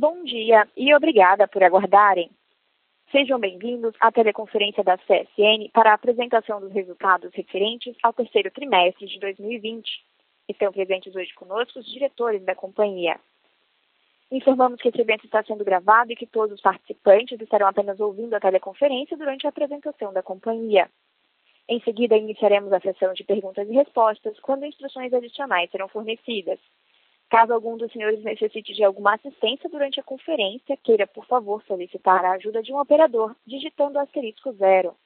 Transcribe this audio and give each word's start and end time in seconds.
Bom 0.00 0.24
dia 0.24 0.66
e 0.74 0.94
obrigada 0.94 1.46
por 1.46 1.62
aguardarem. 1.62 2.30
Sejam 3.12 3.38
bem-vindos 3.38 3.94
à 4.00 4.10
teleconferência 4.10 4.82
da 4.82 4.96
CSN 4.96 5.68
para 5.74 5.90
a 5.90 5.92
apresentação 5.92 6.58
dos 6.58 6.72
resultados 6.72 7.30
referentes 7.34 7.94
ao 8.02 8.14
terceiro 8.14 8.50
trimestre 8.50 9.06
de 9.06 9.20
2020. 9.20 9.86
Estão 10.48 10.72
presentes 10.72 11.14
hoje 11.14 11.34
conosco 11.34 11.80
os 11.80 11.84
diretores 11.84 12.42
da 12.46 12.54
companhia. 12.54 13.20
Informamos 14.32 14.80
que 14.80 14.88
esse 14.88 15.02
evento 15.02 15.26
está 15.26 15.42
sendo 15.42 15.66
gravado 15.66 16.10
e 16.10 16.16
que 16.16 16.26
todos 16.26 16.54
os 16.54 16.62
participantes 16.62 17.38
estarão 17.38 17.66
apenas 17.66 18.00
ouvindo 18.00 18.32
a 18.32 18.40
teleconferência 18.40 19.18
durante 19.18 19.44
a 19.44 19.50
apresentação 19.50 20.14
da 20.14 20.22
companhia. 20.22 20.88
Em 21.68 21.78
seguida, 21.82 22.16
iniciaremos 22.16 22.72
a 22.72 22.80
sessão 22.80 23.12
de 23.12 23.22
perguntas 23.22 23.68
e 23.68 23.72
respostas, 23.74 24.40
quando 24.40 24.64
instruções 24.64 25.12
adicionais 25.12 25.70
serão 25.70 25.88
fornecidas. 25.88 26.58
Caso 27.30 27.54
algum 27.54 27.76
dos 27.76 27.92
senhores 27.92 28.22
necessite 28.24 28.74
de 28.74 28.82
alguma 28.82 29.14
assistência 29.14 29.70
durante 29.70 30.00
a 30.00 30.02
conferência, 30.02 30.76
queira, 30.76 31.06
por 31.06 31.24
favor, 31.26 31.62
solicitar 31.62 32.24
a 32.24 32.32
ajuda 32.32 32.60
de 32.60 32.72
um 32.72 32.80
operador, 32.80 33.36
digitando 33.46 34.00
asterisco 34.00 34.52
zero. 34.54 34.96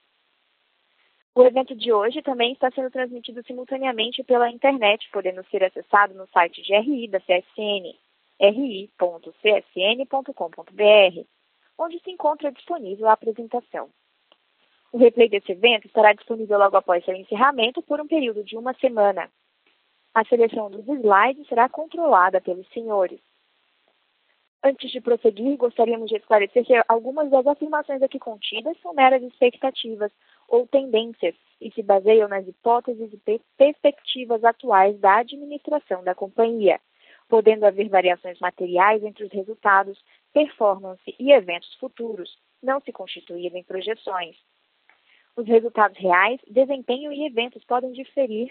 O 1.34 1.42
evento 1.42 1.74
de 1.74 1.92
hoje 1.92 2.22
também 2.22 2.52
está 2.52 2.70
sendo 2.70 2.90
transmitido 2.90 3.44
simultaneamente 3.44 4.24
pela 4.24 4.50
internet, 4.50 5.06
podendo 5.12 5.44
ser 5.50 5.64
acessado 5.64 6.14
no 6.14 6.26
site 6.28 6.62
de 6.62 6.74
RI 6.74 7.08
da 7.08 7.20
CSN, 7.20 7.94
ri.csn.com.br, 8.40 8.94
onde 11.76 12.00
se 12.00 12.10
encontra 12.10 12.52
disponível 12.52 13.06
a 13.08 13.12
apresentação. 13.12 13.90
O 14.90 14.96
replay 14.96 15.28
desse 15.28 15.52
evento 15.52 15.86
estará 15.86 16.14
disponível 16.14 16.56
logo 16.56 16.76
após 16.76 17.04
seu 17.04 17.14
encerramento 17.14 17.82
por 17.82 18.00
um 18.00 18.06
período 18.06 18.42
de 18.42 18.56
uma 18.56 18.72
semana. 18.74 19.28
A 20.14 20.24
seleção 20.24 20.70
dos 20.70 20.86
slides 20.86 21.48
será 21.48 21.68
controlada 21.68 22.40
pelos 22.40 22.68
senhores. 22.68 23.20
Antes 24.62 24.92
de 24.92 25.00
prosseguir, 25.00 25.56
gostaríamos 25.56 26.08
de 26.08 26.16
esclarecer 26.16 26.64
que 26.64 26.72
algumas 26.86 27.28
das 27.30 27.44
afirmações 27.46 28.00
aqui 28.00 28.20
contidas 28.20 28.80
são 28.80 28.94
meras 28.94 29.22
expectativas 29.22 30.12
ou 30.48 30.68
tendências 30.68 31.34
e 31.60 31.70
se 31.72 31.82
baseiam 31.82 32.28
nas 32.28 32.46
hipóteses 32.46 33.12
e 33.12 33.40
perspectivas 33.58 34.44
atuais 34.44 34.98
da 35.00 35.16
administração 35.16 36.04
da 36.04 36.14
companhia, 36.14 36.80
podendo 37.28 37.66
haver 37.66 37.88
variações 37.88 38.38
materiais 38.38 39.02
entre 39.02 39.24
os 39.24 39.32
resultados, 39.32 40.02
performance 40.32 41.14
e 41.18 41.32
eventos 41.32 41.74
futuros, 41.74 42.38
não 42.62 42.80
se 42.80 42.92
constituírem 42.92 43.64
projeções. 43.64 44.36
Os 45.36 45.46
resultados 45.46 45.98
reais, 45.98 46.40
desempenho 46.48 47.12
e 47.12 47.26
eventos 47.26 47.64
podem 47.64 47.92
diferir 47.92 48.50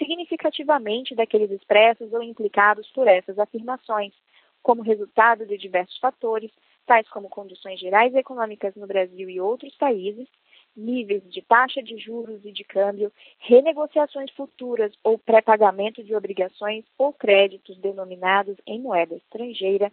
significativamente 0.00 1.14
daqueles 1.14 1.50
expressos 1.50 2.10
ou 2.12 2.22
implicados 2.22 2.90
por 2.92 3.06
essas 3.06 3.38
afirmações, 3.38 4.14
como 4.62 4.82
resultado 4.82 5.46
de 5.46 5.58
diversos 5.58 5.98
fatores, 5.98 6.50
tais 6.86 7.08
como 7.10 7.28
condições 7.28 7.78
gerais 7.78 8.14
econômicas 8.14 8.74
no 8.74 8.86
Brasil 8.86 9.28
e 9.28 9.40
outros 9.40 9.76
países, 9.76 10.26
níveis 10.74 11.22
de 11.30 11.42
taxa 11.42 11.82
de 11.82 11.98
juros 11.98 12.44
e 12.44 12.52
de 12.52 12.64
câmbio, 12.64 13.12
renegociações 13.38 14.30
futuras 14.32 14.92
ou 15.04 15.18
pré-pagamento 15.18 16.02
de 16.02 16.14
obrigações 16.14 16.84
ou 16.96 17.12
créditos 17.12 17.76
denominados 17.78 18.56
em 18.66 18.80
moeda 18.80 19.14
estrangeira, 19.14 19.92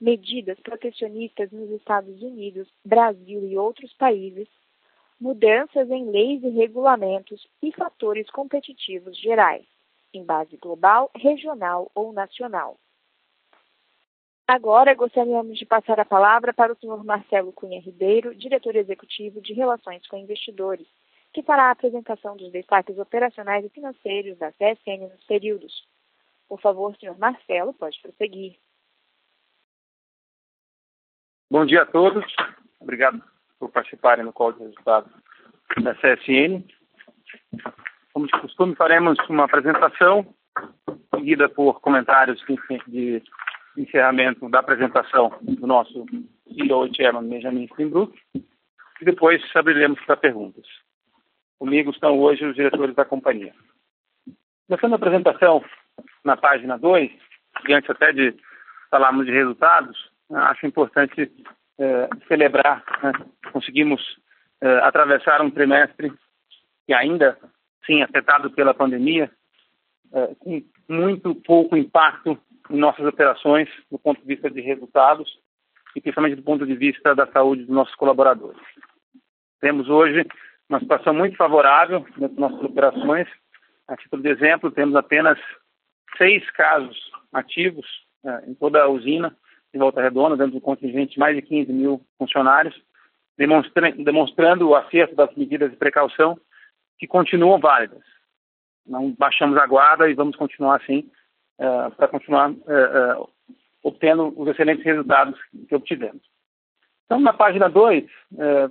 medidas 0.00 0.58
protecionistas 0.60 1.50
nos 1.50 1.70
Estados 1.70 2.22
Unidos, 2.22 2.68
Brasil 2.84 3.46
e 3.48 3.56
outros 3.56 3.92
países, 3.94 4.48
mudanças 5.20 5.90
em 5.90 6.10
leis 6.10 6.42
e 6.42 6.48
regulamentos 6.48 7.46
e 7.62 7.72
fatores 7.72 8.28
competitivos 8.30 9.18
gerais, 9.18 9.66
em 10.12 10.24
base 10.24 10.56
global, 10.56 11.10
regional 11.14 11.90
ou 11.94 12.12
nacional. 12.12 12.78
Agora 14.46 14.94
gostaríamos 14.94 15.58
de 15.58 15.64
passar 15.64 15.98
a 15.98 16.04
palavra 16.04 16.52
para 16.52 16.72
o 16.72 16.76
senhor 16.76 17.02
Marcelo 17.02 17.52
Cunha 17.52 17.80
Ribeiro, 17.80 18.34
diretor 18.34 18.76
executivo 18.76 19.40
de 19.40 19.54
Relações 19.54 20.06
com 20.06 20.18
Investidores, 20.18 20.86
que 21.32 21.42
fará 21.42 21.64
a 21.64 21.70
apresentação 21.70 22.36
dos 22.36 22.52
destaques 22.52 22.98
operacionais 22.98 23.64
e 23.64 23.70
financeiros 23.70 24.36
da 24.38 24.52
CSN 24.52 25.08
nos 25.10 25.24
períodos. 25.24 25.88
Por 26.46 26.60
favor, 26.60 26.94
senhor 26.98 27.18
Marcelo, 27.18 27.72
pode 27.72 27.98
prosseguir. 28.02 28.58
Bom 31.50 31.64
dia 31.64 31.82
a 31.82 31.86
todos. 31.86 32.24
Obrigado 32.78 33.33
por 33.64 33.70
participarem 33.70 34.24
no 34.24 34.32
call 34.32 34.52
de 34.52 34.58
resultados 34.60 35.10
da 35.82 35.94
CSN. 35.94 36.62
Como 38.12 38.26
de 38.26 38.40
costume, 38.40 38.76
faremos 38.76 39.18
uma 39.30 39.44
apresentação, 39.44 40.34
seguida 41.14 41.48
por 41.48 41.80
comentários 41.80 42.42
de, 42.86 43.22
encerramento 43.76 44.48
da 44.50 44.60
apresentação 44.60 45.32
do 45.40 45.66
nosso 45.66 46.04
CEO 46.46 46.86
e 46.86 46.94
Chairman 46.94 47.28
Benjamin 47.28 47.66
Steinbrück, 47.68 48.16
e 48.34 49.04
depois 49.04 49.42
abriremos 49.56 49.98
para 50.04 50.16
perguntas. 50.16 50.66
Comigo 51.58 51.90
estão 51.90 52.18
hoje 52.20 52.44
os 52.44 52.54
diretores 52.54 52.94
da 52.94 53.04
companhia. 53.04 53.54
Começando 54.68 54.92
a 54.92 54.96
apresentação 54.96 55.64
na 56.22 56.36
página 56.36 56.78
2, 56.78 57.10
e 57.66 57.72
antes 57.72 57.90
até 57.90 58.12
de 58.12 58.36
falarmos 58.90 59.26
de 59.26 59.32
resultados, 59.32 60.10
acho 60.30 60.66
importante 60.66 61.32
celebrar, 62.28 62.84
né? 63.02 63.12
conseguimos 63.52 64.00
eh, 64.60 64.80
atravessar 64.82 65.42
um 65.42 65.50
trimestre 65.50 66.12
que 66.86 66.94
ainda, 66.94 67.38
sim, 67.84 68.02
afetado 68.02 68.50
pela 68.50 68.72
pandemia, 68.72 69.30
eh, 70.12 70.34
com 70.38 70.62
muito 70.88 71.34
pouco 71.34 71.76
impacto 71.76 72.38
em 72.70 72.76
nossas 72.76 73.04
operações 73.04 73.68
do 73.90 73.98
ponto 73.98 74.20
de 74.20 74.26
vista 74.26 74.50
de 74.50 74.60
resultados 74.60 75.38
e 75.94 76.00
principalmente 76.00 76.36
do 76.36 76.42
ponto 76.42 76.66
de 76.66 76.74
vista 76.74 77.14
da 77.14 77.26
saúde 77.26 77.64
dos 77.64 77.74
nossos 77.74 77.94
colaboradores. 77.96 78.60
Temos 79.60 79.88
hoje 79.88 80.26
uma 80.68 80.80
situação 80.80 81.12
muito 81.12 81.36
favorável 81.36 82.06
de 82.16 82.40
nossas 82.40 82.62
operações. 82.62 83.28
A 83.88 83.96
título 83.96 84.22
de 84.22 84.30
exemplo, 84.30 84.70
temos 84.70 84.94
apenas 84.96 85.38
seis 86.16 86.48
casos 86.52 86.96
ativos 87.32 87.86
em 88.46 88.54
toda 88.54 88.82
a 88.82 88.88
usina, 88.88 89.36
de 89.74 89.78
Volta 89.78 90.00
Redonda, 90.00 90.36
dentro 90.36 90.54
do 90.54 90.60
contingente 90.60 91.18
mais 91.18 91.34
de 91.34 91.42
15 91.42 91.72
mil 91.72 92.00
funcionários, 92.16 92.80
demonstra 93.36 93.90
demonstrando 93.92 94.68
o 94.68 94.76
acerto 94.76 95.16
das 95.16 95.34
medidas 95.34 95.70
de 95.70 95.76
precaução 95.76 96.38
que 96.96 97.06
continuam 97.06 97.58
válidas. 97.58 98.02
Não 98.86 99.10
baixamos 99.10 99.58
a 99.58 99.66
guarda 99.66 100.08
e 100.08 100.14
vamos 100.14 100.36
continuar 100.36 100.76
assim 100.76 101.10
uh, 101.58 101.90
para 101.96 102.06
continuar 102.06 102.50
uh, 102.50 102.54
uh, 103.22 103.28
obtendo 103.82 104.32
os 104.36 104.48
excelentes 104.48 104.84
resultados 104.84 105.38
que 105.68 105.74
obtivemos. 105.74 106.22
Então, 107.04 107.18
na 107.20 107.34
página 107.34 107.68
2, 107.68 108.04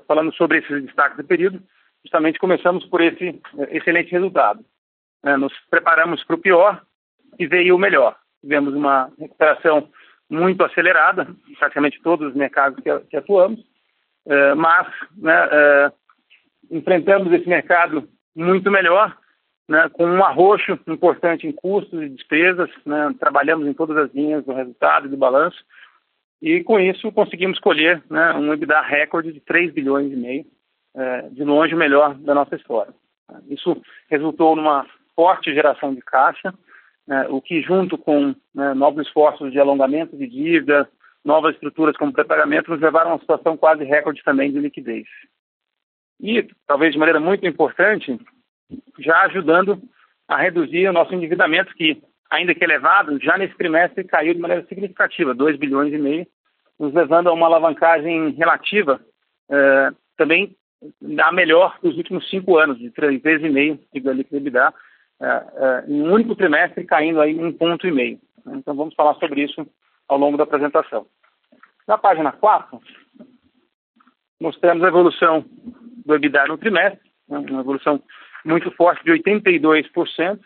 falando 0.07 0.33
sobre 0.33 0.57
esses 0.57 0.83
destaques 0.83 1.17
do 1.17 1.23
período, 1.23 1.61
justamente 2.03 2.39
começamos 2.39 2.83
por 2.87 2.99
esse 2.99 3.39
excelente 3.69 4.09
resultado. 4.09 4.65
nos 5.37 5.53
preparamos 5.69 6.23
para 6.23 6.35
o 6.35 6.39
pior 6.39 6.81
e 7.37 7.45
veio 7.45 7.75
o 7.75 7.79
melhor. 7.79 8.17
Tivemos 8.41 8.73
uma 8.73 9.11
recuperação 9.19 9.87
muito 10.33 10.63
acelerada, 10.63 11.27
praticamente 11.59 12.01
todos 12.01 12.29
os 12.29 12.35
mercados 12.35 12.81
que, 12.83 12.99
que 13.09 13.17
atuamos, 13.17 13.59
uh, 14.25 14.55
mas 14.55 14.87
né, 15.15 15.45
uh, 15.45 15.93
enfrentamos 16.71 17.31
esse 17.31 17.47
mercado 17.47 18.09
muito 18.35 18.71
melhor, 18.71 19.15
né, 19.69 19.89
com 19.93 20.05
um 20.05 20.23
arroxo 20.23 20.77
importante 20.87 21.47
em 21.47 21.51
custos 21.51 22.01
e 22.01 22.09
despesas, 22.09 22.69
né, 22.85 23.13
trabalhamos 23.19 23.67
em 23.67 23.73
todas 23.73 23.95
as 23.95 24.13
linhas 24.13 24.43
do 24.43 24.53
resultado 24.53 25.05
e 25.05 25.09
do 25.09 25.17
balanço, 25.17 25.63
e 26.41 26.63
com 26.63 26.79
isso 26.79 27.11
conseguimos 27.11 27.59
colher 27.59 28.03
né, 28.09 28.33
um 28.33 28.51
EBITDA 28.53 28.81
recorde 28.81 29.31
de 29.31 29.39
3 29.39 29.71
bilhões 29.71 30.11
e 30.11 30.15
meio, 30.15 30.45
uh, 30.95 31.29
de 31.33 31.43
longe 31.43 31.75
o 31.75 31.77
melhor 31.77 32.15
da 32.15 32.33
nossa 32.33 32.55
história. 32.55 32.93
Isso 33.49 33.81
resultou 34.09 34.55
numa 34.55 34.85
forte 35.15 35.53
geração 35.53 35.93
de 35.93 36.01
caixa, 36.01 36.53
né, 37.07 37.27
o 37.29 37.41
que 37.41 37.61
junto 37.61 37.97
com 37.97 38.35
né, 38.53 38.73
novos 38.73 39.05
esforços 39.05 39.51
de 39.51 39.59
alongamento 39.59 40.17
de 40.17 40.27
dívida, 40.27 40.89
novas 41.23 41.53
estruturas 41.53 41.95
como 41.97 42.13
pré-pagamento, 42.13 42.71
nos 42.71 42.81
levaram 42.81 43.11
a 43.11 43.13
uma 43.13 43.19
situação 43.19 43.57
quase 43.57 43.83
recorde 43.83 44.23
também 44.23 44.51
de 44.51 44.59
liquidez. 44.59 45.05
E, 46.19 46.47
talvez 46.67 46.93
de 46.93 46.99
maneira 46.99 47.19
muito 47.19 47.45
importante, 47.45 48.17
já 48.99 49.21
ajudando 49.23 49.81
a 50.27 50.37
reduzir 50.37 50.87
o 50.87 50.93
nosso 50.93 51.13
endividamento, 51.13 51.73
que, 51.75 52.01
ainda 52.29 52.55
que 52.55 52.63
elevado, 52.63 53.19
já 53.21 53.37
nesse 53.37 53.55
trimestre 53.55 54.03
caiu 54.03 54.33
de 54.33 54.39
maneira 54.39 54.65
significativa, 54.67 55.33
2 55.33 55.57
bilhões 55.57 55.93
e 55.93 55.97
meio, 55.97 56.27
nos 56.79 56.93
levando 56.93 57.29
a 57.29 57.33
uma 57.33 57.45
alavancagem 57.45 58.31
relativa 58.31 58.99
eh, 59.49 59.91
também 60.17 60.55
a 61.19 61.31
melhor 61.31 61.77
dos 61.81 61.95
últimos 61.97 62.29
cinco 62.29 62.57
anos, 62.57 62.77
de 62.77 62.89
três 62.91 63.21
vezes 63.21 63.45
e 63.45 63.49
meio 63.49 63.79
de 63.93 63.99
liquidez 63.99 64.43
em 65.87 66.01
um 66.01 66.11
único 66.11 66.35
trimestre 66.35 66.83
caindo 66.85 67.21
aí 67.21 67.37
um 67.37 67.51
ponto 67.51 67.87
e 67.87 67.91
meio. 67.91 68.19
Então 68.47 68.75
vamos 68.75 68.93
falar 68.93 69.13
sobre 69.15 69.43
isso 69.43 69.65
ao 70.07 70.17
longo 70.17 70.37
da 70.37 70.43
apresentação. 70.43 71.05
Na 71.87 71.97
página 71.97 72.31
4, 72.31 72.79
mostramos 74.39 74.83
a 74.83 74.87
evolução 74.87 75.45
do 76.05 76.15
EBITDA 76.15 76.47
no 76.47 76.57
trimestre, 76.57 76.99
né, 77.27 77.39
uma 77.39 77.61
evolução 77.61 78.01
muito 78.45 78.69
forte 78.71 79.03
de 79.03 79.11
82%, 79.11 80.39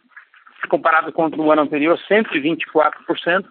comparado 0.69 1.12
com 1.12 1.28
o 1.28 1.52
ano 1.52 1.62
anterior, 1.62 1.98
124%. 2.10 3.46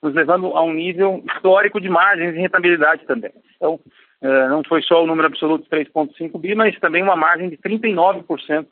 nos 0.00 0.14
levando 0.14 0.56
a 0.56 0.62
um 0.62 0.72
nível 0.72 1.24
histórico 1.26 1.80
de 1.80 1.88
margens 1.88 2.32
e 2.32 2.38
rentabilidade 2.38 3.04
também. 3.04 3.32
Então, 3.56 3.80
eh, 4.22 4.48
não 4.48 4.62
foi 4.62 4.80
só 4.80 5.02
o 5.02 5.06
número 5.08 5.26
absoluto 5.26 5.64
de 5.64 5.70
3,5 5.70 6.38
bi, 6.38 6.54
mas 6.54 6.78
também 6.78 7.02
uma 7.02 7.16
margem 7.16 7.48
de 7.48 7.56
39% 7.56 8.68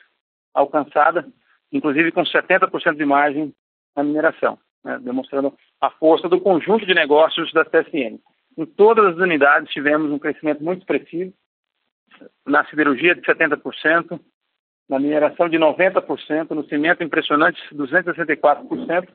alcançada, 0.56 1.26
inclusive 1.70 2.10
com 2.10 2.22
70% 2.22 2.96
de 2.96 3.04
margem 3.04 3.54
na 3.94 4.02
mineração, 4.02 4.58
né, 4.84 4.98
demonstrando 5.00 5.52
a 5.80 5.90
força 5.90 6.28
do 6.28 6.40
conjunto 6.40 6.86
de 6.86 6.94
negócios 6.94 7.52
da 7.52 7.64
TSN. 7.64 8.18
Em 8.56 8.64
todas 8.64 9.04
as 9.04 9.16
unidades 9.16 9.72
tivemos 9.72 10.10
um 10.10 10.18
crescimento 10.18 10.64
muito 10.64 10.80
expressivo, 10.80 11.32
na 12.46 12.64
siderurgia 12.66 13.14
de 13.14 13.20
70%, 13.20 14.18
na 14.88 14.98
mineração 14.98 15.48
de 15.48 15.58
90%, 15.58 16.50
no 16.50 16.64
cimento 16.64 17.02
impressionante 17.02 17.60
264%, 17.74 19.08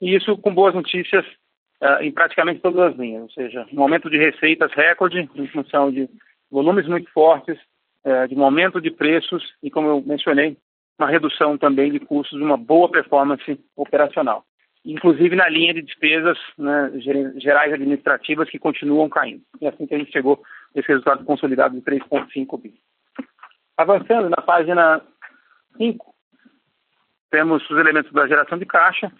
e 0.00 0.16
isso 0.16 0.36
com 0.38 0.52
boas 0.52 0.74
notícias 0.74 1.24
uh, 1.80 2.02
em 2.02 2.10
praticamente 2.10 2.60
todas 2.60 2.92
as 2.92 2.96
linhas, 2.96 3.22
ou 3.22 3.30
seja, 3.30 3.66
um 3.72 3.82
aumento 3.82 4.10
de 4.10 4.18
receitas 4.18 4.72
recorde 4.72 5.28
em 5.34 5.46
função 5.48 5.92
de 5.92 6.08
volumes 6.50 6.88
muito 6.88 7.10
fortes, 7.12 7.56
uh, 8.04 8.26
de 8.26 8.34
um 8.34 8.44
aumento 8.44 8.80
de 8.80 8.90
preços 8.90 9.44
e, 9.62 9.70
como 9.70 9.88
eu 9.88 10.02
mencionei, 10.04 10.56
uma 11.02 11.10
redução 11.10 11.58
também 11.58 11.90
de 11.90 11.98
custos, 11.98 12.40
uma 12.40 12.56
boa 12.56 12.88
performance 12.88 13.58
operacional. 13.76 14.44
Inclusive 14.84 15.36
na 15.36 15.48
linha 15.48 15.74
de 15.74 15.82
despesas 15.82 16.38
né, 16.56 16.92
gerais 17.36 17.72
administrativas 17.72 18.48
que 18.48 18.58
continuam 18.58 19.08
caindo. 19.08 19.42
E 19.60 19.66
assim 19.66 19.86
que 19.86 19.94
a 19.94 19.98
gente 19.98 20.12
chegou 20.12 20.42
esse 20.74 20.88
resultado 20.88 21.24
consolidado 21.24 21.74
de 21.74 21.82
3,5 21.82 22.60
bi. 22.60 22.74
Avançando 23.76 24.28
na 24.28 24.42
página 24.42 25.00
5, 25.76 26.14
temos 27.30 27.68
os 27.68 27.78
elementos 27.78 28.12
da 28.12 28.26
geração 28.26 28.58
de 28.58 28.66
caixa, 28.66 29.10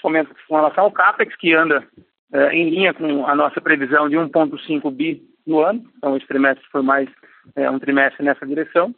com 0.00 0.10
relação 0.56 0.84
ao 0.84 0.92
CAPEX, 0.92 1.36
que 1.36 1.54
anda 1.54 1.86
eh, 2.32 2.54
em 2.54 2.70
linha 2.70 2.94
com 2.94 3.26
a 3.26 3.34
nossa 3.34 3.60
previsão 3.60 4.08
de 4.08 4.16
1,5 4.16 4.90
bi 4.92 5.22
no 5.46 5.60
ano, 5.60 5.84
então 5.96 6.16
esse 6.16 6.26
trimestre 6.26 6.64
foi 6.70 6.82
mais 6.82 7.08
eh, 7.56 7.68
um 7.68 7.78
trimestre 7.78 8.24
nessa 8.24 8.46
direção. 8.46 8.94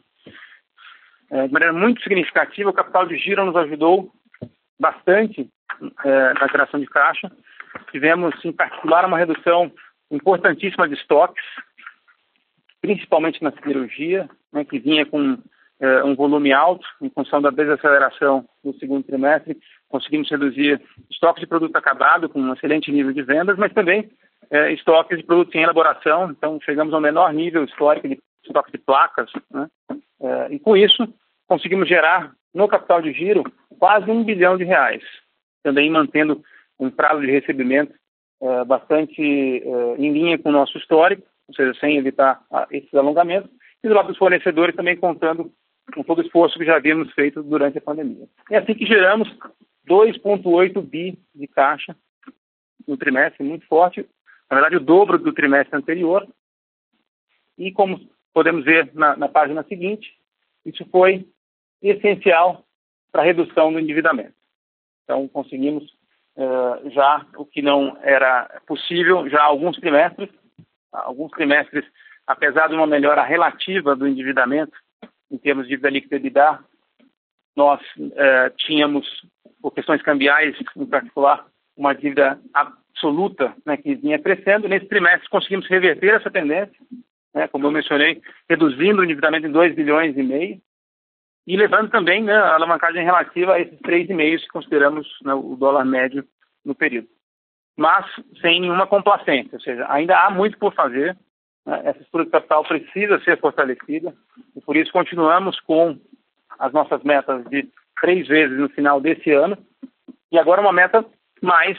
Eh, 1.31 1.47
de 1.47 1.53
maneira 1.53 1.73
muito 1.73 2.01
significativa, 2.01 2.69
o 2.69 2.73
capital 2.73 3.07
de 3.07 3.17
giro 3.17 3.45
nos 3.45 3.55
ajudou 3.55 4.11
bastante 4.79 5.49
na 5.95 6.47
geração 6.47 6.79
de 6.79 6.85
caixa. 6.85 7.31
Tivemos, 7.91 8.33
em 8.43 8.51
particular, 8.51 9.05
uma 9.05 9.17
redução 9.17 9.71
importantíssima 10.11 10.87
de 10.87 10.95
estoques, 10.95 11.43
principalmente 12.81 13.41
na 13.41 13.51
cirurgia, 13.63 14.29
né, 14.51 14.65
que 14.65 14.77
vinha 14.79 15.05
com 15.05 15.37
eh, 15.79 16.03
um 16.03 16.15
volume 16.15 16.53
alto 16.53 16.85
em 17.01 17.09
função 17.09 17.41
da 17.41 17.49
desaceleração 17.49 18.45
do 18.63 18.71
segundo 18.77 19.03
trimestre. 19.03 19.57
Conseguimos 19.89 20.29
reduzir 20.29 20.79
estoques 21.09 21.41
de 21.41 21.47
produto 21.47 21.75
acabado 21.75 22.29
com 22.29 22.39
um 22.39 22.53
excelente 22.53 22.91
nível 22.91 23.11
de 23.11 23.23
vendas, 23.23 23.57
mas 23.57 23.73
também 23.73 24.09
eh, 24.51 24.73
estoques 24.73 25.17
de 25.17 25.23
produtos 25.23 25.55
em 25.55 25.63
elaboração. 25.63 26.29
Então, 26.29 26.59
chegamos 26.61 26.93
ao 26.93 27.01
menor 27.01 27.33
nível 27.33 27.63
histórico 27.63 28.07
de 28.07 28.19
estoque 28.45 28.71
de 28.71 28.77
placas. 28.77 29.31
Né? 29.49 29.67
Eh, 30.21 30.47
e 30.51 30.59
com 30.59 30.77
isso, 30.77 31.11
conseguimos 31.51 31.89
gerar 31.89 32.31
no 32.53 32.65
capital 32.65 33.01
de 33.01 33.11
giro 33.11 33.43
quase 33.77 34.09
um 34.09 34.23
bilhão 34.23 34.55
de 34.57 34.63
reais, 34.63 35.03
também 35.61 35.89
mantendo 35.89 36.41
um 36.79 36.89
prazo 36.89 37.19
de 37.19 37.29
recebimento 37.29 37.93
é, 38.41 38.63
bastante 38.63 39.21
é, 39.21 39.95
em 39.97 40.13
linha 40.13 40.39
com 40.39 40.47
o 40.47 40.53
nosso 40.53 40.77
histórico, 40.77 41.27
ou 41.49 41.53
seja, 41.53 41.77
sem 41.77 41.97
evitar 41.97 42.41
a, 42.49 42.67
esses 42.71 42.93
alongamentos, 42.93 43.51
e 43.83 43.87
do 43.89 43.93
lado 43.93 44.07
dos 44.07 44.17
fornecedores 44.17 44.77
também 44.77 44.95
contando 44.95 45.51
com 45.93 46.03
todo 46.03 46.19
o 46.19 46.21
esforço 46.21 46.57
que 46.57 46.63
já 46.63 46.77
havíamos 46.77 47.11
feito 47.11 47.43
durante 47.43 47.79
a 47.79 47.81
pandemia. 47.81 48.29
É 48.49 48.59
assim 48.59 48.73
que 48.73 48.85
geramos 48.85 49.27
2,8 49.89 50.81
bi 50.81 51.19
de 51.35 51.47
caixa 51.47 51.93
no 52.87 52.95
trimestre, 52.95 53.45
muito 53.45 53.67
forte, 53.67 54.07
na 54.49 54.55
verdade 54.55 54.77
o 54.77 54.85
dobro 54.85 55.17
do 55.17 55.33
trimestre 55.33 55.77
anterior, 55.77 56.25
e 57.57 57.73
como 57.73 57.99
podemos 58.33 58.63
ver 58.63 58.89
na, 58.93 59.17
na 59.17 59.27
página 59.27 59.63
seguinte, 59.63 60.13
isso 60.65 60.85
foi 60.89 61.27
essencial 61.89 62.63
para 63.11 63.21
a 63.21 63.25
redução 63.25 63.71
do 63.71 63.79
endividamento. 63.79 64.33
Então, 65.03 65.27
conseguimos 65.27 65.83
uh, 66.37 66.89
já 66.91 67.25
o 67.35 67.45
que 67.45 67.61
não 67.61 67.97
era 68.01 68.61
possível 68.67 69.27
já 69.29 69.41
há 69.41 69.45
alguns 69.45 69.77
trimestres, 69.77 70.29
alguns 70.91 71.31
trimestres, 71.31 71.85
apesar 72.27 72.67
de 72.67 72.75
uma 72.75 72.87
melhora 72.87 73.23
relativa 73.23 73.95
do 73.95 74.07
endividamento 74.07 74.77
em 75.29 75.37
termos 75.37 75.65
de 75.65 75.71
dívida 75.71 75.89
líquida 75.89 76.15
EBITDA, 76.17 76.59
nós 77.55 77.81
uh, 77.97 78.55
tínhamos, 78.57 79.05
por 79.61 79.71
questões 79.71 80.01
cambiais 80.01 80.55
em 80.75 80.85
particular, 80.85 81.45
uma 81.75 81.93
dívida 81.93 82.39
absoluta 82.53 83.53
né, 83.65 83.77
que 83.77 83.95
vinha 83.95 84.19
crescendo. 84.19 84.67
Nesse 84.67 84.85
trimestre 84.87 85.29
conseguimos 85.29 85.67
reverter 85.67 86.15
essa 86.15 86.29
tendência, 86.29 86.75
né, 87.33 87.47
como 87.47 87.65
eu 87.65 87.71
mencionei, 87.71 88.21
reduzindo 88.49 89.01
o 89.01 89.03
endividamento 89.03 89.47
em 89.47 89.51
2 89.51 89.75
bilhões 89.75 90.15
e 90.17 90.23
meio, 90.23 90.61
e 91.45 91.57
levando 91.57 91.89
também 91.89 92.23
né, 92.23 92.33
a 92.33 92.55
alavancagem 92.55 93.03
relativa 93.03 93.53
a 93.53 93.59
esses 93.59 93.79
3,5 93.79 94.39
que 94.39 94.47
consideramos 94.47 95.07
né, 95.23 95.33
o 95.33 95.55
dólar 95.55 95.85
médio 95.85 96.23
no 96.63 96.75
período. 96.75 97.07
Mas 97.77 98.05
sem 98.41 98.61
nenhuma 98.61 98.85
complacência, 98.85 99.53
ou 99.53 99.59
seja, 99.59 99.85
ainda 99.89 100.17
há 100.19 100.29
muito 100.29 100.57
por 100.57 100.73
fazer, 100.73 101.17
né, 101.65 101.81
essa 101.85 102.01
estrutura 102.01 102.25
de 102.25 102.31
capital 102.31 102.63
precisa 102.63 103.19
ser 103.21 103.39
fortalecida 103.39 104.13
e 104.55 104.61
por 104.61 104.75
isso 104.75 104.91
continuamos 104.91 105.59
com 105.61 105.97
as 106.59 106.71
nossas 106.73 107.01
metas 107.03 107.43
de 107.45 107.67
três 107.99 108.27
vezes 108.27 108.57
no 108.57 108.69
final 108.69 109.01
desse 109.01 109.31
ano 109.31 109.57
e 110.31 110.37
agora 110.37 110.61
uma 110.61 110.73
meta 110.73 111.05
mais 111.41 111.77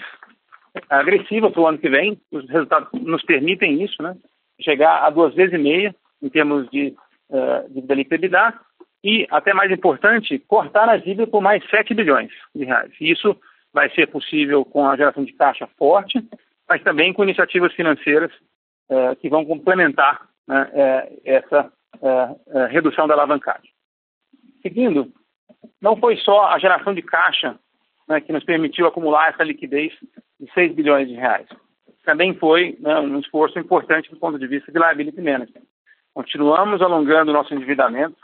agressiva 0.89 1.51
para 1.51 1.61
o 1.61 1.67
ano 1.67 1.79
que 1.79 1.89
vem. 1.89 2.21
Os 2.31 2.49
resultados 2.49 2.89
nos 3.01 3.23
permitem 3.23 3.83
isso, 3.83 4.03
né? 4.03 4.17
Chegar 4.61 5.05
a 5.05 5.11
duas 5.11 5.35
vezes 5.35 5.55
e 5.55 5.59
meia 5.59 5.95
em 6.23 6.29
termos 6.29 6.69
de 6.71 6.95
uh, 7.31 7.69
dívida 7.71 8.55
e, 9.05 9.27
até 9.31 9.53
mais 9.53 9.71
importante, 9.71 10.39
cortar 10.39 10.89
a 10.89 10.97
dívida 10.97 11.27
por 11.27 11.41
mais 11.41 11.69
7 11.69 11.93
bilhões 11.95 12.31
de 12.55 12.65
reais. 12.65 12.93
Isso 13.01 13.37
vai 13.73 13.91
ser 13.91 14.07
possível 14.07 14.65
com 14.65 14.89
a 14.89 14.97
geração 14.97 15.25
de 15.25 15.33
caixa 15.33 15.67
forte, 15.79 16.23
mas 16.69 16.83
também 16.83 17.13
com 17.13 17.25
iniciativas 17.25 17.73
financeiras 17.73 18.31
eh, 18.89 19.15
que 19.17 19.29
vão 19.29 19.45
complementar 19.45 20.29
né, 20.47 20.71
eh, 20.73 21.13
essa 21.25 21.73
eh, 22.03 22.67
redução 22.71 23.09
da 23.09 23.15
alavancagem. 23.15 23.71
Seguindo, 24.61 25.13
não 25.81 25.97
foi 25.97 26.17
só 26.19 26.47
a 26.47 26.59
geração 26.59 26.95
de 26.95 27.03
caixa 27.03 27.59
né, 28.09 28.21
que 28.21 28.33
nos 28.33 28.45
permitiu 28.45 28.87
acumular 28.87 29.31
essa 29.31 29.43
liquidez 29.43 29.93
de 30.39 30.53
6 30.53 30.75
bilhões 30.75 31.09
de 31.09 31.15
reais. 31.15 31.47
Também 32.05 32.35
foi 32.35 32.77
né, 32.81 32.99
um 33.01 33.19
esforço 33.19 33.59
importante 33.59 34.11
do 34.11 34.17
ponto 34.17 34.39
de 34.39 34.47
vista 34.47 34.71
de 34.71 34.79
liability 34.79 35.21
management. 35.21 35.63
Continuamos 36.15 36.83
alongando 36.83 37.31
o 37.31 37.35
nosso 37.35 37.55
endividamento, 37.55 38.17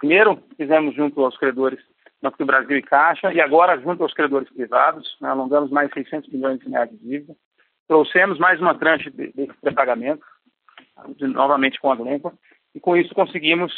Primeiro, 0.00 0.42
fizemos 0.56 0.94
junto 0.94 1.22
aos 1.22 1.36
credores 1.36 1.78
Banco 2.22 2.38
do 2.38 2.46
Brasil 2.46 2.76
e 2.76 2.82
Caixa, 2.82 3.32
e 3.32 3.40
agora 3.40 3.78
junto 3.80 4.02
aos 4.02 4.12
credores 4.12 4.48
privados, 4.50 5.16
né, 5.20 5.28
alongamos 5.28 5.70
mais 5.70 5.90
600 5.92 6.30
milhões 6.30 6.58
de 6.58 6.68
reais 6.68 6.90
de 6.90 6.96
dívida. 6.96 7.34
Trouxemos 7.86 8.38
mais 8.38 8.60
uma 8.60 8.74
tranche 8.74 9.10
desse 9.10 9.32
de 9.36 9.60
pré-pagamento, 9.60 10.24
novamente 11.20 11.80
com 11.80 11.90
a 11.90 11.96
Glencore, 11.96 12.34
e 12.74 12.80
com 12.80 12.96
isso 12.96 13.14
conseguimos 13.14 13.72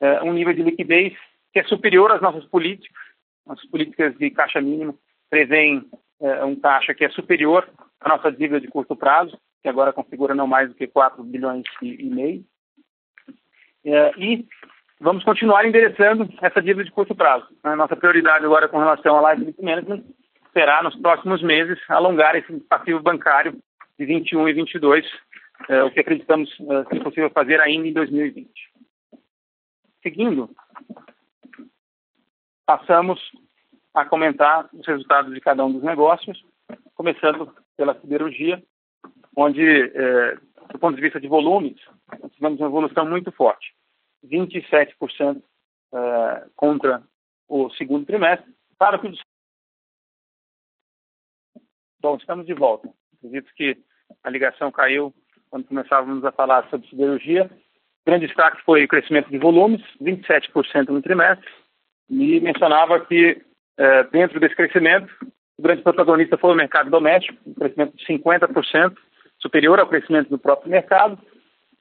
eh, 0.00 0.22
um 0.22 0.32
nível 0.32 0.52
de 0.52 0.62
liquidez 0.62 1.14
que 1.52 1.60
é 1.60 1.64
superior 1.64 2.10
às 2.10 2.20
nossas 2.20 2.44
políticas. 2.46 3.02
Nossas 3.46 3.64
políticas 3.66 4.16
de 4.16 4.30
caixa 4.30 4.60
mínimo 4.60 4.98
prevêem 5.30 5.84
eh, 6.20 6.44
um 6.44 6.56
caixa 6.56 6.94
que 6.94 7.04
é 7.04 7.10
superior 7.10 7.68
à 8.00 8.08
nossa 8.08 8.32
dívida 8.32 8.60
de 8.60 8.68
curto 8.68 8.96
prazo, 8.96 9.38
que 9.62 9.68
agora 9.68 9.92
configura 9.92 10.34
não 10.34 10.46
mais 10.46 10.68
do 10.68 10.74
que 10.74 10.86
4 10.86 11.22
bilhões 11.22 11.64
e, 11.80 12.06
e 12.06 12.10
meio. 12.10 12.44
Eh, 13.84 14.12
e 14.16 14.46
vamos 15.02 15.24
continuar 15.24 15.66
endereçando 15.66 16.28
essa 16.40 16.62
dívida 16.62 16.84
de 16.84 16.92
curto 16.92 17.14
prazo. 17.14 17.46
A 17.64 17.74
nossa 17.74 17.96
prioridade 17.96 18.44
agora 18.44 18.68
com 18.68 18.78
relação 18.78 19.16
ao 19.16 19.26
liability 19.26 19.62
management 19.62 20.04
será, 20.52 20.82
nos 20.82 20.94
próximos 20.96 21.42
meses, 21.42 21.78
alongar 21.88 22.36
esse 22.36 22.52
passivo 22.60 23.00
bancário 23.00 23.58
de 23.98 24.06
21 24.06 24.48
e 24.48 24.52
22, 24.52 25.06
é, 25.68 25.82
o 25.82 25.90
que 25.90 26.00
acreditamos 26.00 26.50
é, 26.60 26.84
ser 26.84 27.02
possível 27.02 27.30
fazer 27.30 27.60
ainda 27.60 27.88
em 27.88 27.92
2020. 27.92 28.48
Seguindo, 30.02 30.50
passamos 32.64 33.20
a 33.94 34.04
comentar 34.04 34.68
os 34.72 34.86
resultados 34.86 35.34
de 35.34 35.40
cada 35.40 35.64
um 35.64 35.72
dos 35.72 35.82
negócios, 35.82 36.42
começando 36.94 37.52
pela 37.76 37.98
siderurgia, 38.00 38.62
onde, 39.36 39.62
é, 39.64 40.36
do 40.72 40.78
ponto 40.78 40.94
de 40.94 41.02
vista 41.02 41.20
de 41.20 41.28
volumes, 41.28 41.76
tivemos 42.34 42.60
uma 42.60 42.68
evolução 42.68 43.04
muito 43.04 43.32
forte. 43.32 43.74
27% 44.24 45.36
uh, 45.36 45.42
eh, 45.94 46.46
contra 46.56 47.02
o 47.48 47.70
segundo 47.70 48.06
trimestre. 48.06 48.50
Claro 48.78 49.00
que. 49.00 49.12
Bom, 52.00 52.16
estamos 52.16 52.46
de 52.46 52.54
volta. 52.54 52.88
Acredito 53.16 53.52
que 53.54 53.76
a 54.22 54.30
ligação 54.30 54.70
caiu 54.72 55.14
quando 55.50 55.66
começávamos 55.66 56.24
a 56.24 56.32
falar 56.32 56.68
sobre 56.70 56.88
siderurgia. 56.88 57.44
O 57.44 58.10
grande 58.10 58.26
destaque 58.26 58.62
foi 58.62 58.84
o 58.84 58.88
crescimento 58.88 59.30
de 59.30 59.38
volumes, 59.38 59.80
27% 60.00 60.88
no 60.88 61.02
trimestre, 61.02 61.48
e 62.10 62.40
mencionava 62.40 62.98
que, 63.04 63.40
uh, 63.78 64.10
dentro 64.10 64.40
desse 64.40 64.56
crescimento, 64.56 65.12
O 65.58 65.62
grande 65.62 65.82
protagonista 65.82 66.36
foi 66.36 66.50
o 66.50 66.56
mercado 66.56 66.90
doméstico, 66.90 67.38
um 67.46 67.54
crescimento 67.54 67.96
de 67.96 68.04
50%, 68.06 68.96
superior 69.38 69.78
ao 69.78 69.88
crescimento 69.88 70.28
do 70.28 70.38
próprio 70.38 70.70
mercado, 70.70 71.18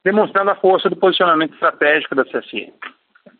demonstrando 0.04 0.52
a 0.52 0.56
força 0.56 0.90
do 0.90 0.96
posicionamento 0.96 1.54
estratégico 1.54 2.16
da 2.16 2.26
CSE. 2.26 2.74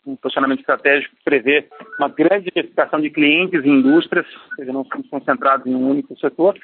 Um 0.06 0.16
posicionamento 0.16 0.60
estratégico 0.60 1.14
que 1.16 1.24
prevê 1.24 1.68
uma 1.98 2.08
grande 2.08 2.46
diversificação 2.46 3.00
de 3.00 3.10
clientes 3.10 3.64
e 3.64 3.68
indústrias, 3.68 4.26
seja, 4.56 4.72
não 4.72 4.84
somos 4.84 5.08
concentrados 5.08 5.66
em 5.66 5.74
um 5.74 5.88
único 5.88 6.16
setor, 6.18 6.56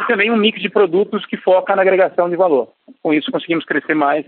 e 0.00 0.06
também 0.06 0.30
um 0.30 0.36
mix 0.36 0.60
de 0.60 0.68
produtos 0.68 1.24
que 1.26 1.36
foca 1.36 1.74
na 1.74 1.82
agregação 1.82 2.28
de 2.28 2.36
valor. 2.36 2.72
Com 3.02 3.12
isso, 3.12 3.32
conseguimos 3.32 3.64
crescer 3.64 3.94
mais 3.94 4.24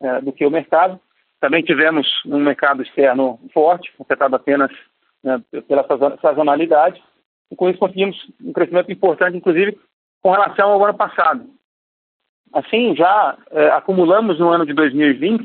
é, 0.00 0.20
do 0.20 0.32
que 0.32 0.44
o 0.44 0.50
mercado. 0.50 1.00
Também 1.40 1.62
tivemos 1.62 2.06
um 2.26 2.38
mercado 2.38 2.82
externo 2.82 3.38
forte, 3.52 3.92
afetado 4.00 4.36
apenas 4.36 4.70
né, 5.22 5.40
pela 5.66 5.86
sazonalidade, 6.20 7.02
e 7.50 7.56
com 7.56 7.68
isso 7.68 7.78
conseguimos 7.78 8.16
um 8.42 8.52
crescimento 8.52 8.90
importante, 8.90 9.36
inclusive 9.36 9.78
com 10.22 10.30
relação 10.30 10.70
ao 10.70 10.84
ano 10.84 10.94
passado. 10.94 11.46
Assim, 12.54 12.94
já 12.94 13.36
é, 13.50 13.66
acumulamos 13.70 14.38
no 14.38 14.48
ano 14.48 14.64
de 14.64 14.72
2020 14.72 15.42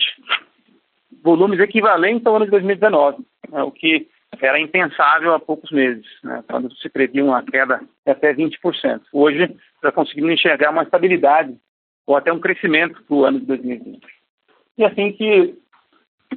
volumes 1.23 1.59
equivalentes 1.59 2.25
ao 2.25 2.35
ano 2.35 2.45
de 2.45 2.51
2019, 2.51 3.25
né, 3.49 3.63
o 3.63 3.71
que 3.71 4.07
era 4.39 4.59
impensável 4.59 5.33
há 5.33 5.39
poucos 5.39 5.71
meses, 5.71 6.05
né, 6.23 6.43
quando 6.47 6.73
se 6.75 6.87
previa 6.87 7.25
uma 7.25 7.41
queda 7.43 7.81
de 8.05 8.11
até 8.11 8.31
20%. 8.31 9.01
Hoje, 9.11 9.53
já 9.83 9.91
conseguimos 9.91 10.31
enxergar 10.31 10.69
uma 10.69 10.83
estabilidade 10.83 11.57
ou 12.05 12.15
até 12.15 12.31
um 12.31 12.39
crescimento 12.39 13.01
para 13.03 13.15
o 13.15 13.25
ano 13.25 13.39
de 13.39 13.45
2020. 13.47 13.99
E 14.77 14.85
assim 14.85 15.11
que 15.11 15.57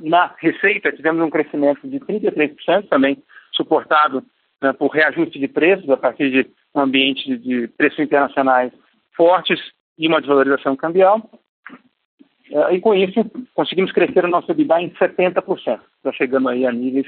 na 0.01 0.35
receita 0.39 0.91
tivemos 0.91 1.23
um 1.23 1.31
crescimento 1.31 1.87
de 1.87 2.01
33%, 2.01 2.89
também 2.89 3.23
suportado 3.53 4.25
né, 4.61 4.73
por 4.73 4.89
reajuste 4.89 5.39
de 5.39 5.49
preços 5.49 5.89
a 5.91 5.99
partir 5.99 6.31
de 6.31 6.51
um 6.75 6.81
ambiente 6.81 7.37
de, 7.37 7.69
preços 7.69 7.99
internacionais 7.99 8.73
fortes 9.15 9.61
e 9.99 10.09
uma 10.09 10.21
desvalorização 10.21 10.77
cambial. 10.77 11.19
Uh, 12.51 12.73
e 12.73 12.81
com 12.81 12.95
isso, 12.95 13.15
conseguimos 13.55 13.93
crescer 13.93 14.25
o 14.25 14.29
nosso 14.29 14.51
EBITDA 14.51 14.83
em 14.83 14.91
70%, 14.91 15.81
já 16.05 16.13
chegando 16.13 16.49
aí 16.49 16.67
a 16.67 16.73
níveis 16.73 17.07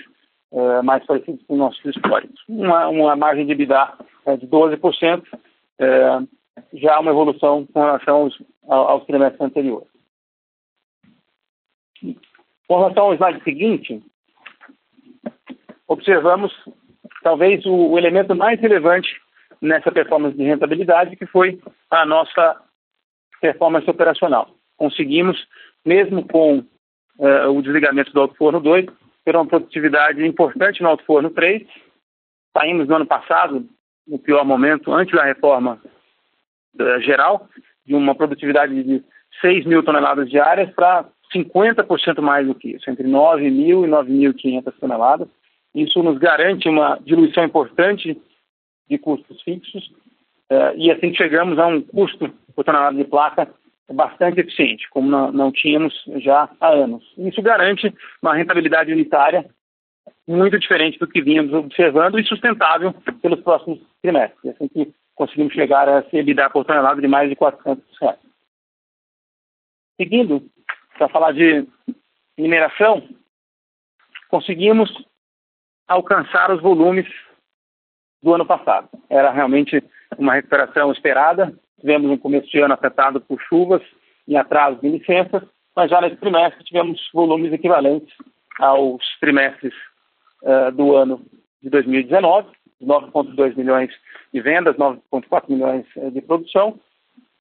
uh, 0.53 0.83
mais 0.83 1.05
parecidos 1.05 1.45
com 1.47 1.57
nossos 1.57 1.85
históricos. 1.85 2.41
Uma, 2.49 2.89
uma 2.89 3.17
margem 3.17 3.45
de 3.45 3.53
EBITDA 3.53 3.93
uh, 4.27 4.39
de 4.39 4.47
12%, 4.47 5.23
já 6.73 7.01
uma 7.01 7.11
evolução 7.11 7.67
com 7.67 7.81
relação 7.81 8.17
aos, 8.17 8.43
aos 8.69 9.05
trimestres 9.07 9.41
anteriores. 9.41 9.89
Com 12.69 12.79
relação 12.79 13.05
ao 13.05 13.15
slide 13.15 13.43
seguinte, 13.43 14.03
observamos 15.89 16.53
talvez 17.23 17.65
o, 17.67 17.91
o 17.91 17.99
elemento 17.99 18.35
mais 18.35 18.61
relevante 18.61 19.09
nessa 19.61 19.91
performance 19.91 20.37
de 20.37 20.45
rentabilidade, 20.45 21.17
que 21.17 21.27
foi 21.27 21.61
a 21.91 22.07
nossa 22.07 22.63
performance 23.45 23.89
operacional. 23.91 24.49
Conseguimos, 24.79 25.37
mesmo 25.85 26.27
com 26.27 26.61
uh, 27.19 27.51
o 27.51 27.61
desligamento 27.61 28.11
do 28.11 28.21
Alto 28.23 28.35
Forno 28.37 28.59
2, 28.59 28.87
ter 29.23 29.37
uma 29.37 29.47
produtividade 29.47 30.27
importante 30.27 30.83
no 30.83 30.89
Alto 30.89 31.05
Forno 31.05 31.29
3. 31.29 31.63
Saímos 32.57 32.89
no 32.89 32.97
ano 32.97 33.07
passado, 33.07 33.69
no 34.09 34.19
pior 34.19 34.47
momento, 34.47 34.91
antes 34.95 35.15
da 35.15 35.25
reforma 35.25 35.79
uh, 36.81 37.01
geral, 37.03 37.47
de 37.85 37.95
uma 37.95 38.15
produtividade 38.15 38.83
de 38.83 39.05
6 39.43 39.67
mil 39.67 39.83
toneladas 39.83 40.31
diárias 40.31 40.73
para 40.73 41.05
50% 41.35 42.23
mais 42.23 42.47
do 42.47 42.55
que 42.55 42.71
isso, 42.71 42.89
entre 42.89 43.07
9 43.07 43.51
mil 43.51 43.85
e 43.85 43.89
9.500 43.89 44.73
toneladas. 44.81 45.29
Isso 45.75 46.03
nos 46.03 46.17
garante 46.17 46.67
uma 46.67 46.99
diluição 47.05 47.45
importante 47.45 48.19
de 48.89 48.97
custos 48.97 49.43
fixos 49.43 49.87
uh, 50.51 50.75
e 50.79 50.91
assim 50.91 51.15
chegamos 51.15 51.59
a 51.59 51.67
um 51.67 51.83
custo 51.83 52.33
tonelada 52.63 52.97
de 52.97 53.05
placa 53.05 53.49
bastante 53.93 54.41
eficiente, 54.41 54.89
como 54.91 55.09
não, 55.11 55.53
tínhamos 55.53 55.95
já 56.17 56.49
há 56.61 56.69
anos. 56.69 57.05
Isso 57.19 57.43
garante 57.43 57.93
uma 58.23 58.35
rentabilidade 58.35 58.93
unitária 58.93 59.45
muito 60.27 60.59
diferente 60.59 60.99
do 60.99 61.07
que 61.07 61.21
vínhamos 61.21 61.53
observando 61.53 62.19
e 62.19 62.25
sustentável 62.25 62.95
pelos 63.21 63.41
próximos 63.41 63.81
trimestres. 64.01 64.55
Assim 64.55 64.69
que 64.69 64.95
conseguimos 65.15 65.53
chegar 65.53 65.89
a 65.89 66.01
esse 66.01 66.17
EBITDA 66.17 66.51
por 66.51 66.65
tonelada 66.65 67.01
de 67.01 67.09
mais 67.09 67.29
de 67.29 67.37
400 67.37 67.85
reais. 68.01 68.19
Seguindo, 70.01 70.43
para 70.97 71.09
falar 71.09 71.33
de 71.33 71.67
mineração, 72.39 73.07
conseguimos 74.29 74.91
alcançar 75.87 76.51
os 76.51 76.61
volumes 76.61 77.07
do 78.23 78.35
ano 78.35 78.47
passado. 78.47 78.89
Era 79.09 79.31
realmente 79.31 79.83
uma 80.19 80.35
recuperação 80.35 80.91
esperada. 80.91 81.55
Tivemos 81.85 82.11
um 82.11 82.17
começo 82.17 82.49
de 82.49 82.59
ano 82.61 82.73
afetado 82.73 83.21
por 83.21 83.39
chuvas 83.43 83.83
e 84.27 84.39
atrasos 84.39 84.81
de 84.81 84.89
licenças, 84.89 85.43
mas 85.77 85.91
já 85.91 86.01
nesse 86.01 86.17
trimestre 86.17 86.65
tivemos 86.65 86.99
volumes 87.13 87.53
equivalentes 87.53 88.09
aos 88.59 89.05
trimestres 89.21 89.75
uh, 90.45 90.73
do 90.73 90.97
ano 90.97 91.21
de 91.63 91.69
2019, 91.69 92.49
9,2 92.83 93.55
milhões 93.55 93.91
de 94.33 94.41
vendas, 94.41 94.75
9,4 94.77 95.43
milhões 95.51 95.85
uh, 95.97 96.11
de 96.11 96.23
produção, 96.23 96.81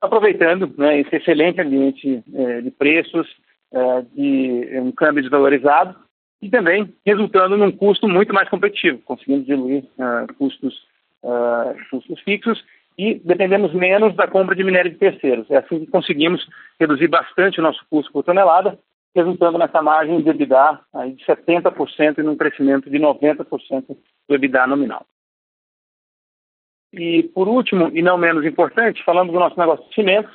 aproveitando 0.02 0.70
né, 0.78 1.00
esse 1.00 1.16
excelente 1.16 1.62
ambiente 1.62 2.22
uh, 2.28 2.62
de 2.62 2.70
preços, 2.70 3.26
de 4.14 4.70
um 4.80 4.92
câmbio 4.92 5.24
desvalorizado 5.24 5.96
e 6.40 6.48
também 6.48 6.94
resultando 7.04 7.58
num 7.58 7.72
custo 7.72 8.08
muito 8.08 8.32
mais 8.32 8.48
competitivo, 8.48 9.00
conseguindo 9.00 9.46
diluir 9.46 9.84
custos, 10.38 10.86
custos 11.90 12.20
fixos 12.20 12.64
e 12.98 13.16
dependemos 13.16 13.74
menos 13.74 14.16
da 14.16 14.28
compra 14.28 14.56
de 14.56 14.64
minério 14.64 14.92
de 14.92 14.98
terceiros. 14.98 15.50
É 15.50 15.58
assim 15.58 15.80
que 15.80 15.88
conseguimos 15.88 16.48
reduzir 16.80 17.08
bastante 17.08 17.60
o 17.60 17.64
nosso 17.64 17.84
custo 17.90 18.12
por 18.12 18.24
tonelada, 18.24 18.78
resultando 19.16 19.58
nessa 19.58 19.82
margem 19.82 20.22
de 20.22 20.30
EBITDA 20.30 20.80
aí 20.94 21.14
de 21.14 21.26
70% 21.26 22.18
e 22.18 22.24
num 22.24 22.36
crescimento 22.36 22.90
de 22.90 22.98
90% 22.98 23.86
do 23.88 24.36
EBITDA 24.36 24.68
nominal. 24.68 25.06
E 26.92 27.24
por 27.24 27.48
último, 27.48 27.90
e 27.94 28.02
não 28.02 28.18
menos 28.18 28.46
importante, 28.46 29.04
falamos 29.04 29.34
do 29.34 29.40
nosso 29.40 29.60
negócio 29.60 29.88
de 29.88 29.96
cimentos, 29.96 30.34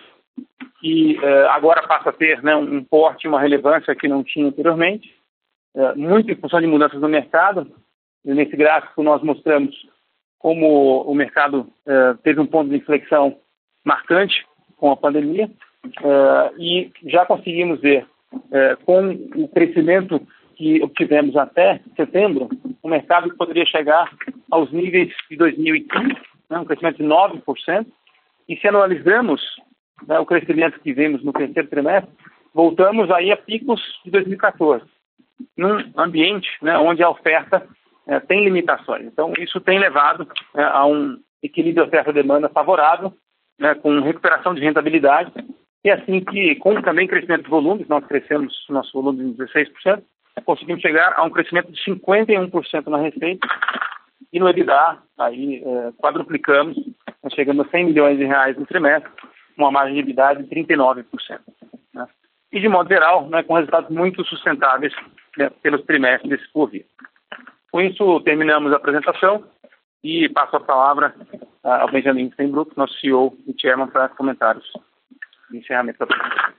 que 0.80 1.18
uh, 1.18 1.48
agora 1.50 1.86
passa 1.86 2.10
a 2.10 2.12
ter 2.12 2.42
né, 2.42 2.54
um 2.54 2.82
porte 2.84 3.26
e 3.26 3.28
uma 3.28 3.40
relevância 3.40 3.94
que 3.94 4.08
não 4.08 4.22
tinha 4.22 4.46
anteriormente 4.46 5.18
é, 5.74 5.94
muito 5.94 6.30
em 6.30 6.36
função 6.36 6.60
de 6.60 6.66
mudanças 6.66 7.00
no 7.00 7.08
mercado. 7.08 7.70
E 8.24 8.34
nesse 8.34 8.56
gráfico 8.56 9.02
nós 9.02 9.22
mostramos 9.22 9.74
como 10.38 11.02
o 11.02 11.14
mercado 11.14 11.66
é, 11.86 12.14
teve 12.22 12.40
um 12.40 12.46
ponto 12.46 12.70
de 12.70 12.76
inflexão 12.76 13.36
marcante 13.84 14.46
com 14.76 14.90
a 14.90 14.96
pandemia 14.96 15.50
é, 16.02 16.52
e 16.58 16.92
já 17.04 17.26
conseguimos 17.26 17.80
ver 17.80 18.06
com 18.84 19.08
o 19.36 19.48
crescimento 19.48 20.20
que 20.54 20.82
obtivemos 20.82 21.34
até 21.34 21.80
setembro, 21.96 22.48
o 22.82 22.88
mercado 22.88 23.34
poderia 23.36 23.64
chegar 23.64 24.10
aos 24.50 24.70
níveis 24.70 25.14
de 25.30 25.36
2015, 25.36 26.14
né, 26.50 26.58
um 26.58 26.64
crescimento 26.64 26.98
de 26.98 27.04
9%, 27.04 27.86
e 28.48 28.56
se 28.56 28.68
analisamos 28.68 29.40
né, 30.06 30.18
o 30.18 30.26
crescimento 30.26 30.78
que 30.80 30.92
vimos 30.92 31.24
no 31.24 31.32
terceiro 31.32 31.68
trimestre, 31.68 32.10
voltamos 32.52 33.10
aí 33.10 33.32
a 33.32 33.36
picos 33.36 33.80
de 34.04 34.10
2014 34.10 34.84
num 35.56 35.92
ambiente 35.96 36.48
né, 36.62 36.76
onde 36.78 37.02
a 37.02 37.10
oferta 37.10 37.66
é, 38.08 38.18
tem 38.20 38.42
limitações. 38.42 39.04
Então, 39.04 39.32
isso 39.38 39.60
tem 39.60 39.78
levado 39.78 40.26
é, 40.56 40.62
a 40.62 40.84
um 40.86 41.18
equilíbrio 41.42 41.86
oferta-demanda 41.86 42.48
favorável, 42.48 43.12
né, 43.58 43.74
com 43.74 44.00
recuperação 44.00 44.54
de 44.54 44.60
rentabilidade, 44.60 45.32
e 45.84 45.90
assim 45.90 46.20
que, 46.24 46.56
com 46.56 46.80
também 46.82 47.06
crescimento 47.06 47.44
de 47.44 47.50
volumes, 47.50 47.86
nós 47.86 48.04
crescemos 48.06 48.52
nosso 48.68 48.92
volume 48.92 49.24
em 49.24 49.34
16%, 49.34 50.02
conseguimos 50.44 50.80
chegar 50.80 51.14
a 51.16 51.24
um 51.24 51.30
crescimento 51.30 51.70
de 51.70 51.78
51% 51.84 52.86
na 52.86 52.98
receita, 52.98 53.46
e 54.32 54.38
no 54.40 54.48
EBITDA, 54.48 54.98
aí 55.18 55.62
é, 55.64 55.92
quadruplicamos, 55.92 56.76
chegando 57.34 57.62
a 57.62 57.68
100 57.68 57.84
milhões 57.86 58.18
de 58.18 58.24
reais 58.24 58.56
no 58.56 58.66
trimestre, 58.66 59.10
uma 59.56 59.70
margem 59.70 59.94
de 59.94 60.00
EBITDA 60.00 60.42
de 60.42 60.48
39%. 60.48 61.04
Né? 61.94 62.06
E, 62.52 62.60
de 62.60 62.68
modo 62.68 62.88
geral, 62.88 63.28
né, 63.28 63.42
com 63.42 63.54
resultados 63.54 63.90
muito 63.90 64.24
sustentáveis 64.24 64.92
né, 65.36 65.50
pelos 65.62 65.84
trimestres 65.84 66.46
por 66.52 66.70
vir. 66.70 66.86
Com 67.70 67.80
isso, 67.80 68.20
terminamos 68.20 68.72
a 68.72 68.76
apresentação 68.76 69.44
e 70.02 70.28
passo 70.30 70.56
a 70.56 70.60
palavra 70.60 71.14
uh, 71.64 71.68
ao 71.68 71.90
Benjamin 71.90 72.30
Steinbrück, 72.32 72.76
nosso 72.76 72.98
CEO 72.98 73.36
e 73.46 73.54
chairman, 73.60 73.88
para 73.88 74.08
comentários 74.08 74.64
de 75.50 75.58
encerramento 75.58 75.98
da. 76.06 76.52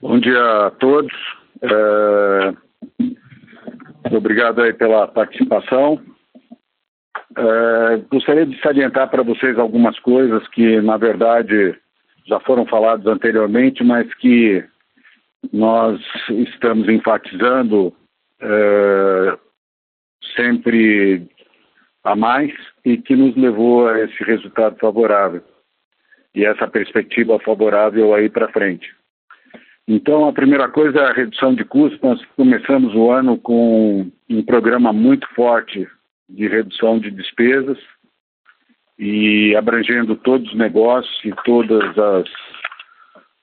Bom 0.00 0.18
dia 0.18 0.66
a 0.66 0.70
todos. 0.72 1.12
É... 1.62 2.54
Obrigado 4.14 4.62
aí 4.62 4.72
pela 4.72 5.08
participação. 5.08 6.00
É... 7.36 7.96
Gostaria 8.10 8.46
de 8.46 8.58
salientar 8.60 9.10
para 9.10 9.22
vocês 9.22 9.58
algumas 9.58 9.98
coisas 10.00 10.46
que, 10.48 10.80
na 10.80 10.96
verdade, 10.96 11.78
já 12.26 12.40
foram 12.40 12.64
faladas 12.66 13.06
anteriormente, 13.06 13.84
mas 13.84 14.12
que 14.14 14.64
nós 15.52 16.00
estamos 16.30 16.88
enfatizando 16.88 17.94
é, 18.40 19.38
sempre 20.36 21.26
a 22.04 22.14
mais 22.14 22.52
e 22.84 22.96
que 22.96 23.16
nos 23.16 23.36
levou 23.36 23.88
a 23.88 24.00
esse 24.00 24.22
resultado 24.22 24.76
favorável 24.78 25.42
e 26.34 26.44
essa 26.44 26.68
perspectiva 26.68 27.38
favorável 27.40 28.14
aí 28.14 28.28
para 28.28 28.52
frente. 28.52 28.94
Então, 29.88 30.28
a 30.28 30.32
primeira 30.32 30.68
coisa 30.68 30.98
é 30.98 31.06
a 31.06 31.12
redução 31.12 31.54
de 31.54 31.64
custos. 31.64 32.00
Nós 32.00 32.24
começamos 32.36 32.94
o 32.94 33.10
ano 33.10 33.38
com 33.38 34.10
um 34.28 34.42
programa 34.44 34.92
muito 34.92 35.26
forte 35.34 35.88
de 36.28 36.48
redução 36.48 36.98
de 36.98 37.10
despesas 37.10 37.78
e 38.98 39.54
abrangendo 39.56 40.16
todos 40.16 40.48
os 40.50 40.56
negócios 40.56 41.24
e 41.24 41.32
todas 41.44 41.96
as 41.96 42.28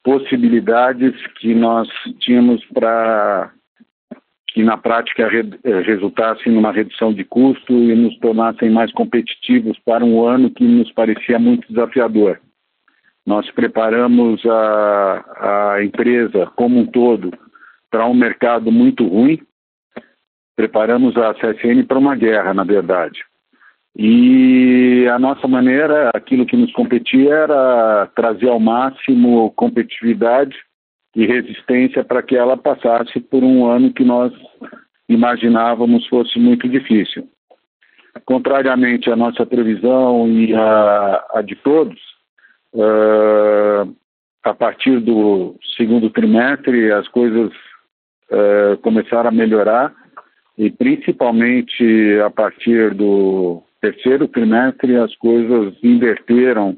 possibilidades 0.03 1.15
que 1.37 1.55
nós 1.55 1.87
tínhamos 2.19 2.63
para 2.73 3.53
que 4.53 4.61
na 4.61 4.77
prática 4.77 5.23
eh, 5.23 5.81
resultassem 5.81 6.53
numa 6.53 6.71
redução 6.71 7.11
de 7.11 7.23
custo 7.23 7.73
e 7.73 7.95
nos 7.95 8.15
tornassem 8.19 8.69
mais 8.69 8.91
competitivos 8.91 9.79
para 9.79 10.05
um 10.05 10.23
ano 10.25 10.51
que 10.51 10.63
nos 10.63 10.91
parecia 10.91 11.39
muito 11.39 11.67
desafiador. 11.67 12.39
Nós 13.25 13.49
preparamos 13.51 14.45
a, 14.45 15.73
a 15.73 15.83
empresa 15.83 16.45
como 16.55 16.79
um 16.79 16.85
todo 16.85 17.31
para 17.89 18.05
um 18.05 18.13
mercado 18.13 18.71
muito 18.71 19.07
ruim, 19.07 19.39
preparamos 20.55 21.17
a 21.17 21.33
CSN 21.33 21.83
para 21.87 21.97
uma 21.97 22.15
guerra, 22.15 22.53
na 22.53 22.63
verdade. 22.63 23.23
E 23.95 25.07
a 25.11 25.17
nossa 25.17 25.47
maneira, 25.47 26.11
aquilo 26.13 26.45
que 26.45 26.57
nos 26.57 26.71
competia 26.73 27.33
era 27.33 28.07
trazer 28.15 28.49
ao 28.49 28.59
máximo 28.59 29.51
competitividade 29.51 30.55
e 31.15 31.25
resistência 31.25 32.03
para 32.03 32.23
que 32.23 32.35
ela 32.35 32.57
passasse 32.57 33.19
por 33.19 33.43
um 33.43 33.65
ano 33.69 33.93
que 33.93 34.03
nós 34.03 34.33
imaginávamos 35.07 36.07
fosse 36.07 36.39
muito 36.39 36.67
difícil. 36.67 37.27
Contrariamente 38.25 39.11
à 39.11 39.15
nossa 39.15 39.45
previsão 39.45 40.27
e 40.29 40.53
à, 40.53 41.25
à 41.33 41.41
de 41.41 41.55
todos, 41.55 41.99
uh, 42.73 43.95
a 44.43 44.53
partir 44.53 44.99
do 44.99 45.55
segundo 45.77 46.09
trimestre 46.09 46.91
as 46.91 47.07
coisas 47.07 47.51
uh, 48.31 48.77
começaram 48.81 49.29
a 49.29 49.31
melhorar 49.31 49.93
e 50.57 50.69
principalmente 50.69 52.19
a 52.23 52.29
partir 52.29 52.93
do 52.93 53.63
terceiro 53.81 54.27
trimestre 54.27 54.95
as 54.95 55.15
coisas 55.15 55.73
inverteram 55.83 56.77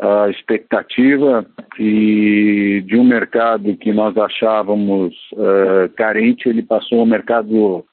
a 0.00 0.28
expectativa 0.30 1.44
e 1.78 2.82
de 2.86 2.96
um 2.96 3.04
mercado 3.04 3.76
que 3.76 3.92
nós 3.92 4.16
achávamos 4.16 5.14
uh, 5.32 5.88
carente, 5.96 6.48
ele 6.48 6.62
passou 6.62 7.00
a 7.00 7.02
um 7.02 7.06
mercado 7.06 7.84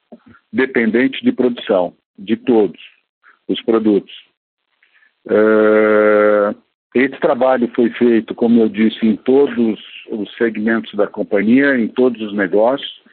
dependente 0.54 1.24
de 1.24 1.32
produção, 1.32 1.94
de 2.18 2.38
todos 2.38 2.80
os 3.48 3.62
produtos. 3.64 4.14
Uh, 5.26 6.56
esse 6.94 7.20
trabalho 7.20 7.70
foi 7.76 7.90
feito, 7.90 8.34
como 8.34 8.62
eu 8.62 8.70
disse, 8.70 9.06
em 9.06 9.18
todos 9.18 9.80
os 10.10 10.38
segmentos 10.38 10.94
da 10.94 11.08
companhia, 11.08 11.78
em 11.78 11.88
todos 11.88 12.22
os 12.22 12.34
negócios. 12.34 13.04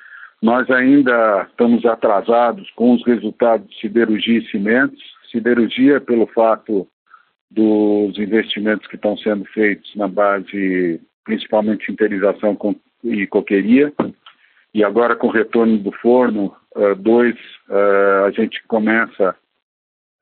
Nós 0.41 0.71
ainda 0.71 1.47
estamos 1.51 1.85
atrasados 1.85 2.71
com 2.77 2.93
os 2.93 3.05
resultados 3.05 3.69
de 3.69 3.81
siderurgia 3.81 4.39
e 4.39 4.51
cimentos. 4.51 5.03
Siderurgia, 5.33 6.01
pelo 6.01 6.27
fato 6.29 6.87
dos 7.55 8.19
investimentos 8.19 8.87
que 8.87 8.97
estão 8.97 9.17
sendo 9.19 9.45
feitos 9.47 9.95
na 9.95 10.09
base, 10.09 11.01
principalmente 11.25 11.93
interização 11.93 12.57
e 13.05 13.27
coqueria. 13.27 13.93
E 14.75 14.83
agora, 14.83 15.15
com 15.15 15.27
o 15.27 15.31
retorno 15.31 15.79
do 15.79 15.93
forno, 15.93 16.55
uh, 16.75 16.95
dois, 16.97 17.35
uh, 17.69 18.25
a 18.27 18.31
gente 18.31 18.63
começa 18.67 19.37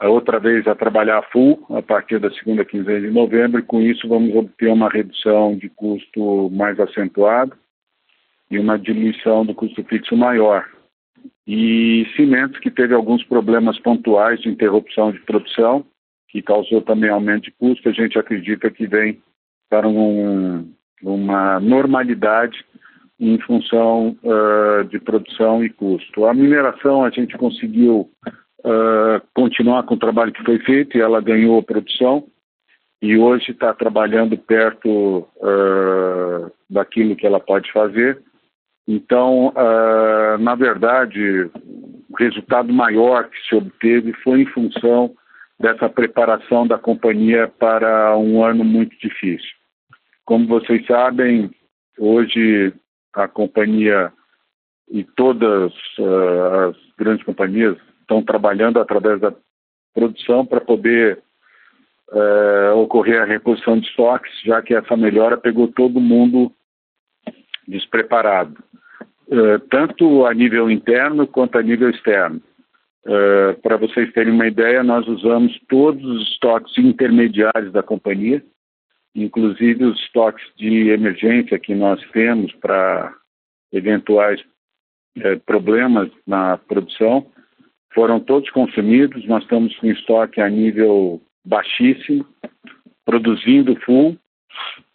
outra 0.03 0.41
vez 0.41 0.67
a 0.67 0.75
trabalhar 0.75 1.23
full 1.31 1.65
a 1.71 1.83
partir 1.83 2.19
da 2.19 2.31
segunda 2.31 2.65
quinzena 2.65 3.01
de 3.01 3.11
novembro, 3.11 3.61
e 3.61 3.65
com 3.65 3.81
isso 3.81 4.09
vamos 4.09 4.35
obter 4.35 4.69
uma 4.69 4.89
redução 4.89 5.57
de 5.57 5.69
custo 5.69 6.51
mais 6.51 6.81
acentuada 6.81 7.53
e 8.51 8.59
uma 8.59 8.79
diminuição 8.79 9.45
do 9.45 9.55
custo 9.55 9.85
fixo 9.85 10.17
maior. 10.17 10.67
E 11.47 12.07
cimentos 12.17 12.59
que 12.61 12.71
teve 12.71 12.95
alguns 12.95 13.23
problemas 13.25 13.79
pontuais 13.79 14.41
de 14.41 14.49
interrupção 14.49 15.13
de 15.13 15.21
produção, 15.21 15.85
que 16.31 16.43
causou 16.43 16.81
também 16.83 17.11
aumento 17.11 17.45
de 17.45 17.53
custo, 17.53 17.89
a 17.89 17.93
gente 17.93 18.19
acredita 18.19 18.71
que 18.71 18.87
vem 18.87 19.21
para 19.69 19.89
um, 19.89 20.73
uma 21.03 21.59
normalidade 21.61 22.65
em 23.19 23.39
função 23.41 24.17
uh, 24.23 24.85
de 24.85 24.99
produção 24.99 25.65
e 25.65 25.69
custo. 25.69 26.25
A 26.25 26.33
mineração 26.33 27.05
a 27.05 27.11
gente 27.11 27.37
conseguiu 27.37 28.11
uh, 28.65 29.21
continuar 29.35 29.83
com 29.83 29.95
o 29.95 29.99
trabalho 29.99 30.33
que 30.33 30.45
foi 30.45 30.59
feito 30.61 30.97
e 30.97 31.01
ela 31.01 31.21
ganhou 31.21 31.63
produção 31.63 32.25
e 33.03 33.17
hoje 33.17 33.51
está 33.53 33.75
trabalhando 33.75 34.37
perto 34.39 35.29
uh, 35.37 36.51
daquilo 36.69 37.17
que 37.17 37.27
ela 37.27 37.41
pode 37.41 37.71
fazer 37.73 38.23
então, 38.89 39.53
na 40.41 40.57
verdade, 40.57 41.49
o 41.55 42.17
resultado 42.19 42.73
maior 42.73 43.29
que 43.29 43.39
se 43.49 43.55
obteve 43.55 44.13
foi 44.25 44.41
em 44.41 44.47
função 44.47 45.15
dessa 45.61 45.89
preparação 45.89 46.67
da 46.67 46.79
companhia 46.79 47.47
para 47.59 48.17
um 48.17 48.43
ano 48.43 48.65
muito 48.65 48.97
difícil. 48.99 49.51
Como 50.25 50.47
vocês 50.47 50.85
sabem, 50.87 51.51
hoje 51.99 52.73
a 53.13 53.29
companhia 53.29 54.13
e 54.91 55.05
todas 55.05 55.73
uh, 55.99 56.71
as 56.71 56.77
grandes 56.99 57.25
companhias 57.25 57.77
estão 58.01 58.23
trabalhando 58.23 58.81
através 58.81 59.21
da 59.21 59.33
produção 59.95 60.47
para 60.47 60.61
poder 60.61 61.23
uh, 62.11 62.77
ocorrer 62.79 63.21
a 63.21 63.27
reposição 63.27 63.79
de 63.79 63.87
estoques, 63.87 64.33
já 64.43 64.63
que 64.63 64.75
essa 64.75 64.97
melhora 64.97 65.37
pegou 65.37 65.69
todo 65.69 66.01
mundo 66.01 66.51
despreparado. 67.69 68.57
Eh, 69.33 69.59
tanto 69.71 70.27
a 70.27 70.35
nível 70.35 70.69
interno 70.69 71.25
quanto 71.25 71.57
a 71.57 71.63
nível 71.63 71.89
externo. 71.89 72.43
Uh, 73.07 73.59
Para 73.63 73.77
vocês 73.77 74.13
terem 74.13 74.33
uma 74.33 74.47
ideia, 74.47 74.83
nós 74.83 75.07
usamos 75.09 75.59
todos 75.69 76.05
os 76.05 76.29
estoques 76.33 76.77
intermediários 76.77 77.73
da 77.73 77.83
companhia, 77.83 78.45
inclusive 79.15 79.85
os 79.85 79.99
estoques 80.01 80.45
de 80.57 80.91
emergência 80.91 81.59
que 81.59 81.75
nós 81.75 82.01
temos 82.11 82.53
para 82.57 83.15
eventuais 83.73 84.41
uh, 85.19 85.41
problemas 85.47 86.11
na 86.27 86.59
produção, 86.59 87.27
foram 87.95 88.21
todos 88.21 88.51
consumidos. 88.51 89.27
Nós 89.27 89.43
estamos 89.43 89.75
com 89.77 89.87
estoque 89.87 90.41
a 90.41 90.49
nível 90.49 91.23
baixíssimo, 91.45 92.27
produzindo 93.05 93.75
full 93.81 94.17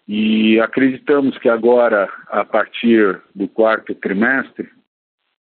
e 0.08 0.60
acreditamos 0.60 1.38
que 1.40 1.50
agora, 1.50 2.08
a 2.28 2.46
partir 2.46 3.20
do 3.34 3.48
quarto 3.48 3.96
trimestre, 3.96 4.70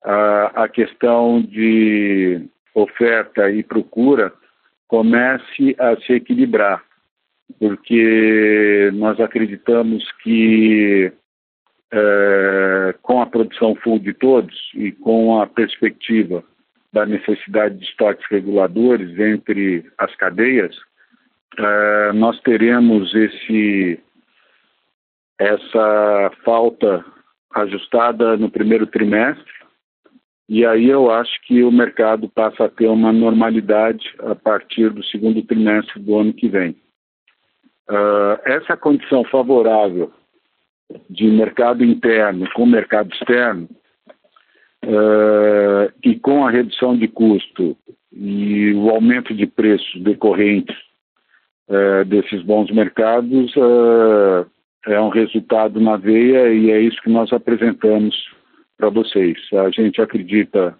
a, 0.06 0.68
questão 0.68 1.42
de 1.42 2.46
oferta 2.74 3.50
e 3.50 3.62
procura 3.62 4.32
comece 4.86 5.74
a 5.78 5.96
se 5.96 6.12
equilibrar, 6.12 6.82
porque 7.58 8.90
nós 8.94 9.18
acreditamos 9.18 10.04
que 10.22 11.12
é, 11.92 12.94
com 13.02 13.20
a 13.20 13.26
produção 13.26 13.74
full 13.76 13.98
de 13.98 14.12
todos 14.12 14.54
e 14.74 14.92
com 14.92 15.40
a 15.40 15.46
perspectiva 15.46 16.44
da 16.92 17.04
necessidade 17.04 17.76
de 17.76 17.84
estoques 17.84 18.24
reguladores 18.30 19.18
entre 19.18 19.84
as 19.98 20.14
cadeias, 20.16 20.74
é, 21.58 22.12
nós 22.12 22.40
teremos 22.40 23.14
esse 23.14 24.00
essa 25.38 26.30
falta 26.44 27.04
ajustada 27.54 28.36
no 28.36 28.50
primeiro 28.50 28.86
trimestre, 28.86 29.52
e 30.48 30.64
aí 30.64 30.88
eu 30.88 31.10
acho 31.10 31.40
que 31.42 31.62
o 31.64 31.72
mercado 31.72 32.28
passa 32.28 32.64
a 32.64 32.68
ter 32.68 32.86
uma 32.86 33.12
normalidade 33.12 34.14
a 34.20 34.34
partir 34.34 34.90
do 34.90 35.04
segundo 35.04 35.42
trimestre 35.42 36.00
do 36.00 36.16
ano 36.16 36.32
que 36.32 36.48
vem. 36.48 36.70
Uh, 37.90 38.38
essa 38.44 38.76
condição 38.76 39.24
favorável 39.24 40.12
de 41.10 41.26
mercado 41.26 41.84
interno 41.84 42.48
com 42.52 42.64
mercado 42.64 43.12
externo 43.12 43.68
uh, 44.84 45.92
e 46.02 46.16
com 46.16 46.46
a 46.46 46.50
redução 46.50 46.96
de 46.96 47.08
custo 47.08 47.76
e 48.12 48.72
o 48.74 48.90
aumento 48.90 49.34
de 49.34 49.46
preços 49.46 50.00
decorrentes 50.02 50.76
uh, 51.68 52.04
desses 52.04 52.42
bons 52.42 52.70
mercados 52.70 53.52
é 54.86 55.00
um 55.00 55.08
resultado 55.08 55.80
na 55.80 55.96
veia 55.96 56.52
e 56.52 56.70
é 56.70 56.80
isso 56.80 57.00
que 57.02 57.10
nós 57.10 57.32
apresentamos 57.32 58.14
para 58.76 58.88
vocês. 58.90 59.38
A 59.52 59.70
gente 59.70 60.00
acredita 60.00 60.76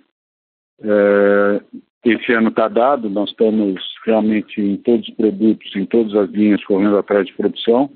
é, 0.83 1.63
esse 2.05 2.33
ano 2.33 2.49
está 2.49 2.69
dado, 2.69 3.11
nós 3.11 3.31
estamos 3.31 3.83
realmente 4.05 4.61
em 4.61 4.77
todos 4.77 5.09
os 5.09 5.15
produtos, 5.15 5.75
em 5.75 5.87
todas 5.87 6.15
as 6.15 6.31
linhas 6.31 6.65
correndo 6.65 6.99
atrás 6.99 7.27
de 7.27 7.33
produção 7.33 7.91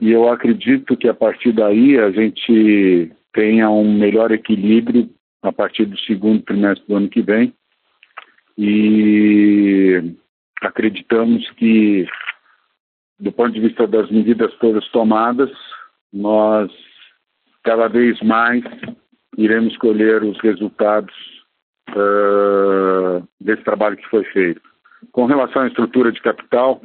e 0.00 0.10
eu 0.10 0.28
acredito 0.28 0.96
que 0.96 1.08
a 1.08 1.14
partir 1.14 1.52
daí 1.52 1.98
a 1.98 2.10
gente 2.10 3.12
tenha 3.32 3.70
um 3.70 3.92
melhor 3.98 4.32
equilíbrio 4.32 5.08
a 5.42 5.52
partir 5.52 5.84
do 5.84 5.98
segundo 6.00 6.42
trimestre 6.42 6.86
do 6.88 6.96
ano 6.96 7.08
que 7.08 7.22
vem 7.22 7.54
e 8.58 10.14
acreditamos 10.62 11.48
que, 11.52 12.06
do 13.18 13.32
ponto 13.32 13.52
de 13.52 13.60
vista 13.60 13.86
das 13.86 14.10
medidas 14.10 14.52
todas 14.58 14.86
tomadas, 14.88 15.50
nós 16.12 16.70
cada 17.62 17.88
vez 17.88 18.20
mais 18.22 18.64
iremos 19.36 19.76
colher 19.78 20.22
os 20.22 20.38
resultados 20.40 21.14
uh, 21.90 23.26
desse 23.40 23.62
trabalho 23.62 23.96
que 23.96 24.08
foi 24.08 24.24
feito. 24.24 24.60
Com 25.12 25.26
relação 25.26 25.62
à 25.62 25.68
estrutura 25.68 26.12
de 26.12 26.20
capital, 26.20 26.80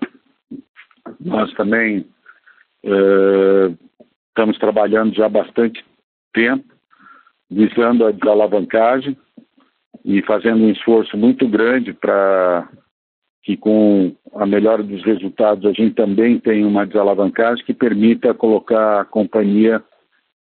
nós 1.19 1.53
também 1.53 2.07
uh, 2.85 3.77
estamos 4.29 4.57
trabalhando 4.57 5.13
já 5.15 5.25
há 5.25 5.29
bastante 5.29 5.83
tempo, 6.33 6.65
visando 7.49 8.05
a 8.05 8.11
desalavancagem 8.11 9.17
e 10.03 10.21
fazendo 10.23 10.63
um 10.63 10.69
esforço 10.69 11.17
muito 11.17 11.47
grande 11.47 11.93
para 11.93 12.69
que 13.43 13.55
com 13.55 14.15
a 14.33 14.45
melhora 14.45 14.81
dos 14.81 15.03
resultados 15.03 15.65
a 15.65 15.71
gente 15.71 15.93
também 15.93 16.39
tenha 16.39 16.67
uma 16.67 16.85
desalavancagem 16.85 17.63
que 17.63 17.73
permita 17.73 18.33
colocar 18.33 19.01
a 19.01 19.05
companhia 19.05 19.83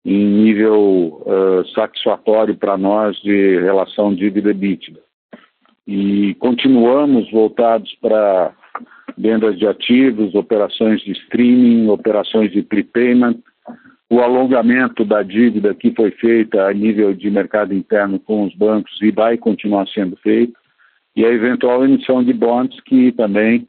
em 0.05 0.23
nível 0.23 1.23
uh, 1.25 1.67
satisfatório 1.73 2.55
para 2.55 2.77
nós 2.77 3.17
de 3.21 3.59
relação 3.59 4.13
dívida 4.13 4.51
EBITDA. 4.51 4.99
E 5.87 6.35
continuamos 6.35 7.29
voltados 7.31 7.91
para 7.99 8.53
vendas 9.17 9.57
de 9.57 9.67
ativos, 9.67 10.35
operações 10.35 11.01
de 11.01 11.11
streaming, 11.11 11.89
operações 11.89 12.51
de 12.51 12.61
prepayment, 12.61 13.37
o 14.09 14.19
alongamento 14.19 15.03
da 15.03 15.23
dívida 15.23 15.73
que 15.73 15.91
foi 15.91 16.11
feita 16.11 16.67
a 16.67 16.73
nível 16.73 17.13
de 17.13 17.31
mercado 17.31 17.73
interno 17.73 18.19
com 18.19 18.43
os 18.43 18.53
bancos 18.55 18.95
e 19.01 19.09
vai 19.11 19.37
continuar 19.37 19.87
sendo 19.87 20.15
feito, 20.17 20.53
e 21.15 21.25
a 21.25 21.29
eventual 21.29 21.83
emissão 21.83 22.23
de 22.23 22.33
bonds 22.33 22.79
que 22.81 23.11
também, 23.13 23.67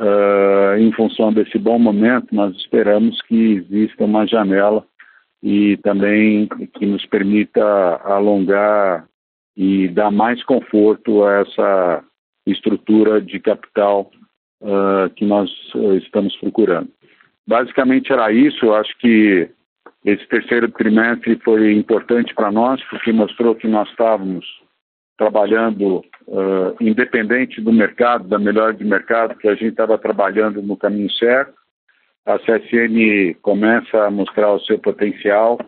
uh, 0.00 0.78
em 0.78 0.90
função 0.92 1.32
desse 1.32 1.58
bom 1.58 1.78
momento, 1.78 2.34
nós 2.34 2.56
esperamos 2.56 3.20
que 3.22 3.52
exista 3.52 4.04
uma 4.04 4.26
janela 4.26 4.84
e 5.42 5.76
também 5.78 6.48
que 6.74 6.86
nos 6.86 7.04
permita 7.06 7.62
alongar 8.04 9.06
e 9.56 9.88
dar 9.88 10.10
mais 10.10 10.42
conforto 10.44 11.24
a 11.24 11.40
essa 11.40 12.04
estrutura 12.46 13.20
de 13.20 13.38
capital 13.40 14.10
uh, 14.62 15.10
que 15.16 15.24
nós 15.24 15.50
uh, 15.74 15.94
estamos 15.96 16.36
procurando. 16.36 16.90
Basicamente 17.46 18.12
era 18.12 18.32
isso, 18.32 18.66
eu 18.66 18.74
acho 18.74 18.96
que 18.98 19.50
esse 20.04 20.26
terceiro 20.28 20.70
trimestre 20.70 21.38
foi 21.44 21.72
importante 21.74 22.34
para 22.34 22.50
nós, 22.50 22.82
porque 22.88 23.12
mostrou 23.12 23.54
que 23.54 23.68
nós 23.68 23.88
estávamos 23.90 24.46
trabalhando 25.18 26.02
uh, 26.26 26.74
independente 26.80 27.60
do 27.60 27.72
mercado, 27.72 28.28
da 28.28 28.38
melhora 28.38 28.72
de 28.72 28.84
mercado, 28.84 29.36
que 29.36 29.48
a 29.48 29.54
gente 29.54 29.72
estava 29.72 29.98
trabalhando 29.98 30.62
no 30.62 30.76
caminho 30.76 31.10
certo 31.12 31.59
a 32.34 32.38
CSN 32.38 33.34
começa 33.42 34.06
a 34.06 34.10
mostrar 34.10 34.52
o 34.52 34.60
seu 34.60 34.78
potencial 34.78 35.58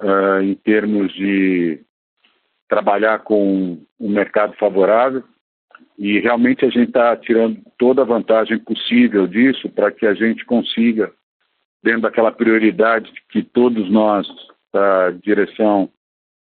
uh, 0.00 0.40
em 0.42 0.54
termos 0.54 1.12
de 1.14 1.80
trabalhar 2.68 3.20
com 3.20 3.78
um 3.98 4.08
mercado 4.08 4.54
favorável. 4.56 5.22
E 5.98 6.18
realmente 6.18 6.64
a 6.64 6.68
gente 6.68 6.88
está 6.88 7.16
tirando 7.16 7.60
toda 7.78 8.02
a 8.02 8.06
vantagem 8.06 8.58
possível 8.58 9.26
disso 9.26 9.68
para 9.70 9.92
que 9.92 10.06
a 10.06 10.14
gente 10.14 10.44
consiga, 10.44 11.12
dentro 11.82 12.02
daquela 12.02 12.32
prioridade 12.32 13.12
que 13.30 13.42
todos 13.42 13.90
nós 13.90 14.26
da 14.72 15.10
direção 15.10 15.88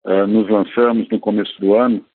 uh, 0.06 0.26
nos 0.26 0.50
lançamos 0.50 1.10
no 1.10 1.20
começo 1.20 1.60
do 1.60 1.76
ano, 1.76 2.06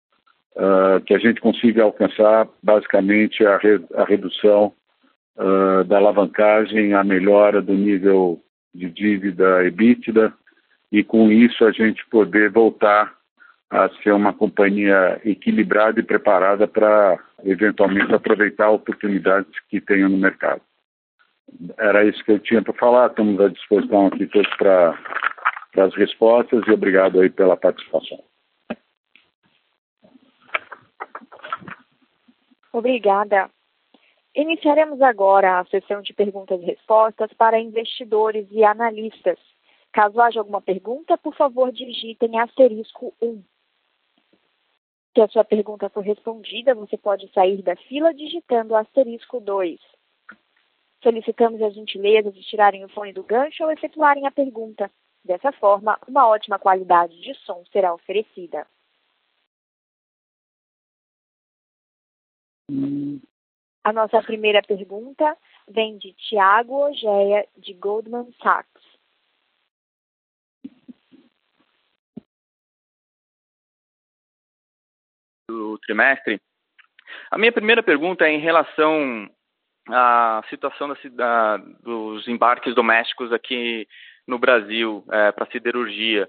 uh, 0.56 1.00
que 1.04 1.14
a 1.14 1.18
gente 1.18 1.40
consiga 1.40 1.82
alcançar 1.82 2.48
basicamente 2.62 3.44
a, 3.44 3.58
re 3.58 3.84
a 3.94 4.04
redução 4.04 4.72
uh, 5.40 5.84
da 5.84 5.96
alavancagem, 5.96 6.92
a 6.92 7.02
melhora 7.02 7.62
do 7.62 7.72
nível 7.72 8.40
de 8.74 8.90
dívida 8.90 9.64
EBITDA 9.64 10.32
e 10.92 11.02
com 11.02 11.30
isso 11.30 11.64
a 11.64 11.72
gente 11.72 12.06
poder 12.08 12.50
voltar 12.50 13.14
a 13.70 13.88
ser 14.02 14.12
uma 14.12 14.32
companhia 14.32 15.20
equilibrada 15.24 16.00
e 16.00 16.04
preparada 16.04 16.66
para 16.66 17.18
eventualmente 17.44 18.12
aproveitar 18.12 18.70
oportunidades 18.70 19.52
que 19.68 19.80
tenham 19.80 20.08
no 20.08 20.18
mercado. 20.18 20.60
Era 21.78 22.04
isso 22.04 22.22
que 22.24 22.32
eu 22.32 22.38
tinha 22.38 22.62
para 22.62 22.74
falar, 22.74 23.08
estamos 23.08 23.40
à 23.40 23.48
disposição 23.48 24.06
aqui 24.06 24.26
todos 24.26 24.52
para 24.56 24.98
as 25.78 25.94
respostas 25.94 26.62
e 26.66 26.70
obrigado 26.70 27.20
aí 27.20 27.30
pela 27.30 27.56
participação. 27.56 28.22
Obrigada. 32.72 33.50
Iniciaremos 34.34 35.02
agora 35.02 35.58
a 35.58 35.64
sessão 35.64 36.00
de 36.02 36.12
perguntas 36.12 36.60
e 36.60 36.64
respostas 36.64 37.32
para 37.32 37.58
investidores 37.58 38.46
e 38.50 38.62
analistas. 38.62 39.38
Caso 39.92 40.20
haja 40.20 40.38
alguma 40.38 40.62
pergunta, 40.62 41.18
por 41.18 41.34
favor, 41.34 41.72
digitem 41.72 42.38
asterisco 42.38 43.12
1. 43.20 43.42
Se 45.12 45.20
a 45.20 45.28
sua 45.28 45.44
pergunta 45.44 45.88
for 45.88 46.04
respondida, 46.04 46.76
você 46.76 46.96
pode 46.96 47.28
sair 47.32 47.60
da 47.62 47.74
fila 47.74 48.14
digitando 48.14 48.76
asterisco 48.76 49.40
2. 49.40 49.80
Solicitamos 51.02 51.60
as 51.60 51.74
gentilezas 51.74 52.32
de 52.32 52.42
tirarem 52.42 52.84
o 52.84 52.88
fone 52.88 53.12
do 53.12 53.24
gancho 53.24 53.64
ou 53.64 53.72
efetuarem 53.72 54.26
a 54.26 54.30
pergunta. 54.30 54.88
Dessa 55.24 55.50
forma, 55.52 55.98
uma 56.06 56.28
ótima 56.28 56.58
qualidade 56.58 57.20
de 57.20 57.34
som 57.44 57.64
será 57.72 57.92
oferecida. 57.92 58.64
Hum. 62.70 63.20
A 63.82 63.92
nossa 63.92 64.22
primeira 64.22 64.62
pergunta 64.62 65.36
vem 65.68 65.96
de 65.96 66.12
Tiago 66.12 66.86
Ogeia, 66.86 67.46
de 67.56 67.72
Goldman 67.72 68.30
Sachs. 68.42 68.68
Do 75.48 75.78
trimestre. 75.78 76.40
A 77.30 77.38
minha 77.38 77.52
primeira 77.52 77.82
pergunta 77.82 78.26
é 78.26 78.30
em 78.30 78.38
relação 78.38 79.28
à 79.88 80.42
situação 80.50 80.88
da, 80.88 80.94
da, 81.12 81.56
dos 81.56 82.28
embarques 82.28 82.74
domésticos 82.74 83.32
aqui 83.32 83.88
no 84.26 84.38
Brasil 84.38 85.04
é, 85.10 85.32
para 85.32 85.50
siderurgia. 85.50 86.28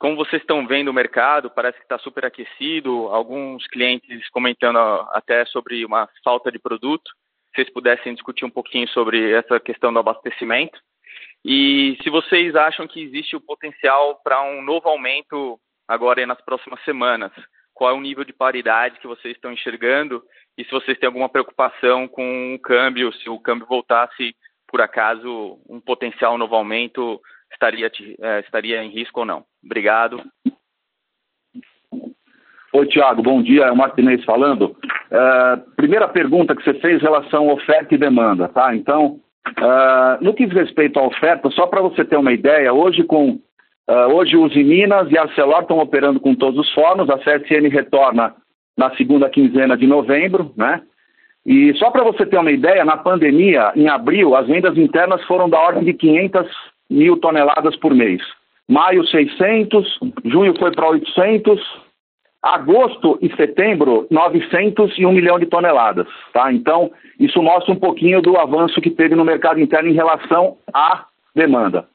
Como 0.00 0.16
vocês 0.16 0.40
estão 0.40 0.66
vendo 0.66 0.88
o 0.88 0.94
mercado, 0.94 1.50
parece 1.50 1.76
que 1.76 1.84
está 1.84 1.98
super 1.98 2.24
aquecido, 2.24 3.08
alguns 3.08 3.66
clientes 3.66 4.26
comentando 4.30 4.78
até 5.12 5.44
sobre 5.44 5.84
uma 5.84 6.08
falta 6.24 6.50
de 6.50 6.58
produto. 6.58 7.10
Se 7.50 7.56
vocês 7.56 7.70
pudessem 7.70 8.14
discutir 8.14 8.46
um 8.46 8.50
pouquinho 8.50 8.88
sobre 8.88 9.30
essa 9.30 9.60
questão 9.60 9.92
do 9.92 9.98
abastecimento. 9.98 10.80
E 11.44 11.98
se 12.02 12.08
vocês 12.08 12.56
acham 12.56 12.88
que 12.88 13.02
existe 13.02 13.36
o 13.36 13.42
potencial 13.42 14.18
para 14.24 14.42
um 14.42 14.62
novo 14.62 14.88
aumento 14.88 15.60
agora 15.86 16.26
nas 16.26 16.40
próximas 16.40 16.82
semanas. 16.82 17.32
Qual 17.74 17.90
é 17.90 17.92
o 17.92 18.00
nível 18.00 18.24
de 18.24 18.32
paridade 18.32 18.98
que 19.00 19.06
vocês 19.06 19.34
estão 19.34 19.52
enxergando 19.52 20.22
e 20.56 20.64
se 20.64 20.70
vocês 20.70 20.98
têm 20.98 21.08
alguma 21.08 21.28
preocupação 21.28 22.08
com 22.08 22.54
o 22.54 22.58
câmbio, 22.58 23.12
se 23.12 23.28
o 23.28 23.38
câmbio 23.38 23.66
voltasse, 23.66 24.34
por 24.66 24.80
acaso, 24.80 25.58
um 25.68 25.78
potencial 25.78 26.38
novo 26.38 26.54
aumento 26.54 27.20
estaria, 27.52 27.90
é, 28.20 28.40
estaria 28.40 28.82
em 28.82 28.90
risco 28.90 29.20
ou 29.20 29.26
não. 29.26 29.44
Obrigado. 29.64 30.22
Oi, 32.72 32.86
Tiago, 32.86 33.22
bom 33.22 33.42
dia. 33.42 33.64
É 33.64 33.72
o 33.72 33.76
Martinez 33.76 34.24
falando. 34.24 34.76
Uh, 35.10 35.74
primeira 35.74 36.06
pergunta 36.06 36.54
que 36.54 36.62
você 36.62 36.74
fez 36.74 37.00
em 37.00 37.04
relação 37.04 37.50
à 37.50 37.54
oferta 37.54 37.94
e 37.94 37.98
demanda, 37.98 38.48
tá? 38.48 38.74
Então, 38.74 39.18
uh, 39.58 40.22
no 40.24 40.32
que 40.32 40.46
diz 40.46 40.54
respeito 40.54 40.98
à 41.00 41.02
oferta, 41.02 41.50
só 41.50 41.66
para 41.66 41.82
você 41.82 42.04
ter 42.04 42.16
uma 42.16 42.32
ideia, 42.32 42.72
hoje 42.72 43.02
com 43.02 43.30
uh, 43.30 44.14
hoje 44.14 44.36
os 44.36 44.54
Minas 44.54 45.10
e 45.10 45.18
Arcelor 45.18 45.62
estão 45.62 45.80
operando 45.80 46.20
com 46.20 46.32
todos 46.32 46.60
os 46.60 46.72
fornos, 46.72 47.10
a 47.10 47.18
CSN 47.18 47.68
retorna 47.68 48.36
na 48.78 48.94
segunda 48.96 49.28
quinzena 49.28 49.76
de 49.76 49.88
novembro, 49.88 50.52
né? 50.56 50.80
E 51.44 51.74
só 51.74 51.90
para 51.90 52.04
você 52.04 52.24
ter 52.24 52.38
uma 52.38 52.52
ideia, 52.52 52.84
na 52.84 52.96
pandemia, 52.96 53.72
em 53.74 53.88
abril, 53.88 54.36
as 54.36 54.46
vendas 54.46 54.78
internas 54.78 55.24
foram 55.24 55.50
da 55.50 55.58
ordem 55.58 55.82
de 55.82 55.92
500 55.94 56.46
mil 56.90 57.16
toneladas 57.18 57.76
por 57.76 57.94
mês. 57.94 58.20
Maio, 58.68 59.06
600, 59.06 59.98
junho 60.24 60.54
foi 60.58 60.72
para 60.72 60.88
800, 60.88 61.60
agosto 62.42 63.18
e 63.20 63.34
setembro, 63.36 64.06
900 64.10 64.98
e 64.98 65.06
1 65.06 65.12
milhão 65.12 65.38
de 65.38 65.46
toneladas. 65.46 66.06
Tá? 66.32 66.52
Então, 66.52 66.90
isso 67.18 67.42
mostra 67.42 67.72
um 67.72 67.78
pouquinho 67.78 68.22
do 68.22 68.36
avanço 68.36 68.80
que 68.80 68.90
teve 68.90 69.14
no 69.14 69.24
mercado 69.24 69.60
interno 69.60 69.88
em 69.88 69.94
relação 69.94 70.56
à 70.72 71.04
demanda. 71.34 71.86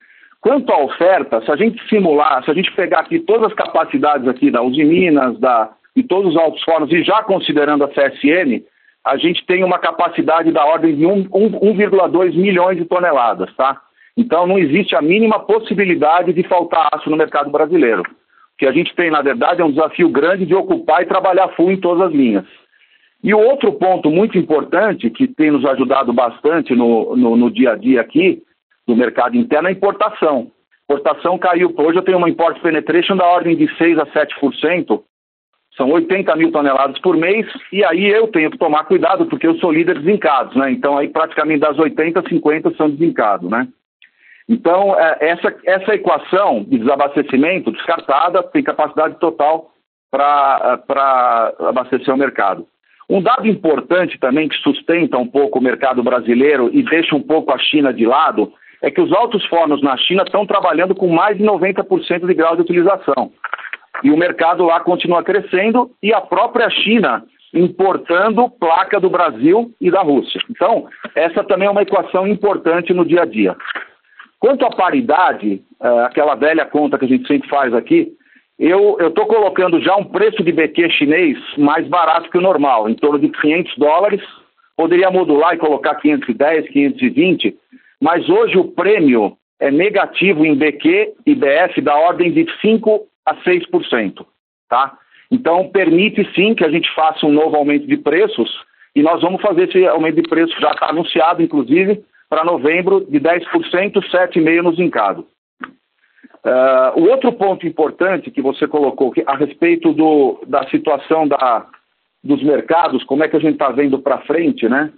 Quanto 0.42 0.72
à 0.72 0.84
oferta, 0.84 1.42
se 1.42 1.52
a 1.52 1.56
gente 1.56 1.82
simular, 1.90 2.44
se 2.44 2.52
a 2.52 2.54
gente 2.54 2.72
pegar 2.74 3.00
aqui 3.00 3.20
todas 3.20 3.48
as 3.48 3.54
capacidades 3.54 4.28
aqui 4.28 4.52
da 4.52 4.62
Uzi 4.62 4.84
Minas, 4.84 5.40
da, 5.40 5.72
e 5.96 6.04
todos 6.04 6.36
os 6.36 6.38
altos 6.40 6.62
fornos, 6.64 6.92
e 6.92 7.04
já 7.04 7.24
considerando 7.24 7.84
a 7.84 7.88
CSN, 7.88 8.64
a 9.04 9.18
gente 9.18 9.46
tem 9.46 9.64
uma 9.64 9.80
capacidade 9.80 10.52
da 10.52 10.64
ordem 10.66 10.96
de 10.96 11.04
1,2 11.04 12.36
milhões 12.36 12.78
de 12.78 12.86
toneladas, 12.86 13.52
tá? 13.56 13.82
Então 14.18 14.48
não 14.48 14.58
existe 14.58 14.96
a 14.96 15.02
mínima 15.02 15.40
possibilidade 15.40 16.32
de 16.34 16.44
faltar 16.44 16.88
aço 16.94 17.10
no 17.10 17.18
mercado 17.18 17.50
brasileiro. 17.50 18.02
O 18.02 18.58
que 18.58 18.66
a 18.66 18.72
gente 18.72 18.96
tem, 18.96 19.12
na 19.12 19.22
verdade, 19.22 19.62
é 19.62 19.66
um 19.66 19.72
desafio 19.72 20.10
grande 20.10 20.46
de 20.46 20.56
ocupar 20.56 21.02
e 21.02 21.08
trabalhar 21.08 21.50
full 21.50 21.72
em 21.72 21.80
todas 21.80 22.08
as 22.08 22.14
linhas. 22.14 22.46
E 23.22 23.34
o 23.34 23.40
outro 23.40 23.74
ponto 23.74 24.10
muito 24.10 24.38
importante, 24.38 25.10
que 25.10 25.28
tem 25.28 25.52
nos 25.52 25.66
ajudado 25.66 26.14
bastante 26.14 26.74
no, 26.76 27.16
no, 27.16 27.36
no 27.36 27.52
dia 27.52 27.72
a 27.72 27.76
dia 27.76 28.00
aqui, 28.00 28.42
do 28.88 28.96
mercado 28.96 29.36
interno, 29.36 29.68
é 29.68 29.72
a 29.72 29.74
importação. 29.74 30.52
Importação 30.84 31.38
caiu, 31.38 31.74
hoje 31.76 31.98
eu 31.98 32.04
tenho 32.04 32.20
uma 32.20 32.30
import 32.30 32.62
penetration 32.62 33.18
da 33.18 33.26
ordem 33.26 33.58
de 33.58 33.66
6% 33.78 34.00
a 34.00 34.06
7%, 34.06 35.02
são 35.76 35.90
80 35.92 36.36
mil 36.36 36.52
toneladas 36.52 37.00
por 37.00 37.18
mês, 37.18 37.48
e 37.74 37.84
aí 37.84 38.06
eu 38.06 38.28
tenho 38.28 38.52
que 38.52 38.58
tomar 38.58 38.86
cuidado, 38.86 39.26
porque 39.26 39.48
eu 39.48 39.56
sou 39.56 39.72
líder 39.72 40.00
desincados, 40.00 40.56
né? 40.56 40.72
Então 40.72 40.98
aí 40.98 41.10
praticamente 41.10 41.60
das 41.60 41.78
80, 41.78 42.24
50 42.30 42.76
são 42.76 42.90
desincados, 42.90 43.50
né? 43.50 43.68
Então, 44.48 45.00
é, 45.00 45.18
essa, 45.22 45.56
essa 45.66 45.96
equação 45.96 46.64
de 46.64 46.78
desabastecimento 46.78 47.72
descartada 47.72 48.44
tem 48.44 48.64
capacidade 48.64 49.20
total 49.20 49.72
para 50.12 51.54
abastecer 51.60 52.14
o 52.14 52.18
mercado. 52.18 52.68
Um 53.10 53.22
dado 53.22 53.48
importante 53.48 54.20
também 54.20 54.48
que 54.48 54.56
sustenta 54.58 55.18
um 55.18 55.28
pouco 55.28 55.60
o 55.60 55.62
mercado 55.62 56.02
brasileiro 56.02 56.70
e 56.74 56.84
deixa 56.84 57.16
um 57.16 57.22
pouco 57.22 57.54
a 57.54 57.58
China 57.58 57.94
de 57.94 58.06
lado 58.06 58.52
é 58.82 58.92
que 58.92 59.02
os 59.02 59.12
altos 59.14 59.46
fornos 59.46 59.82
na 59.82 59.98
China 59.98 60.24
estão 60.24 60.46
trabalhando 60.46 60.94
com 60.96 61.08
mais 61.08 61.38
de 61.38 61.44
90% 61.44 62.26
de 62.26 62.34
grau 62.34 62.56
de 62.56 62.62
utilização. 62.62 63.32
E 64.04 64.12
o 64.12 64.18
mercado 64.18 64.66
lá 64.66 64.80
continua 64.80 65.24
crescendo 65.24 65.92
e 66.04 66.14
a 66.14 66.22
própria 66.22 66.70
China 66.70 67.24
importando 67.54 68.50
placa 68.50 69.00
do 69.00 69.10
Brasil 69.10 69.72
e 69.80 69.90
da 69.90 70.02
Rússia. 70.02 70.42
Então, 70.50 70.88
essa 71.16 71.44
também 71.44 71.68
é 71.68 71.72
uma 71.72 71.84
equação 71.84 72.28
importante 72.28 72.94
no 72.94 73.06
dia 73.06 73.22
a 73.22 73.26
dia. 73.26 73.56
Quanto 74.46 74.64
à 74.64 74.70
paridade, 74.70 75.60
é, 75.82 75.88
aquela 76.04 76.36
velha 76.36 76.68
conta 76.68 77.00
que 77.00 77.06
a 77.06 77.08
gente 77.08 77.26
sempre 77.26 77.50
faz 77.50 77.74
aqui, 77.74 78.12
eu 78.60 78.96
estou 79.00 79.26
colocando 79.26 79.82
já 79.82 79.96
um 79.96 80.04
preço 80.04 80.44
de 80.44 80.52
BQ 80.52 80.88
chinês 80.92 81.36
mais 81.58 81.88
barato 81.88 82.30
que 82.30 82.38
o 82.38 82.42
normal, 82.42 82.88
em 82.88 82.94
torno 82.94 83.18
de 83.18 83.30
500 83.30 83.76
dólares. 83.76 84.22
Poderia 84.78 85.10
modular 85.10 85.56
e 85.56 85.58
colocar 85.58 85.96
510, 85.96 86.70
520, 86.70 87.58
mas 88.00 88.30
hoje 88.30 88.56
o 88.56 88.66
prêmio 88.66 89.36
é 89.60 89.72
negativo 89.72 90.46
em 90.46 90.54
BQ 90.54 91.14
e 91.26 91.34
BF 91.34 91.82
da 91.82 91.96
ordem 91.96 92.32
de 92.32 92.46
5 92.62 93.02
a 93.26 93.36
6%. 93.38 94.28
Tá? 94.70 94.96
Então, 95.32 95.70
permite 95.70 96.24
sim 96.36 96.54
que 96.54 96.64
a 96.64 96.70
gente 96.70 96.94
faça 96.94 97.26
um 97.26 97.32
novo 97.32 97.56
aumento 97.56 97.88
de 97.88 97.98
preços 97.98 98.52
e 98.96 99.02
nós 99.02 99.24
vamos 99.24 99.42
fazer 99.42 99.70
esse 99.70 99.88
aumento 99.88 100.22
de 100.22 100.30
preços, 100.30 100.56
já 100.62 100.70
está 100.70 100.92
anunciado, 100.92 101.42
inclusive, 101.42 102.04
para 102.30 102.44
novembro 102.44 103.06
de 103.06 103.20
10%, 103.20 103.44
7,5% 103.52 104.62
no 104.62 104.76
zincado. 104.76 105.28
Uh, 106.46 107.00
o 107.00 107.10
outro 107.10 107.34
ponto 107.34 107.66
importante 107.66 108.30
que 108.30 108.42
você 108.42 108.68
colocou 108.68 109.12
que, 109.12 109.24
a 109.26 109.36
respeito 109.36 109.92
do, 109.94 110.44
da 110.46 110.68
situação 110.70 111.28
da, 111.28 111.66
dos 112.24 112.44
mercados, 112.44 113.04
como 113.04 113.24
é 113.24 113.28
que 113.28 113.36
a 113.36 113.40
gente 113.40 113.54
está 113.54 113.70
vendo 113.70 114.00
para 114.00 114.22
frente, 114.22 114.70
né? 114.70 114.92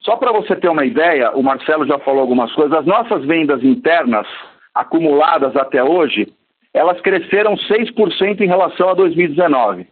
Só 0.00 0.16
para 0.16 0.32
você 0.32 0.54
ter 0.54 0.68
uma 0.68 0.84
ideia, 0.84 1.32
o 1.32 1.42
Marcelo 1.42 1.86
já 1.86 1.98
falou 1.98 2.20
algumas 2.20 2.52
coisas, 2.52 2.78
as 2.78 2.86
nossas 2.86 3.24
vendas 3.24 3.62
internas 3.64 4.26
acumuladas 4.74 5.56
até 5.56 5.82
hoje, 5.82 6.32
elas 6.72 7.00
cresceram 7.00 7.56
6% 7.56 8.40
em 8.40 8.46
relação 8.46 8.90
a 8.90 8.94
2019. 8.94 9.86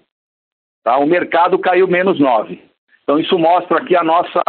Tá? 0.85 0.99
O 0.99 1.07
mercado 1.07 1.59
caiu 1.59 1.89
menos 1.89 2.21
9%. 2.21 2.59
Então 3.03 3.19
isso 3.19 3.39
mostra 3.39 3.79
aqui 3.79 3.97
a 3.97 4.05
nossa, 4.05 4.43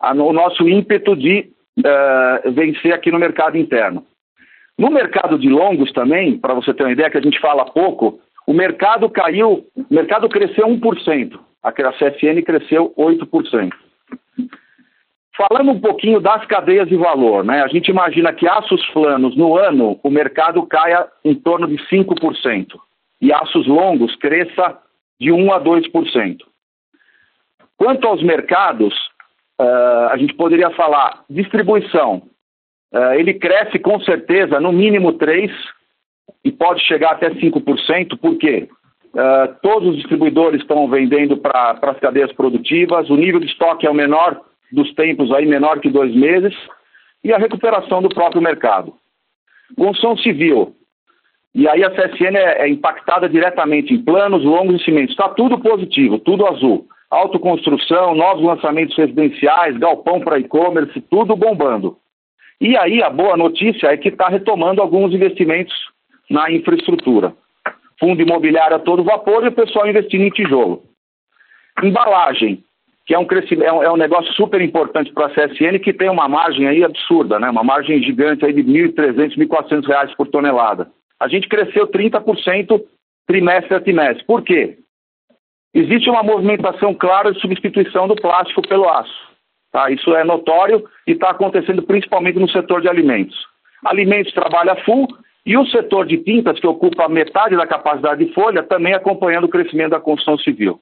o 0.00 0.32
nosso 0.32 0.68
ímpeto 0.68 1.14
de 1.14 1.50
uh, 1.78 2.50
vencer 2.52 2.92
aqui 2.92 3.10
no 3.10 3.18
mercado 3.18 3.56
interno. 3.56 4.04
No 4.78 4.90
mercado 4.90 5.38
de 5.38 5.48
longos 5.48 5.92
também, 5.92 6.38
para 6.38 6.54
você 6.54 6.72
ter 6.72 6.84
uma 6.84 6.92
ideia, 6.92 7.10
que 7.10 7.18
a 7.18 7.22
gente 7.22 7.38
fala 7.38 7.66
pouco, 7.66 8.18
o 8.46 8.52
mercado 8.52 9.10
caiu, 9.10 9.66
o 9.76 9.94
mercado 9.94 10.28
cresceu 10.28 10.66
1%, 10.66 11.38
a 11.62 11.72
CSN 11.72 12.42
cresceu 12.42 12.92
8%. 12.96 13.70
Falando 15.36 15.70
um 15.70 15.80
pouquinho 15.80 16.20
das 16.20 16.44
cadeias 16.46 16.88
de 16.88 16.96
valor, 16.96 17.44
né? 17.44 17.62
A 17.62 17.68
gente 17.68 17.90
imagina 17.90 18.32
que 18.32 18.48
aços 18.48 18.84
planos 18.90 19.36
no 19.36 19.56
ano 19.56 19.98
o 20.02 20.10
mercado 20.10 20.66
caia 20.66 21.06
em 21.24 21.34
torno 21.34 21.66
de 21.66 21.76
5% 21.88 22.66
e 23.20 23.32
aços 23.32 23.66
longos 23.66 24.14
cresça 24.16 24.78
de 25.18 25.30
1 25.30 25.52
a 25.52 25.60
2%. 25.60 26.38
Quanto 27.76 28.06
aos 28.06 28.22
mercados, 28.22 28.94
uh, 29.60 30.08
a 30.10 30.16
gente 30.16 30.34
poderia 30.34 30.70
falar 30.70 31.22
distribuição. 31.28 32.22
Uh, 32.92 33.12
ele 33.18 33.34
cresce 33.34 33.78
com 33.78 34.00
certeza 34.00 34.58
no 34.58 34.72
mínimo 34.72 35.12
3% 35.12 35.50
e 36.44 36.50
pode 36.50 36.80
chegar 36.86 37.12
até 37.12 37.30
5%, 37.30 38.18
por 38.18 38.36
quê? 38.36 38.68
Uh, 39.12 39.54
todos 39.62 39.90
os 39.90 39.96
distribuidores 39.96 40.60
estão 40.60 40.88
vendendo 40.88 41.36
para 41.36 41.78
as 41.82 42.00
cadeias 42.00 42.32
produtivas, 42.32 43.10
o 43.10 43.16
nível 43.16 43.40
de 43.40 43.46
estoque 43.46 43.86
é 43.86 43.90
o 43.90 43.94
menor 43.94 44.40
dos 44.72 44.92
tempos, 44.94 45.30
aí 45.32 45.44
menor 45.44 45.80
que 45.80 45.90
dois 45.90 46.14
meses, 46.14 46.54
e 47.22 47.32
a 47.32 47.38
recuperação 47.38 48.00
do 48.00 48.08
próprio 48.08 48.40
mercado. 48.40 48.94
Construção 49.76 50.16
civil, 50.16 50.74
e 51.54 51.68
aí 51.68 51.84
a 51.84 51.90
CSN 51.90 52.36
é, 52.36 52.62
é 52.62 52.68
impactada 52.68 53.28
diretamente 53.28 53.92
em 53.92 54.02
planos, 54.02 54.44
longos 54.44 54.80
e 54.80 54.84
cimentos, 54.84 55.10
está 55.10 55.28
tudo 55.30 55.58
positivo, 55.58 56.18
tudo 56.18 56.46
azul 56.46 56.86
autoconstrução, 57.10 58.14
novos 58.14 58.44
lançamentos 58.44 58.96
residenciais, 58.96 59.76
galpão 59.76 60.20
para 60.20 60.38
e-commerce, 60.38 61.00
tudo 61.10 61.34
bombando. 61.34 61.96
E 62.60 62.76
aí 62.76 63.02
a 63.02 63.10
boa 63.10 63.36
notícia 63.36 63.88
é 63.88 63.96
que 63.96 64.08
está 64.08 64.28
retomando 64.28 64.80
alguns 64.80 65.12
investimentos 65.12 65.74
na 66.30 66.50
infraestrutura. 66.52 67.34
Fundo 67.98 68.22
imobiliário 68.22 68.76
a 68.76 68.80
todo 68.80 69.02
vapor 69.02 69.44
e 69.44 69.48
o 69.48 69.52
pessoal 69.52 69.88
investindo 69.88 70.22
em 70.22 70.30
tijolo. 70.30 70.82
Embalagem, 71.82 72.62
que 73.06 73.14
é 73.14 73.18
um, 73.18 73.24
é 73.24 73.84
é 73.84 73.90
um 73.90 73.96
negócio 73.96 74.32
super 74.34 74.60
importante 74.60 75.12
para 75.12 75.26
a 75.26 75.30
CSN, 75.30 75.78
que 75.82 75.92
tem 75.92 76.08
uma 76.08 76.28
margem 76.28 76.68
aí 76.68 76.84
absurda, 76.84 77.38
né? 77.38 77.50
uma 77.50 77.64
margem 77.64 78.02
gigante 78.02 78.44
aí 78.44 78.52
de 78.52 78.62
R$ 78.62 78.88
1.300, 78.88 79.36
R$ 79.36 79.46
1.400 79.46 80.16
por 80.16 80.28
tonelada. 80.28 80.90
A 81.18 81.28
gente 81.28 81.48
cresceu 81.48 81.88
30% 81.88 82.80
trimestre 83.26 83.74
a 83.74 83.80
trimestre. 83.80 84.24
Por 84.24 84.42
quê? 84.42 84.78
Existe 85.72 86.10
uma 86.10 86.22
movimentação 86.22 86.92
clara 86.94 87.32
de 87.32 87.40
substituição 87.40 88.08
do 88.08 88.16
plástico 88.16 88.60
pelo 88.66 88.88
aço. 88.88 89.30
Tá? 89.70 89.90
Isso 89.90 90.14
é 90.14 90.24
notório 90.24 90.84
e 91.06 91.12
está 91.12 91.30
acontecendo 91.30 91.82
principalmente 91.82 92.38
no 92.38 92.50
setor 92.50 92.80
de 92.80 92.88
alimentos. 92.88 93.36
Alimentos 93.84 94.32
trabalha 94.32 94.76
full 94.84 95.06
e 95.46 95.56
o 95.56 95.66
setor 95.66 96.06
de 96.06 96.18
tintas, 96.18 96.58
que 96.58 96.66
ocupa 96.66 97.08
metade 97.08 97.56
da 97.56 97.66
capacidade 97.66 98.24
de 98.24 98.32
folha, 98.34 98.62
também 98.62 98.92
acompanhando 98.92 99.44
o 99.44 99.48
crescimento 99.48 99.90
da 99.90 100.00
construção 100.00 100.36
civil. 100.38 100.80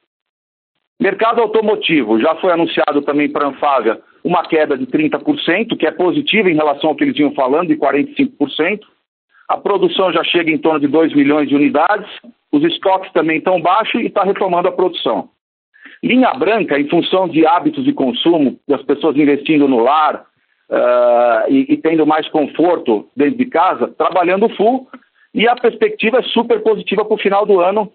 Mercado 1.00 1.40
automotivo, 1.40 2.18
já 2.18 2.34
foi 2.36 2.50
anunciado 2.50 3.02
também 3.02 3.30
para 3.30 3.46
a 3.46 3.48
Anfaga 3.50 4.00
uma 4.24 4.42
queda 4.42 4.76
de 4.76 4.84
30%, 4.86 5.76
que 5.76 5.86
é 5.86 5.92
positiva 5.92 6.50
em 6.50 6.56
relação 6.56 6.90
ao 6.90 6.96
que 6.96 7.04
eles 7.04 7.16
vinham 7.16 7.32
falando, 7.34 7.68
de 7.68 7.76
45%. 7.76 8.80
A 9.48 9.56
produção 9.56 10.12
já 10.12 10.24
chega 10.24 10.50
em 10.50 10.58
torno 10.58 10.80
de 10.80 10.88
2 10.88 11.14
milhões 11.14 11.48
de 11.48 11.54
unidades, 11.54 12.10
os 12.52 12.64
estoques 12.64 13.12
também 13.12 13.38
estão 13.38 13.60
baixos 13.60 14.00
e 14.00 14.06
está 14.06 14.24
retomando 14.24 14.68
a 14.68 14.72
produção. 14.72 15.28
Linha 16.02 16.32
branca, 16.32 16.78
em 16.78 16.88
função 16.88 17.28
de 17.28 17.46
hábitos 17.46 17.84
de 17.84 17.92
consumo, 17.92 18.58
das 18.68 18.82
pessoas 18.82 19.16
investindo 19.16 19.66
no 19.66 19.80
lar 19.80 20.24
uh, 20.70 21.50
e, 21.52 21.66
e, 21.72 21.76
tendo 21.76 22.06
mais 22.06 22.28
conforto 22.28 23.08
dentro 23.16 23.36
de 23.36 23.46
casa, 23.46 23.88
trabalhando 23.88 24.48
full, 24.50 24.88
e 25.34 25.46
a 25.48 25.56
perspectiva 25.56 26.18
é 26.18 26.22
super 26.22 26.62
positiva 26.62 27.04
para 27.04 27.14
o 27.14 27.18
final 27.18 27.44
do 27.44 27.60
ano, 27.60 27.92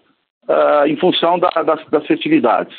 uh, 0.48 0.86
em 0.86 0.96
função 0.96 1.38
da, 1.38 1.48
das, 1.48 1.84
das, 1.88 2.06
festividades. 2.06 2.74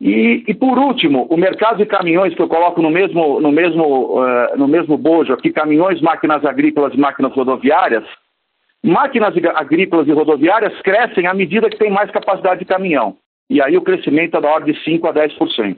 E, 0.00 0.44
e, 0.46 0.54
por 0.54 0.78
último, 0.78 1.26
o 1.30 1.36
mercado 1.36 1.78
de 1.78 1.86
caminhões 1.86 2.34
que 2.34 2.42
eu 2.42 2.48
coloco 2.48 2.82
no 2.82 2.90
mesmo, 2.90 3.40
no 3.40 3.52
mesmo, 3.52 4.20
uh, 4.20 4.56
no 4.56 4.68
mesmo 4.68 4.96
bojo 4.98 5.32
aqui, 5.32 5.50
caminhões, 5.50 6.00
máquinas 6.00 6.44
agrícolas 6.44 6.92
e 6.92 6.98
máquinas 6.98 7.32
rodoviárias, 7.32 8.04
Máquinas 8.82 9.34
agrícolas 9.54 10.08
e 10.08 10.12
rodoviárias 10.12 10.80
crescem 10.82 11.26
à 11.26 11.34
medida 11.34 11.70
que 11.70 11.78
tem 11.78 11.90
mais 11.90 12.10
capacidade 12.10 12.60
de 12.60 12.66
caminhão. 12.66 13.16
E 13.48 13.62
aí 13.62 13.76
o 13.76 13.82
crescimento 13.82 14.36
é 14.36 14.40
da 14.40 14.50
ordem 14.50 14.74
de 14.74 14.80
5% 14.80 15.08
a 15.08 15.12
10%. 15.12 15.76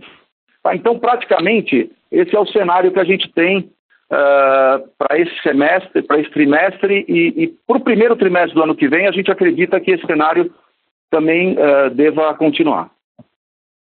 Tá? 0.62 0.74
Então, 0.74 0.98
praticamente, 0.98 1.90
esse 2.10 2.34
é 2.34 2.40
o 2.40 2.46
cenário 2.46 2.92
que 2.92 3.00
a 3.00 3.04
gente 3.04 3.30
tem 3.32 3.70
uh, 4.10 4.88
para 4.96 5.18
esse 5.18 5.42
semestre, 5.42 6.02
para 6.02 6.18
esse 6.20 6.30
trimestre, 6.30 7.04
e, 7.06 7.44
e 7.44 7.48
para 7.66 7.76
o 7.76 7.84
primeiro 7.84 8.16
trimestre 8.16 8.54
do 8.54 8.62
ano 8.62 8.74
que 8.74 8.88
vem, 8.88 9.06
a 9.06 9.12
gente 9.12 9.30
acredita 9.30 9.80
que 9.80 9.90
esse 9.90 10.06
cenário 10.06 10.54
também 11.10 11.52
uh, 11.58 11.90
deva 11.90 12.32
continuar. 12.34 12.90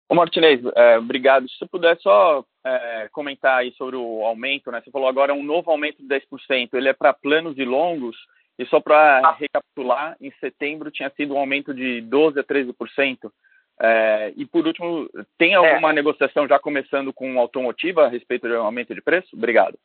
Ô 0.08 0.16
Martinez, 0.16 0.60
é, 0.76 0.98
obrigado. 0.98 1.48
Se 1.48 1.58
você 1.60 1.68
puder 1.68 1.96
só 2.00 2.44
é, 2.66 3.08
comentar 3.12 3.60
aí 3.60 3.72
sobre 3.74 3.96
o 3.96 4.24
aumento, 4.26 4.72
né? 4.72 4.82
Você 4.82 4.90
falou 4.90 5.08
agora 5.08 5.36
um 5.36 5.44
novo 5.44 5.70
aumento 5.70 5.98
de 6.02 6.08
10%. 6.08 6.70
Ele 6.74 6.90
é 6.90 6.94
para 6.94 7.14
planos 7.14 7.56
e 7.60 7.64
longos 7.64 8.18
e 8.60 8.66
só 8.66 8.82
para 8.82 9.32
recapitular, 9.32 10.18
em 10.20 10.32
setembro 10.40 10.92
tinha 10.92 11.10
sido 11.12 11.34
um 11.34 11.40
aumento 11.40 11.74
de 11.74 12.04
12% 12.04 12.38
a 12.38 12.44
13%. 12.44 13.32
É, 13.82 14.34
e 14.36 14.46
por 14.46 14.68
último, 14.68 15.10
tem 15.38 15.56
alguma 15.56 15.92
é. 15.92 15.94
negociação 15.94 16.46
já 16.46 16.60
começando 16.60 17.14
com 17.14 17.40
automotiva 17.40 18.06
a 18.06 18.10
respeito 18.10 18.50
do 18.50 18.58
aumento 18.58 18.94
de 18.94 19.02
preço? 19.02 19.30
Obrigado. 19.34 19.78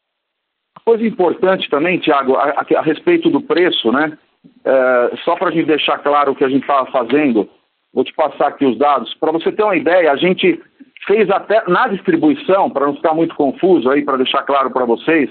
Coisa 0.84 1.06
importante 1.06 1.70
também, 1.70 2.00
Tiago, 2.00 2.34
a, 2.34 2.50
a, 2.50 2.78
a, 2.78 2.82
respeito 2.82 3.30
do 3.30 3.40
preço, 3.40 3.92
né? 3.92 4.18
É, 4.64 5.16
só 5.24 5.37
para 5.37 5.50
a 5.50 5.52
gente 5.52 5.66
deixar 5.66 5.98
claro 5.98 6.32
o 6.32 6.34
que 6.34 6.44
a 6.44 6.48
gente 6.48 6.62
estava 6.62 6.90
fazendo, 6.90 7.48
vou 7.92 8.02
te 8.02 8.12
passar 8.12 8.48
aqui 8.48 8.66
os 8.66 8.76
dados. 8.76 9.14
Para 9.14 9.30
você 9.30 9.52
ter 9.52 9.62
uma 9.62 9.76
ideia, 9.76 10.10
a 10.10 10.16
gente 10.16 10.60
fez 11.06 11.30
até, 11.30 11.62
na 11.68 11.87
distribuição, 11.87 12.68
para 12.68 12.87
não 12.87 12.96
ficar 12.96 13.14
muito 13.14 13.37
confuso 13.37 13.88
aí, 13.88 14.04
para 14.04 14.16
deixar 14.16 14.42
claro 14.42 14.70
para 14.72 14.84
vocês, 14.84 15.30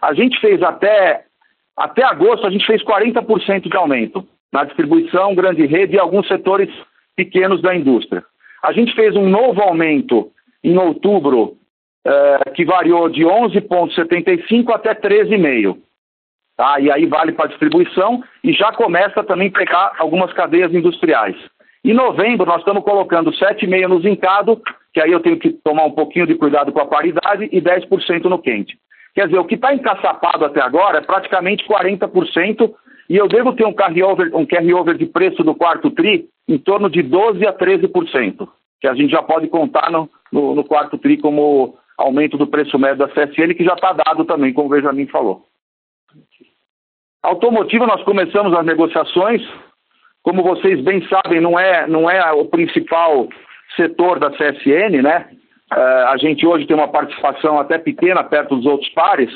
a 0.00 0.14
gente 0.14 0.38
fez 0.40 0.62
até, 0.62 1.24
até 1.76 2.04
agosto, 2.04 2.46
a 2.46 2.50
gente 2.50 2.66
fez 2.66 2.82
40% 2.82 3.68
de 3.68 3.76
aumento 3.76 4.26
na 4.52 4.64
distribuição, 4.64 5.34
grande 5.34 5.66
rede 5.66 5.96
e 5.96 5.98
alguns 5.98 6.26
setores 6.28 6.70
pequenos 7.16 7.60
da 7.60 7.74
indústria. 7.74 8.24
A 8.62 8.72
gente 8.72 8.94
fez 8.94 9.14
um 9.16 9.28
novo 9.28 9.60
aumento 9.60 10.30
em 10.62 10.78
outubro, 10.78 11.56
eh, 12.06 12.50
que 12.54 12.64
variou 12.64 13.08
de 13.08 13.24
11,75 13.24 14.72
até 14.72 14.94
13,5. 14.94 15.78
Tá? 16.56 16.78
E 16.78 16.90
aí 16.90 17.06
vale 17.06 17.32
para 17.32 17.48
distribuição 17.48 18.22
e 18.42 18.52
já 18.52 18.72
começa 18.72 19.24
também 19.24 19.48
a 19.48 19.58
pegar 19.58 19.92
algumas 19.98 20.32
cadeias 20.32 20.72
industriais. 20.72 21.36
Em 21.84 21.92
novembro, 21.92 22.46
nós 22.46 22.60
estamos 22.60 22.84
colocando 22.84 23.32
7,5% 23.32 23.88
no 23.88 24.00
zincado, 24.00 24.62
que 24.92 25.00
aí 25.00 25.10
eu 25.10 25.20
tenho 25.20 25.38
que 25.38 25.50
tomar 25.50 25.84
um 25.84 25.90
pouquinho 25.90 26.26
de 26.26 26.36
cuidado 26.36 26.72
com 26.72 26.80
a 26.80 26.86
paridade, 26.86 27.48
e 27.52 27.60
10% 27.60 28.24
no 28.24 28.38
quente. 28.38 28.78
Quer 29.14 29.26
dizer, 29.26 29.38
o 29.38 29.44
que 29.44 29.54
está 29.54 29.72
encaçapado 29.72 30.44
até 30.44 30.60
agora 30.60 30.98
é 30.98 31.00
praticamente 31.00 31.64
40%, 31.66 32.74
e 33.08 33.16
eu 33.16 33.28
devo 33.28 33.52
ter 33.52 33.64
um 33.64 33.72
carry-over 33.72 34.34
um 34.34 34.44
carry 34.44 34.72
-over 34.72 34.96
de 34.96 35.06
preço 35.06 35.44
do 35.44 35.54
quarto 35.54 35.90
TRI 35.90 36.28
em 36.48 36.58
torno 36.58 36.90
de 36.90 37.02
12% 37.02 37.46
a 37.46 37.52
13%, 37.52 38.48
que 38.80 38.88
a 38.88 38.94
gente 38.94 39.10
já 39.10 39.22
pode 39.22 39.46
contar 39.48 39.90
no, 39.90 40.10
no, 40.32 40.54
no 40.54 40.64
quarto 40.64 40.98
TRI 40.98 41.18
como 41.18 41.76
aumento 41.96 42.36
do 42.36 42.46
preço 42.46 42.78
médio 42.78 42.98
da 42.98 43.08
CSN, 43.08 43.54
que 43.54 43.64
já 43.64 43.74
está 43.74 43.92
dado 43.92 44.24
também, 44.24 44.52
como 44.52 44.66
o 44.66 44.70
Benjamin 44.70 45.06
falou. 45.06 45.46
Automotiva, 47.22 47.86
nós 47.86 48.02
começamos 48.02 48.52
as 48.52 48.66
negociações. 48.66 49.42
Como 50.22 50.42
vocês 50.42 50.80
bem 50.82 51.06
sabem, 51.08 51.40
não 51.40 51.58
é, 51.58 51.86
não 51.86 52.10
é 52.10 52.32
o 52.32 52.46
principal 52.46 53.28
setor 53.76 54.18
da 54.18 54.30
CSN, 54.30 55.02
né? 55.02 55.28
Uh, 55.72 56.08
a 56.08 56.16
gente 56.18 56.46
hoje 56.46 56.66
tem 56.66 56.76
uma 56.76 56.88
participação 56.88 57.58
até 57.58 57.78
pequena 57.78 58.22
perto 58.22 58.56
dos 58.56 58.66
outros 58.66 58.88
pares, 58.90 59.30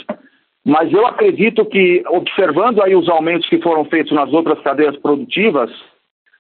mas 0.65 0.93
eu 0.93 1.07
acredito 1.07 1.65
que, 1.65 2.03
observando 2.09 2.83
aí 2.83 2.95
os 2.95 3.09
aumentos 3.09 3.49
que 3.49 3.61
foram 3.63 3.85
feitos 3.87 4.13
nas 4.13 4.31
outras 4.33 4.61
cadeias 4.61 4.97
produtivas, 4.99 5.71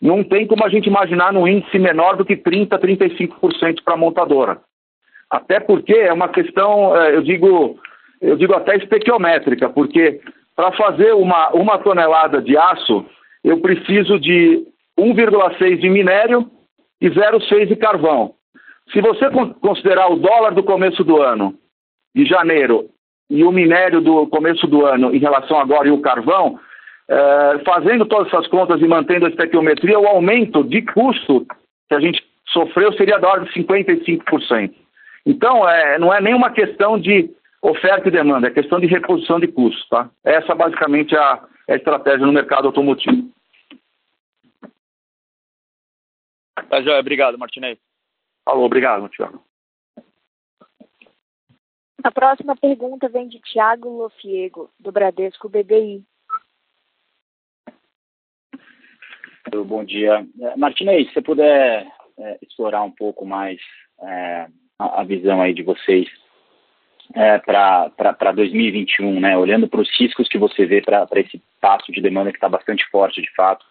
não 0.01 0.22
tem 0.22 0.46
como 0.46 0.64
a 0.64 0.68
gente 0.68 0.87
imaginar 0.87 1.33
num 1.33 1.48
índice 1.48 1.79
menor 1.79 2.16
do 2.16 2.24
que 2.24 2.37
30%, 2.37 2.68
35% 2.79 3.83
para 3.83 3.94
a 3.94 3.96
montadora. 3.96 4.61
Até 5.31 5.61
porque 5.61 5.92
é 5.92 6.12
uma 6.12 6.29
questão, 6.29 6.96
eh, 6.96 7.16
eu 7.16 7.22
digo, 7.22 7.79
eu 8.20 8.37
digo 8.37 8.55
até 8.55 8.77
estequiométrica, 8.77 9.68
porque 9.68 10.20
para 10.55 10.72
fazer 10.72 11.12
uma, 11.14 11.51
uma 11.51 11.79
tonelada 11.79 12.40
de 12.40 12.57
aço, 12.57 13.05
eu 13.44 13.61
preciso 13.61 14.18
de 14.18 14.64
1,6 14.98 15.79
de 15.79 15.88
minério 15.88 16.51
e 17.01 17.09
0,6 17.09 17.66
de 17.66 17.77
carvão. 17.77 18.35
Se 18.92 19.01
você 19.01 19.27
considerar 19.61 20.11
o 20.11 20.16
dólar 20.16 20.55
do 20.55 20.62
começo 20.62 21.05
do 21.05 21.20
ano, 21.20 21.55
de 22.14 22.24
janeiro, 22.24 22.88
e 23.31 23.44
o 23.44 23.53
minério 23.53 24.01
do 24.01 24.27
começo 24.27 24.66
do 24.66 24.87
ano 24.87 25.14
em 25.14 25.18
relação 25.18 25.59
agora 25.59 25.88
e 25.88 25.90
o 25.90 26.01
carvão, 26.01 26.59
é, 27.09 27.59
fazendo 27.64 28.07
todas 28.07 28.29
essas 28.29 28.46
contas 28.48 28.81
e 28.81 28.87
mantendo 28.87 29.27
a 29.27 29.29
estequiometria, 29.29 29.98
o 29.98 30.07
aumento 30.07 30.64
de 30.64 30.83
custo 30.83 31.46
que 31.88 31.94
a 31.94 32.01
gente 32.01 32.22
sofreu 32.48 32.92
seria 32.94 33.18
da 33.18 33.29
ordem 33.29 33.51
de 33.51 33.62
55%. 33.62 34.74
Então, 35.27 35.68
é, 35.68 35.98
não 35.98 36.12
é 36.12 36.20
nenhuma 36.20 36.51
questão 36.51 36.98
de 36.98 37.31
oferta 37.61 38.09
e 38.09 38.12
demanda, 38.12 38.46
é 38.46 38.51
questão 38.51 38.81
de 38.81 38.87
reposição 38.87 39.38
de 39.38 39.48
custos, 39.48 39.87
tá? 39.88 40.09
Essa 40.24 40.55
basicamente 40.55 41.14
é 41.14 41.18
a, 41.18 41.42
é 41.66 41.72
a 41.74 41.77
estratégia 41.77 42.24
no 42.24 42.33
mercado 42.33 42.66
automotivo. 42.66 43.29
Tá 46.70 46.83
joia, 46.83 47.01
obrigado, 47.01 47.38
Martinez. 47.38 47.79
Falou, 48.48 48.64
obrigado, 48.64 49.06
Tiago. 49.11 49.44
A 52.02 52.11
próxima 52.11 52.56
pergunta 52.56 53.06
vem 53.06 53.28
de 53.28 53.38
Tiago 53.40 53.90
Lofiego, 53.90 54.70
do 54.80 54.90
Bradesco 54.90 55.50
BBI. 55.50 56.02
Bom 59.66 59.84
dia. 59.84 60.26
É, 60.40 60.56
Martinez, 60.56 61.08
se 61.08 61.12
você 61.12 61.20
puder 61.20 61.87
é, 62.18 62.38
explorar 62.40 62.84
um 62.84 62.90
pouco 62.90 63.26
mais 63.26 63.61
é, 64.00 64.46
a, 64.78 65.02
a 65.02 65.04
visão 65.04 65.42
aí 65.42 65.52
de 65.52 65.62
vocês 65.62 66.08
é, 67.14 67.37
para 67.40 68.32
2021, 68.34 69.20
né? 69.20 69.37
Olhando 69.37 69.68
para 69.68 69.82
os 69.82 69.90
riscos 70.00 70.26
que 70.26 70.38
você 70.38 70.64
vê 70.64 70.80
para 70.80 71.06
esse 71.16 71.38
passo 71.61 71.92
de 71.92 72.00
demanda 72.00 72.30
que 72.30 72.38
está 72.38 72.48
bastante 72.48 72.82
forte, 72.88 73.20
de 73.20 73.30
fato, 73.34 73.66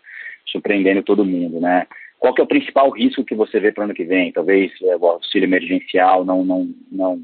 surpreendendo 0.46 1.02
todo 1.02 1.26
mundo, 1.26 1.60
né? 1.60 1.88
Qual 2.20 2.34
que 2.34 2.42
é 2.42 2.44
o 2.44 2.48
principal 2.48 2.90
risco 2.92 3.24
que 3.24 3.36
você 3.36 3.60
vê 3.60 3.72
para 3.72 3.82
o 3.82 3.86
ano 3.86 3.94
que 3.94 4.04
vem? 4.04 4.32
Talvez 4.32 4.72
é, 4.82 4.96
o 4.96 5.06
auxílio 5.06 5.46
emergencial 5.46 6.26
não 6.26 6.44
não 6.44 6.70
não 6.92 7.22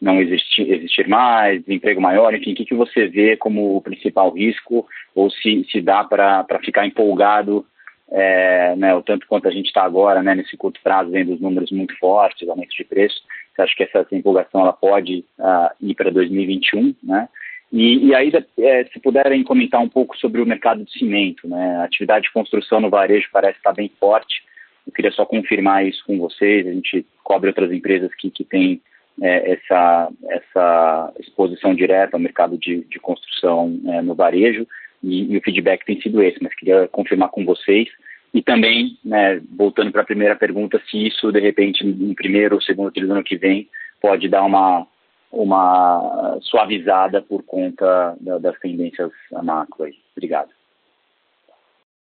não 0.00 0.20
existir, 0.20 0.70
existir 0.70 1.08
mais, 1.08 1.64
desemprego 1.64 2.00
maior, 2.00 2.34
enfim, 2.34 2.52
o 2.52 2.54
que, 2.54 2.66
que 2.66 2.74
você 2.74 3.08
vê 3.08 3.34
como 3.34 3.76
o 3.76 3.80
principal 3.80 4.30
risco 4.30 4.86
ou 5.14 5.30
se, 5.30 5.64
se 5.70 5.80
dá 5.80 6.04
para 6.04 6.44
ficar 6.62 6.86
empolgado 6.86 7.64
é, 8.10 8.76
né, 8.76 8.94
o 8.94 9.02
tanto 9.02 9.26
quanto 9.26 9.48
a 9.48 9.50
gente 9.50 9.66
está 9.66 9.82
agora, 9.82 10.22
né, 10.22 10.34
nesse 10.34 10.56
curto 10.56 10.80
prazo, 10.82 11.10
vendo 11.10 11.34
os 11.34 11.40
números 11.40 11.72
muito 11.72 11.96
fortes, 11.98 12.48
aumentos 12.48 12.76
de 12.76 12.84
preço, 12.84 13.16
você 13.54 13.62
acha 13.62 13.74
que 13.74 13.82
essa, 13.82 13.98
essa 14.00 14.14
empolgação 14.14 14.60
ela 14.60 14.72
pode 14.72 15.24
uh, 15.38 15.74
ir 15.80 15.94
para 15.94 16.10
2021, 16.10 16.94
né? 17.02 17.28
E, 17.72 18.06
e 18.06 18.14
aí, 18.14 18.32
é, 18.58 18.84
se 18.84 19.00
puderem 19.00 19.42
comentar 19.42 19.80
um 19.80 19.88
pouco 19.88 20.16
sobre 20.16 20.40
o 20.40 20.46
mercado 20.46 20.84
de 20.84 20.92
cimento, 20.92 21.48
né? 21.48 21.76
A 21.76 21.84
atividade 21.84 22.26
de 22.26 22.32
construção 22.32 22.80
no 22.80 22.90
varejo 22.90 23.28
parece 23.32 23.58
estar 23.58 23.72
bem 23.72 23.90
forte. 23.98 24.44
Eu 24.86 24.92
queria 24.92 25.10
só 25.10 25.26
confirmar 25.26 25.84
isso 25.86 26.04
com 26.06 26.16
vocês. 26.18 26.66
A 26.66 26.72
gente 26.72 27.04
cobre 27.24 27.48
outras 27.48 27.72
empresas 27.72 28.14
que, 28.14 28.30
que 28.30 28.44
têm 28.44 28.80
é, 29.20 29.52
essa, 29.52 30.08
essa 30.28 31.12
exposição 31.18 31.74
direta 31.74 32.16
ao 32.16 32.20
mercado 32.20 32.56
de, 32.56 32.84
de 32.84 32.98
construção 33.00 33.80
é, 33.86 34.02
no 34.02 34.14
varejo 34.14 34.66
e, 35.02 35.32
e, 35.32 35.36
o 35.36 35.42
feedback 35.42 35.84
tem 35.84 36.00
sido 36.00 36.22
esse, 36.22 36.42
mas 36.42 36.54
queria 36.54 36.88
confirmar 36.88 37.30
com 37.30 37.44
vocês 37.44 37.88
e 38.34 38.42
também, 38.42 38.98
né, 39.04 39.40
voltando 39.56 39.90
para 39.90 40.02
a 40.02 40.06
primeira 40.06 40.36
pergunta, 40.36 40.80
se 40.90 41.06
isso, 41.06 41.32
de 41.32 41.40
repente, 41.40 41.84
no 41.84 42.14
primeiro 42.14 42.56
ou 42.56 42.60
segundo 42.60 42.90
trimestre 42.90 43.08
do 43.08 43.12
ano 43.14 43.24
que 43.24 43.36
vem, 43.36 43.68
pode 44.00 44.28
dar 44.28 44.42
uma, 44.42 44.86
uma 45.32 46.38
suavizada 46.42 47.20
por 47.22 47.42
conta 47.42 48.16
da, 48.20 48.38
das 48.38 48.58
tendências 48.58 49.10
macro 49.42 49.84
aí. 49.84 49.94
Obrigado. 50.16 50.48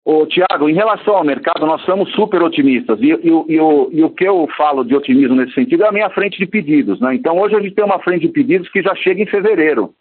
Ô, 0.06 0.28
Tiago, 0.28 0.70
em 0.70 0.76
relação 0.76 1.16
ao 1.16 1.24
mercado, 1.24 1.66
nós 1.66 1.82
somos 1.82 2.12
super 2.12 2.44
otimistas. 2.44 3.00
E, 3.02 3.08
e, 3.08 3.28
e, 3.28 3.60
o, 3.60 3.90
e, 3.92 4.04
o, 4.04 4.10
que 4.12 4.24
eu 4.24 4.48
falo 4.56 4.84
de 4.84 4.96
otimismo 4.96 5.36
nesse 5.36 5.54
sentido 5.54 5.84
é 5.84 5.88
a 5.88 5.92
minha 5.92 6.12
frente 6.12 6.38
de 6.38 6.46
pedidos. 6.46 7.00
Né? 7.00 7.16
Então, 7.16 7.40
hoje 7.40 7.56
a 7.56 7.60
gente 7.60 7.74
tem 7.74 7.84
uma 7.84 7.98
frente 7.98 8.22
de 8.22 8.30
pedidos 8.32 8.70
que 8.70 8.84
já 8.84 8.94
chega 8.96 9.24
em 9.24 9.26
fevereiro. 9.26 9.96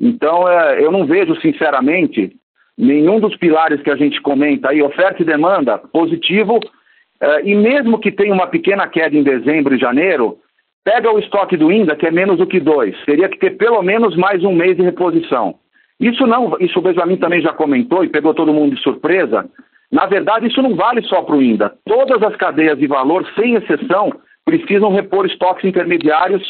Então, 0.00 0.48
é, 0.48 0.80
eu 0.80 0.92
não 0.92 1.04
vejo, 1.04 1.34
sinceramente, 1.40 2.32
nenhum 2.78 3.18
dos 3.18 3.36
pilares 3.36 3.82
que 3.82 3.90
a 3.90 3.96
gente 3.96 4.20
comenta 4.22 4.70
aí, 4.70 4.80
oferta 4.80 5.20
e 5.20 5.26
demanda, 5.26 5.78
positivo, 5.78 6.58
uh, 6.58 7.40
e 7.44 7.54
mesmo 7.54 7.98
que 7.98 8.12
tenha 8.12 8.32
uma 8.32 8.46
pequena 8.46 8.86
queda 8.86 9.16
em 9.16 9.22
dezembro 9.22 9.74
e 9.74 9.78
janeiro, 9.78 10.38
pega 10.84 11.12
o 11.12 11.18
estoque 11.18 11.56
do 11.56 11.70
INDA, 11.70 11.96
que 11.96 12.06
é 12.06 12.10
menos 12.10 12.38
do 12.38 12.46
que 12.46 12.60
dois, 12.60 12.96
teria 13.04 13.28
que 13.28 13.38
ter 13.38 13.56
pelo 13.56 13.82
menos 13.82 14.16
mais 14.16 14.42
um 14.44 14.52
mês 14.52 14.76
de 14.76 14.82
reposição. 14.82 15.56
Isso 15.98 16.26
não, 16.26 16.56
isso 16.60 16.78
o 16.78 16.82
Benjamin 16.82 17.16
também 17.16 17.42
já 17.42 17.52
comentou 17.52 18.02
e 18.02 18.08
pegou 18.08 18.32
todo 18.32 18.54
mundo 18.54 18.74
de 18.74 18.82
surpresa. 18.82 19.48
Na 19.92 20.06
verdade, 20.06 20.46
isso 20.46 20.62
não 20.62 20.74
vale 20.74 21.02
só 21.02 21.22
para 21.22 21.36
o 21.36 21.42
INDA. 21.42 21.74
Todas 21.84 22.22
as 22.22 22.36
cadeias 22.36 22.78
de 22.78 22.86
valor, 22.86 23.26
sem 23.38 23.54
exceção, 23.54 24.10
precisam 24.44 24.90
repor 24.90 25.26
estoques 25.26 25.64
intermediários 25.64 26.42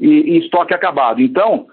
e, 0.00 0.08
e 0.08 0.38
estoque 0.38 0.72
acabado. 0.72 1.20
Então, 1.20 1.66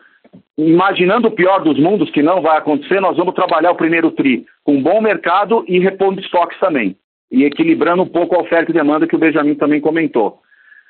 imaginando 0.58 1.28
o 1.28 1.32
pior 1.32 1.64
dos 1.64 1.80
mundos, 1.80 2.10
que 2.12 2.22
não 2.22 2.42
vai 2.42 2.58
acontecer, 2.58 3.00
nós 3.00 3.16
vamos 3.16 3.36
trabalhar 3.36 3.72
o 3.72 3.78
primeiro 3.78 4.12
TRI 4.12 4.46
com 4.64 4.82
bom 4.82 5.00
mercado 5.02 5.64
e 5.68 5.80
repondo 5.80 6.20
estoques 6.20 6.60
também, 6.60 6.96
e 7.32 7.44
equilibrando 7.44 8.04
um 8.04 8.08
pouco 8.08 8.36
a 8.36 8.42
oferta 8.42 8.72
e 8.72 8.74
demanda 8.74 9.08
que 9.08 9.16
o 9.16 9.20
Benjamin 9.20 9.56
também 9.56 9.80
comentou. 9.80 10.40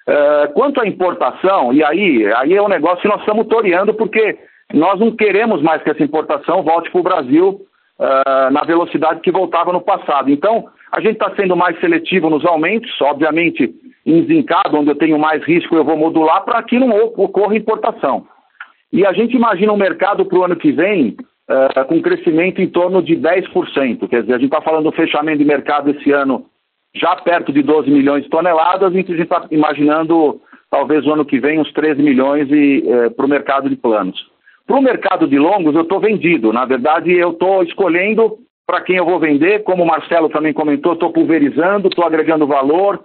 Uh, 0.08 0.52
quanto 0.54 0.82
à 0.82 0.88
importação, 0.88 1.72
e 1.72 1.84
aí, 1.84 2.32
aí 2.36 2.54
é 2.54 2.62
um 2.62 2.68
negócio 2.68 3.02
que 3.02 3.08
nós 3.08 3.22
estamos 3.22 3.48
toreando, 3.48 3.94
porque 3.94 4.38
nós 4.74 5.00
não 5.00 5.16
queremos 5.16 5.62
mais 5.62 5.82
que 5.82 5.90
essa 5.90 6.04
importação 6.04 6.62
volte 6.62 6.92
para 6.92 7.00
o 7.00 7.04
Brasil 7.04 7.62
uh, 8.00 8.52
na 8.52 8.62
velocidade 8.66 9.22
que 9.22 9.32
voltava 9.32 9.72
no 9.72 9.82
passado. 9.82 10.30
Então, 10.30 10.68
a 10.92 11.00
gente 11.00 11.14
está 11.14 11.34
sendo 11.36 11.56
mais 11.56 11.80
seletivo 11.80 12.30
nos 12.30 12.46
aumentos, 12.46 12.92
obviamente, 13.02 13.74
em 14.06 14.26
zincado, 14.26 14.78
onde 14.78 14.90
eu 14.90 14.96
tenho 14.96 15.18
mais 15.18 15.44
risco, 15.44 15.76
eu 15.76 15.86
vou 15.86 15.98
modular 15.98 16.44
para 16.44 16.62
que 16.64 16.78
não 16.78 16.90
ocorra 17.16 17.56
importação. 17.56 18.26
E 18.92 19.06
a 19.06 19.14
gente 19.14 19.36
imagina 19.36 19.72
um 19.72 19.78
mercado 19.78 20.26
para 20.26 20.38
o 20.38 20.44
ano 20.44 20.56
que 20.56 20.72
vem 20.72 21.16
uh, 21.50 21.86
com 21.88 22.02
crescimento 22.02 22.62
em 22.62 22.68
torno 22.68 23.02
de 23.02 23.16
10%. 23.16 24.08
Quer 24.08 24.22
dizer, 24.22 24.34
a 24.34 24.38
gente 24.38 24.54
está 24.54 24.62
falando 24.62 24.84
do 24.84 24.92
fechamento 24.92 25.40
de 25.40 25.46
mercado 25.46 25.90
esse 25.90 26.12
ano 26.12 26.46
já 26.96 27.16
perto 27.16 27.52
de 27.52 27.62
12 27.62 27.90
milhões 27.90 28.24
de 28.24 28.30
toneladas, 28.30 28.94
e 28.94 28.98
a 28.98 29.00
gente 29.00 29.14
está 29.14 29.46
imaginando 29.52 30.40
talvez 30.70 31.06
o 31.06 31.14
ano 31.14 31.26
que 31.26 31.40
vem 31.40 31.60
uns 31.60 31.72
13 31.74 32.02
milhões 32.02 32.48
uh, 32.50 33.12
para 33.12 33.26
o 33.26 33.30
mercado 33.30 33.70
de 33.70 33.76
planos. 33.76 34.20
Para 34.66 34.78
o 34.78 34.82
mercado 34.82 35.28
de 35.28 35.38
longos, 35.38 35.76
eu 35.76 35.82
estou 35.82 36.00
vendido. 36.00 36.54
Na 36.54 36.66
verdade, 36.66 37.12
eu 37.12 37.32
estou 37.32 37.64
escolhendo 37.64 38.38
para 38.66 38.82
quem 38.82 38.96
eu 38.96 39.06
vou 39.06 39.20
vender, 39.20 39.64
como 39.64 39.84
o 39.84 39.88
Marcelo 39.88 40.30
também 40.30 40.54
comentou, 40.54 40.94
estou 40.94 41.12
pulverizando, 41.12 41.90
estou 41.90 42.06
agregando 42.06 42.48
valor, 42.48 43.04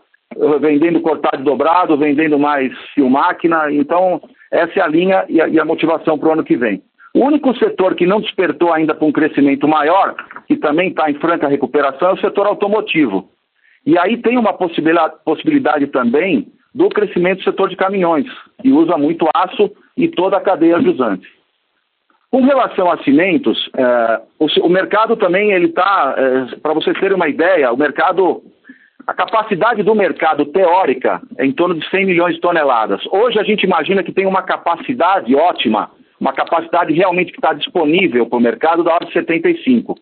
vendendo 0.61 1.01
cortado 1.01 1.43
dobrado, 1.43 1.97
vendendo 1.97 2.39
mais 2.39 2.73
fio 2.95 3.11
máquina. 3.11 3.71
Então, 3.73 4.21
essa 4.53 4.79
é 4.79 4.83
a 4.83 4.87
linha 4.87 5.25
e 5.29 5.41
a, 5.41 5.49
e 5.49 5.59
a 5.59 5.65
motivação 5.65 6.17
para 6.19 6.29
o 6.29 6.33
ano 6.33 6.45
que 6.45 6.57
vem. 6.57 6.83
O 7.15 7.25
único 7.25 7.57
setor 7.57 7.95
que 7.97 8.07
não 8.07 8.21
despertou 8.21 8.73
ainda 8.73 8.95
para 8.95 9.07
um 9.07 9.13
crescimento 9.13 9.67
maior, 9.67 10.15
que 10.47 10.57
também 10.57 10.91
está 10.91 11.11
em 11.11 11.15
franca 11.15 11.49
recuperação, 11.49 12.11
é 12.11 12.13
o 12.13 12.21
setor 12.21 12.47
automotivo. 12.47 13.29
E 13.89 13.97
aí 13.97 14.19
tem 14.19 14.37
uma 14.37 14.53
possibilidade, 14.53 15.87
também 15.87 16.47
do 16.75 16.91
crescimento 16.91 17.39
do 17.39 17.45
setor 17.45 17.71
de 17.71 17.77
caminhões, 17.77 18.27
que 18.61 18.71
usa 18.71 18.99
muito 18.99 19.27
aço 19.35 19.73
e 19.97 20.09
toda 20.09 20.37
a 20.37 20.43
cadeia 20.43 20.79
jusante. 20.83 21.27
Com 22.31 22.43
relação 22.43 22.91
a 22.91 23.03
cimentos, 23.03 23.71
é, 23.75 24.21
o, 24.39 24.47
o, 24.67 24.69
mercado 24.69 25.17
também 25.17 25.53
ele 25.53 25.69
está, 25.69 26.15
é, 26.19 26.57
para 26.57 26.75
vocês 26.75 27.01
terem 27.01 27.17
uma 27.17 27.31
ideia, 27.31 27.73
o 27.73 27.79
mercado, 27.79 28.43
a 29.07 29.15
capacidade 29.15 29.83
do 29.83 29.95
mercado 29.95 30.45
teórica 30.45 31.23
é 31.39 31.47
em 31.47 31.53
torno 31.53 31.75
de 31.75 31.89
100 31.89 32.05
milhões 32.05 32.35
de 32.35 32.43
toneladas. 32.43 33.01
Hoje 33.11 33.39
a 33.39 33.43
gente 33.43 33.65
imagina 33.65 34.03
que 34.03 34.13
tem 34.13 34.27
uma 34.27 34.43
capacidade 34.43 35.35
ótima, 35.35 35.91
uma 36.21 36.35
capacidade 36.35 36.93
realmente 36.93 37.33
que 37.33 37.39
está 37.39 37.55
disponível 37.55 38.27
para 38.27 38.37
o 38.37 38.43
mercado 38.43 38.85
da 38.85 38.93
ordem 38.93 39.09
de 39.09 39.15
75. 39.15 39.95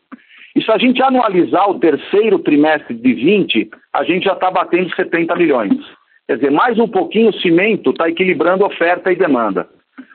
E 0.57 0.63
se 0.63 0.73
a 0.73 0.79
gente 0.79 1.01
anualizar 1.01 1.71
o 1.71 1.79
terceiro 1.79 2.41
trimestre 2.41 2.95
de 2.95 3.15
20, 3.15 3.71
a 3.93 4.03
gente 4.03 4.25
já 4.25 4.33
está 4.33 4.51
batendo 4.51 4.93
70 4.97 5.37
milhões. 5.37 5.79
Quer 6.27 6.37
dizer, 6.37 6.51
mais 6.51 6.77
um 6.79 6.89
pouquinho 6.89 7.29
o 7.29 7.41
cimento 7.41 7.91
está 7.91 8.09
equilibrando 8.09 8.65
oferta 8.65 9.13
e 9.13 9.17
demanda. 9.17 9.69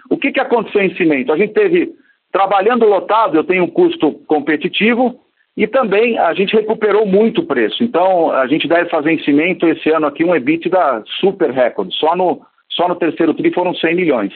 O 0.10 0.18
que, 0.18 0.32
que 0.34 0.40
aconteceu 0.42 0.82
em 0.82 0.94
cimento? 0.96 1.32
A 1.32 1.38
gente 1.38 1.54
teve 1.54 1.94
Trabalhando 2.32 2.86
lotado, 2.86 3.36
eu 3.36 3.44
tenho 3.44 3.66
um 3.66 3.70
custo 3.70 4.14
competitivo 4.26 5.20
e 5.58 5.68
também 5.68 6.18
a 6.18 6.34
gente 6.34 6.56
recuperou 6.56 7.06
muito 7.06 7.42
o 7.42 7.46
preço. 7.46 7.84
Então, 7.84 8.32
a 8.32 8.48
gente 8.48 8.68
deve 8.70 8.90
fazer 8.90 9.12
em 9.12 9.24
cimento 9.24 9.68
esse 9.68 9.90
ano 9.90 10.08
aqui 10.08 10.24
um 10.24 10.34
EBITDA 10.34 11.04
super 11.20 11.52
recorde. 11.52 11.94
Só 11.96 12.16
no, 12.16 12.42
só 12.70 12.88
no 12.88 12.96
terceiro 12.96 13.34
TRI 13.34 13.52
foram 13.52 13.76
100 13.76 13.96
milhões. 13.96 14.34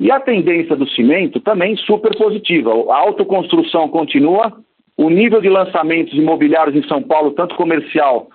E 0.00 0.10
a 0.10 0.18
tendência 0.18 0.74
do 0.74 0.88
cimento 0.88 1.38
também 1.38 1.76
super 1.76 2.16
positiva. 2.16 2.70
A 2.90 2.96
autoconstrução 2.96 3.88
continua, 3.88 4.50
o 4.96 5.08
nível 5.08 5.40
de 5.40 5.48
lançamentos 5.48 6.14
imobiliários 6.14 6.76
em 6.76 6.86
São 6.88 7.02
Paulo, 7.02 7.32
tanto 7.32 7.54
comercial 7.56 8.28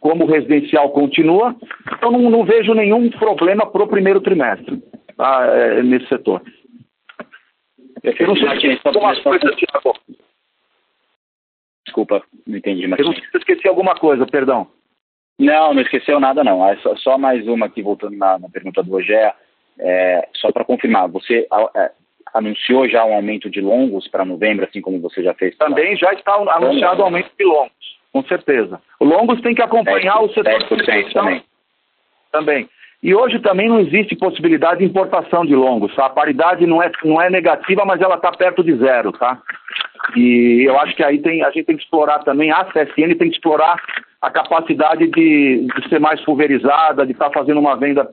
como 0.00 0.26
residencial, 0.26 0.90
continua. 0.90 1.56
Então, 1.96 2.10
não, 2.10 2.30
não 2.30 2.44
vejo 2.44 2.74
nenhum 2.74 3.10
problema 3.10 3.66
para 3.66 3.82
o 3.82 3.88
primeiro 3.88 4.20
trimestre 4.20 4.82
tá, 5.16 5.46
é, 5.46 5.82
nesse 5.82 6.06
setor. 6.08 6.42
Eu 8.02 8.26
não 8.26 8.36
sei 8.36 8.76
se 8.76 8.80
alguma 8.84 9.20
coisa, 9.22 9.56
Thiago. 9.56 9.96
Desculpa, 11.84 12.22
não 12.46 12.58
entendi. 12.58 12.86
Mas... 12.86 12.98
Eu 12.98 13.06
não 13.06 13.12
sei 13.12 13.22
se 13.22 13.38
esqueci 13.38 13.68
alguma 13.68 13.94
coisa, 13.94 14.26
perdão. 14.26 14.68
Não, 15.38 15.74
não 15.74 15.82
esqueceu 15.82 16.20
nada 16.20 16.44
não. 16.44 16.66
É 16.66 16.76
só, 16.76 16.96
só 16.96 17.18
mais 17.18 17.46
uma 17.46 17.66
aqui, 17.66 17.82
voltando 17.82 18.16
na, 18.16 18.38
na 18.38 18.48
pergunta 18.48 18.82
do 18.82 18.90
Rogério. 18.90 19.32
É, 19.78 20.28
só 20.34 20.52
para 20.52 20.64
confirmar, 20.64 21.08
você 21.08 21.46
é, 21.74 21.92
anunciou 22.34 22.88
já 22.88 23.04
um 23.04 23.14
aumento 23.14 23.50
de 23.50 23.60
longos 23.60 24.08
para 24.08 24.24
novembro, 24.24 24.64
assim 24.64 24.80
como 24.80 25.00
você 25.00 25.22
já 25.22 25.34
fez? 25.34 25.56
Também 25.56 25.96
já 25.96 26.12
está 26.12 26.34
anunciado 26.34 27.00
o 27.00 27.04
aumento 27.04 27.30
de 27.38 27.44
longos, 27.44 27.98
com 28.12 28.22
certeza. 28.24 28.80
O 28.98 29.04
longos 29.04 29.40
tem 29.40 29.54
que 29.54 29.62
acompanhar 29.62 30.18
10, 30.18 30.30
o 30.30 30.34
setor 30.34 30.60
10% 30.60 31.12
também. 31.12 31.42
Também. 32.30 32.68
E 33.02 33.14
hoje 33.14 33.40
também 33.40 33.68
não 33.68 33.80
existe 33.80 34.14
possibilidade 34.14 34.78
de 34.78 34.84
importação 34.86 35.44
de 35.44 35.56
longos, 35.56 35.92
tá? 35.94 36.06
A 36.06 36.10
paridade 36.10 36.64
não 36.66 36.80
é, 36.80 36.90
não 37.04 37.20
é 37.20 37.28
negativa, 37.28 37.84
mas 37.84 38.00
ela 38.00 38.14
está 38.14 38.30
perto 38.30 38.62
de 38.62 38.76
zero, 38.76 39.10
tá? 39.10 39.42
E 40.16 40.64
eu 40.66 40.78
acho 40.78 40.94
que 40.94 41.02
aí 41.02 41.18
tem, 41.18 41.42
a 41.42 41.50
gente 41.50 41.64
tem 41.64 41.76
que 41.76 41.82
explorar 41.82 42.20
também, 42.20 42.52
a 42.52 42.64
CSN 42.64 43.16
tem 43.18 43.28
que 43.28 43.36
explorar 43.36 43.76
a 44.20 44.30
capacidade 44.30 45.08
de, 45.08 45.66
de 45.66 45.88
ser 45.88 45.98
mais 45.98 46.20
pulverizada, 46.20 47.04
de 47.04 47.10
estar 47.10 47.28
tá 47.28 47.32
fazendo 47.32 47.58
uma 47.58 47.76
venda 47.76 48.08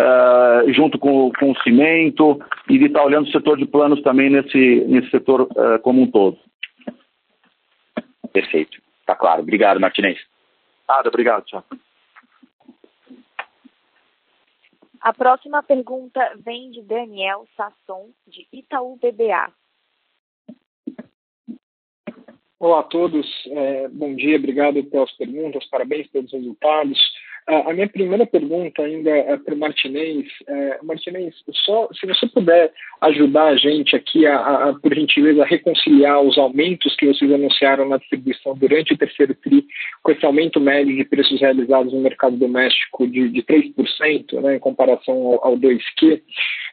uh, 0.00 0.72
junto 0.72 0.98
com, 0.98 1.30
com 1.38 1.50
o 1.50 1.62
cimento 1.62 2.40
e 2.68 2.78
de 2.78 2.86
estar 2.86 3.04
olhando 3.04 3.28
o 3.28 3.32
setor 3.32 3.58
de 3.58 3.66
planos 3.66 4.02
também 4.02 4.30
nesse, 4.30 4.84
nesse 4.86 5.10
setor 5.10 5.42
uh, 5.42 5.78
como 5.82 6.02
um 6.02 6.10
todo. 6.10 6.38
Perfeito. 8.32 8.80
Tá 9.06 9.14
claro. 9.14 9.42
Obrigado, 9.42 9.80
Martinez. 9.80 10.18
Nada, 10.88 11.08
obrigado, 11.08 11.44
tchau. 11.44 11.64
A 15.00 15.14
próxima 15.14 15.62
pergunta 15.62 16.20
vem 16.44 16.70
de 16.70 16.82
Daniel 16.82 17.46
Sasson, 17.56 18.10
de 18.26 18.46
Itaú 18.52 18.96
BBA. 18.96 19.50
Olá 22.58 22.80
a 22.80 22.82
todos, 22.82 23.26
é, 23.46 23.88
bom 23.88 24.14
dia, 24.14 24.36
obrigado 24.36 24.84
pelas 24.84 25.10
perguntas, 25.12 25.64
parabéns 25.70 26.06
pelos 26.08 26.30
resultados. 26.30 26.98
A 27.46 27.72
minha 27.72 27.88
primeira 27.88 28.24
pergunta 28.26 28.82
ainda 28.82 29.10
é 29.10 29.36
para 29.36 29.54
o 29.54 29.58
Martinez. 29.58 30.26
É, 30.46 30.78
Martinez, 30.82 31.34
só 31.64 31.88
se 31.92 32.06
você 32.06 32.26
puder 32.28 32.72
ajudar 33.00 33.48
a 33.48 33.56
gente 33.56 33.96
aqui, 33.96 34.26
a, 34.26 34.36
a, 34.36 34.74
por 34.74 34.94
gentileza, 34.94 35.42
a 35.42 35.46
reconciliar 35.46 36.20
os 36.20 36.38
aumentos 36.38 36.94
que 36.96 37.06
vocês 37.06 37.32
anunciaram 37.32 37.88
na 37.88 37.96
distribuição 37.96 38.54
durante 38.54 38.92
o 38.92 38.96
terceiro 38.96 39.34
TRI 39.34 39.64
com 40.02 40.12
esse 40.12 40.24
aumento 40.24 40.60
médio 40.60 40.94
de 40.94 41.04
preços 41.04 41.40
realizados 41.40 41.92
no 41.92 42.00
mercado 42.00 42.36
doméstico 42.36 43.06
de, 43.06 43.28
de 43.28 43.42
3%, 43.42 44.40
né, 44.40 44.56
em 44.56 44.60
comparação 44.60 45.14
ao, 45.14 45.44
ao 45.44 45.56
2Q, 45.56 46.20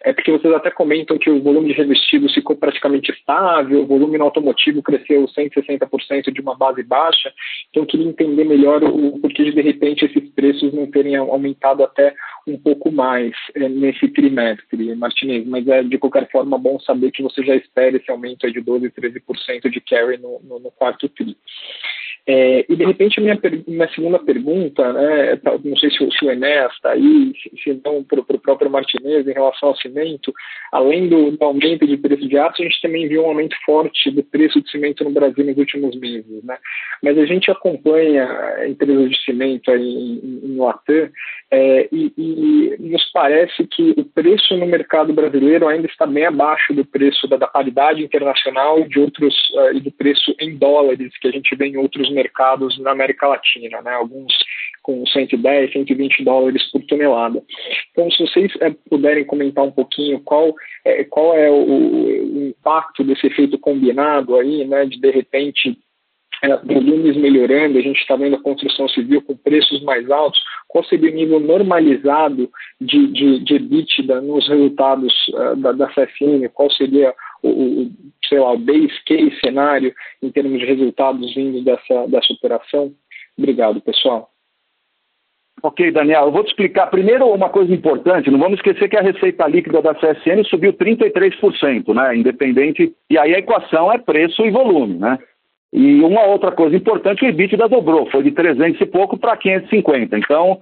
é 0.04 0.14
porque 0.14 0.32
vocês 0.32 0.54
até 0.54 0.70
comentam 0.70 1.18
que 1.18 1.30
o 1.30 1.42
volume 1.42 1.70
de 1.70 1.74
revestidos 1.74 2.34
ficou 2.34 2.56
praticamente 2.56 3.12
estável, 3.12 3.82
o 3.82 3.88
volume 3.88 4.18
no 4.18 4.26
automotivo 4.26 4.84
cresceu 4.84 5.26
160% 5.26 6.32
de 6.32 6.42
uma 6.42 6.56
base 6.56 6.84
baixa, 6.84 7.34
então 7.70 7.84
eu 7.84 7.88
queria 7.88 8.08
entender 8.08 8.44
melhor 8.44 8.84
o 8.84 9.20
porquê 9.20 9.44
de, 9.44 9.52
de 9.52 9.62
repente, 9.62 10.06
esses 10.06 10.30
preços 10.32 10.57
preços 10.58 10.74
não 10.74 10.90
terem 10.90 11.16
aumentado 11.16 11.84
até 11.84 12.14
um 12.48 12.58
pouco 12.58 12.92
mais 12.92 13.34
é, 13.56 13.70
nesse 13.70 14.08
trimestre, 14.10 14.96
Martinez, 14.96 15.46
mas 15.46 15.68
é 15.68 15.84
de 15.84 15.98
qualquer 15.98 16.30
forma 16.32 16.58
bom 16.58 16.80
saber 16.80 17.12
que 17.12 17.24
você 17.24 17.44
já 17.44 17.56
espera 17.56 17.98
esse 17.98 18.10
aumento 18.10 18.52
de 18.52 18.62
12, 18.62 18.90
13% 18.90 19.70
de 19.70 19.82
carry 19.82 20.18
no, 20.18 20.40
no, 20.44 20.60
no 20.60 20.72
quarto 20.72 21.08
tri. 21.10 21.38
É, 22.30 22.66
e 22.68 22.76
de 22.76 22.84
repente 22.84 23.22
minha, 23.22 23.40
minha 23.66 23.88
segunda 23.90 24.20
pergunta, 24.20 24.92
né, 24.92 25.38
tá, 25.38 25.58
não 25.64 25.78
sei 25.78 25.90
se, 25.90 25.98
se 26.12 26.26
o 26.26 26.30
Enéas 26.30 26.74
está 26.74 26.92
aí, 26.92 27.32
se, 27.42 27.64
se 27.64 27.82
não 27.86 28.04
para 28.04 28.20
o 28.20 28.40
próprio 28.40 28.70
Martinez 28.70 29.26
em 29.26 29.32
relação 29.32 29.70
ao 29.70 29.78
cimento, 29.78 30.34
além 30.74 31.08
do, 31.08 31.32
do, 31.32 31.44
aumento 31.46 31.88
de 31.88 31.96
preço 31.96 32.28
de 32.28 32.38
aço, 32.38 32.62
a 32.62 32.66
gente 32.66 32.82
também 32.82 33.08
viu 33.08 33.24
um 33.24 33.28
aumento 33.28 33.56
forte 33.66 34.12
do 34.12 34.22
preço 34.24 34.62
de 34.62 34.70
cimento 34.70 35.06
no 35.06 35.12
Brasil 35.12 35.46
nos 35.46 35.58
últimos 35.58 35.98
meses, 35.98 36.44
né? 36.44 36.58
Mas 37.02 37.18
a 37.18 37.26
gente 37.26 37.50
acompanha 37.50 38.28
empresas 38.68 39.10
de 39.10 39.24
cimento 39.24 39.72
aí 39.72 39.82
em, 39.82 40.42
em 40.44 40.58
Latam 40.58 41.10
é, 41.50 41.88
e, 41.94 42.12
e, 42.18 42.76
nos 42.78 43.10
parece 43.14 43.66
que 43.68 43.94
o 43.96 44.04
preço 44.04 44.58
no 44.58 44.66
mercado 44.66 45.14
brasileiro 45.14 45.68
ainda 45.68 45.88
está 45.88 46.06
bem 46.06 46.26
abaixo 46.26 46.74
do 46.74 46.84
preço 46.84 47.26
da, 47.26 47.38
da 47.38 47.48
paridade 47.48 48.04
internacional 48.04 48.80
e 48.80 48.90
de 48.90 49.00
outros 49.00 49.34
uh, 49.54 49.74
e 49.74 49.80
do 49.80 49.92
preço 49.92 50.36
em 50.42 50.58
dólares 50.58 51.18
que 51.22 51.28
a 51.30 51.32
gente 51.32 51.56
vê 51.56 51.68
em 51.68 51.78
outros 51.78 52.10
mercados 52.18 52.80
na 52.80 52.92
América 52.92 53.28
Latina, 53.28 53.82
né? 53.82 53.94
alguns 53.94 54.34
com 54.82 55.06
110, 55.06 55.74
120 55.74 56.24
dólares 56.24 56.64
por 56.72 56.82
tonelada. 56.84 57.44
Então, 57.92 58.10
se 58.10 58.26
vocês 58.26 58.52
é, 58.62 58.74
puderem 58.90 59.26
comentar 59.26 59.64
um 59.64 59.72
pouquinho 59.72 60.20
qual 60.22 60.56
é, 60.84 61.04
qual 61.04 61.36
é 61.36 61.50
o, 61.50 61.56
o, 61.56 62.48
impacto 62.48 63.04
desse 63.04 63.28
efeito 63.28 63.60
combinado 63.60 64.36
aí, 64.38 64.66
né, 64.66 64.86
de 64.86 65.00
de 65.00 65.12
repente 65.12 65.78
é, 66.44 66.56
volumes 66.58 67.18
melhorando, 67.18 67.78
a 67.78 67.82
gente 67.82 68.00
está 68.00 68.16
vendo 68.16 68.38
a 68.38 68.42
construção 68.42 68.88
civil 68.90 69.22
com 69.22 69.36
preços 69.36 69.84
mais 69.84 70.10
altos, 70.10 70.40
qual 70.68 70.84
seria 70.86 71.12
o 71.12 71.16
nível 71.16 71.40
normalizado 71.40 72.50
de, 72.80 73.08
de, 73.08 73.40
de 73.40 73.56
EBITDA 73.56 74.22
nos 74.22 74.48
resultados 74.48 75.14
uh, 75.30 75.56
da, 75.58 75.72
da 75.72 75.88
CFN, 75.88 76.48
qual 76.54 76.70
seria 76.72 77.14
o, 77.44 77.92
sei 78.28 78.40
lá, 78.40 78.52
o 78.52 78.58
base 78.58 79.04
case 79.06 79.40
cenário 79.40 79.94
em 80.22 80.32
termos 80.32 80.60
de 80.60 80.66
resultados 80.66 81.34
vindo 81.34 81.64
dessa, 81.64 82.08
dessa 82.08 82.34
operação? 82.34 82.94
Obrigado, 83.38 83.82
pessoal. 83.82 84.30
Ok, 85.64 85.92
Daniel, 85.92 86.26
eu 86.26 86.32
vou 86.32 86.44
te 86.44 86.50
explicar 86.50 86.88
primeiro 86.88 87.26
uma 87.28 87.50
coisa 87.50 87.74
importante. 87.74 88.30
Não 88.30 88.38
vamos 88.38 88.60
esquecer 88.60 88.88
que 88.88 88.98
a 88.98 89.02
receita 89.02 89.48
líquida 89.48 89.82
da 89.82 89.96
CSN 89.96 90.44
subiu 90.48 90.72
33%, 90.74 91.96
né? 91.96 92.16
Independente. 92.16 92.94
E 93.10 93.18
aí 93.18 93.34
a 93.34 93.40
equação 93.40 93.92
é 93.92 93.98
preço 93.98 94.46
e 94.46 94.52
volume, 94.52 95.00
né? 95.00 95.18
E 95.74 96.00
uma 96.02 96.24
outra 96.26 96.52
coisa 96.52 96.76
importante, 96.76 97.26
o 97.26 97.28
EBITDA 97.28 97.68
dobrou, 97.68 98.10
foi 98.10 98.24
de 98.24 98.32
300 98.32 98.80
e 98.80 98.86
pouco 98.86 99.18
para 99.18 99.36
550. 99.36 100.18
Então, 100.18 100.62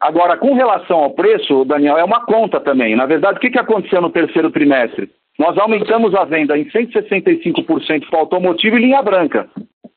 agora, 0.00 0.36
com 0.36 0.52
relação 0.54 0.98
ao 0.98 1.10
preço, 1.10 1.64
Daniel, 1.64 1.96
é 1.96 2.04
uma 2.04 2.26
conta 2.26 2.60
também. 2.60 2.94
Na 2.96 3.06
verdade, 3.06 3.38
o 3.38 3.40
que 3.40 3.58
aconteceu 3.58 4.02
no 4.02 4.10
terceiro 4.10 4.50
trimestre? 4.50 5.10
Nós 5.38 5.58
aumentamos 5.58 6.14
a 6.14 6.24
venda 6.24 6.56
em 6.56 6.64
165% 6.66 8.08
para 8.08 8.20
automotivo 8.20 8.76
e 8.76 8.80
linha 8.80 9.02
branca, 9.02 9.48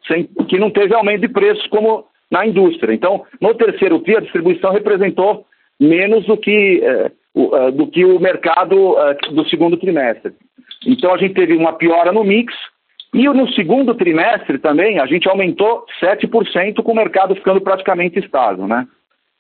sem, 0.07 0.25
que 0.47 0.57
não 0.57 0.71
teve 0.71 0.95
aumento 0.95 1.21
de 1.21 1.29
preços 1.29 1.65
como 1.67 2.05
na 2.31 2.45
indústria. 2.45 2.93
Então, 2.93 3.23
no 3.39 3.53
terceiro 3.53 3.99
TRI, 3.99 4.17
a 4.17 4.21
distribuição 4.21 4.71
representou 4.71 5.45
menos 5.79 6.25
do 6.25 6.35
que, 6.37 6.81
eh, 6.83 7.11
o, 7.33 7.55
uh, 7.55 7.71
do 7.71 7.87
que 7.87 8.03
o 8.03 8.19
mercado 8.19 8.93
uh, 8.93 9.33
do 9.33 9.47
segundo 9.47 9.77
trimestre. 9.77 10.33
Então, 10.85 11.13
a 11.13 11.17
gente 11.17 11.35
teve 11.35 11.53
uma 11.55 11.73
piora 11.73 12.11
no 12.11 12.23
mix 12.23 12.53
E 13.13 13.27
no 13.29 13.47
segundo 13.53 13.95
trimestre 13.95 14.57
também, 14.57 14.99
a 14.99 15.05
gente 15.05 15.29
aumentou 15.29 15.85
7%, 16.01 16.83
com 16.83 16.91
o 16.91 16.95
mercado 16.95 17.35
ficando 17.35 17.61
praticamente 17.61 18.19
estável, 18.19 18.67
né? 18.67 18.85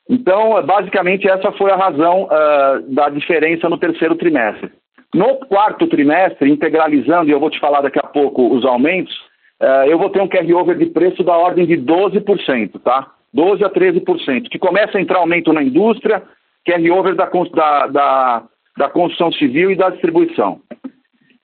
Então, 0.09 0.63
basicamente, 0.65 1.27
essa 1.27 1.51
foi 1.51 1.69
a 1.71 1.75
razão 1.75 2.23
uh, 2.23 2.93
da 2.93 3.09
diferença 3.09 3.67
no 3.67 3.77
terceiro 3.77 4.15
trimestre. 4.15 4.71
No 5.17 5.35
quarto 5.47 5.87
trimestre, 5.87 6.47
integralizando, 6.47 7.27
e 7.27 7.31
eu 7.31 7.39
vou 7.39 7.49
te 7.49 7.59
falar 7.59 7.81
daqui 7.81 7.97
a 7.97 8.05
pouco 8.07 8.55
os 8.55 8.63
aumentos, 8.63 9.11
uh, 9.59 9.89
eu 9.89 9.97
vou 9.97 10.11
ter 10.11 10.21
um 10.21 10.27
carry-over 10.27 10.77
de 10.77 10.85
preço 10.85 11.23
da 11.23 11.35
ordem 11.35 11.65
de 11.65 11.75
12%, 11.75 12.79
tá? 12.83 13.07
12% 13.35 13.63
a 13.65 13.69
13%, 13.71 14.47
que 14.47 14.59
começa 14.59 14.95
a 14.95 15.01
entrar 15.01 15.17
aumento 15.17 15.51
na 15.51 15.63
indústria, 15.63 16.21
carry-over 16.63 17.15
da, 17.15 17.25
da, 17.25 17.87
da, 17.87 18.43
da 18.77 18.89
construção 18.89 19.31
civil 19.31 19.71
e 19.71 19.75
da 19.75 19.89
distribuição. 19.89 20.61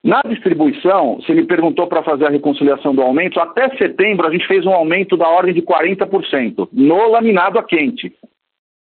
Na 0.04 0.22
distribuição, 0.22 1.16
você 1.16 1.34
me 1.34 1.48
perguntou 1.48 1.88
para 1.88 2.04
fazer 2.04 2.28
a 2.28 2.30
reconciliação 2.30 2.94
do 2.94 3.02
aumento, 3.02 3.40
até 3.40 3.76
setembro 3.76 4.28
a 4.28 4.32
gente 4.32 4.46
fez 4.46 4.68
um 4.68 4.74
aumento 4.74 5.18
da 5.18 5.28
ordem 5.28 5.52
de 5.52 5.64
40% 5.64 6.70
no 6.72 7.10
laminado 7.10 7.58
a 7.58 7.64
quente. 7.64 8.14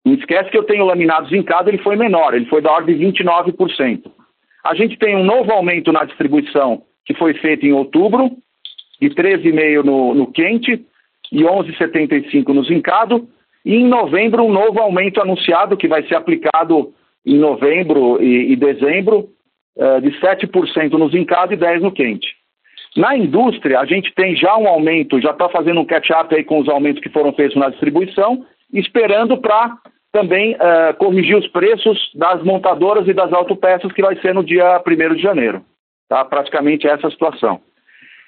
Não 0.04 0.14
esquece 0.14 0.50
que 0.50 0.58
eu 0.58 0.64
tenho 0.64 0.84
laminados 0.84 1.30
em 1.32 1.44
casa, 1.44 1.68
ele 1.68 1.78
foi 1.78 1.94
menor, 1.94 2.34
ele 2.34 2.46
foi 2.46 2.60
da 2.60 2.72
ordem 2.72 2.98
de 2.98 3.22
29%. 3.22 4.10
A 4.64 4.74
gente 4.74 4.96
tem 4.96 5.16
um 5.16 5.24
novo 5.24 5.52
aumento 5.52 5.92
na 5.92 6.04
distribuição 6.04 6.82
que 7.04 7.14
foi 7.14 7.34
feito 7.34 7.66
em 7.66 7.72
outubro, 7.72 8.30
de 9.00 9.10
13,5% 9.10 9.82
no, 9.82 10.14
no 10.14 10.26
quente 10.30 10.84
e 11.32 11.42
11,75% 11.42 12.48
no 12.48 12.64
zincado. 12.64 13.28
E 13.64 13.74
em 13.74 13.88
novembro, 13.88 14.44
um 14.44 14.52
novo 14.52 14.80
aumento 14.80 15.20
anunciado 15.20 15.76
que 15.76 15.88
vai 15.88 16.06
ser 16.06 16.14
aplicado 16.14 16.92
em 17.24 17.38
novembro 17.38 18.22
e, 18.22 18.52
e 18.52 18.56
dezembro, 18.56 19.28
uh, 19.76 20.00
de 20.00 20.10
7% 20.20 20.92
no 20.92 21.08
zincado 21.08 21.54
e 21.54 21.56
10% 21.56 21.80
no 21.80 21.92
quente. 21.92 22.28
Na 22.96 23.16
indústria, 23.16 23.80
a 23.80 23.86
gente 23.86 24.12
tem 24.14 24.36
já 24.36 24.56
um 24.56 24.68
aumento, 24.68 25.20
já 25.20 25.30
está 25.30 25.48
fazendo 25.48 25.80
um 25.80 25.84
catch-up 25.84 26.34
aí 26.34 26.44
com 26.44 26.58
os 26.58 26.68
aumentos 26.68 27.02
que 27.02 27.08
foram 27.08 27.32
feitos 27.32 27.56
na 27.56 27.70
distribuição, 27.70 28.44
esperando 28.72 29.38
para 29.38 29.78
também 30.12 30.54
uh, 30.54 30.94
corrigir 30.98 31.36
os 31.36 31.48
preços 31.48 32.10
das 32.14 32.42
montadoras 32.44 33.08
e 33.08 33.14
das 33.14 33.32
autopeças, 33.32 33.90
que 33.92 34.02
vai 34.02 34.14
ser 34.20 34.34
no 34.34 34.44
dia 34.44 34.80
1 34.86 35.14
de 35.14 35.22
janeiro. 35.22 35.64
Tá? 36.08 36.22
Praticamente 36.24 36.86
essa 36.86 37.10
situação. 37.10 37.60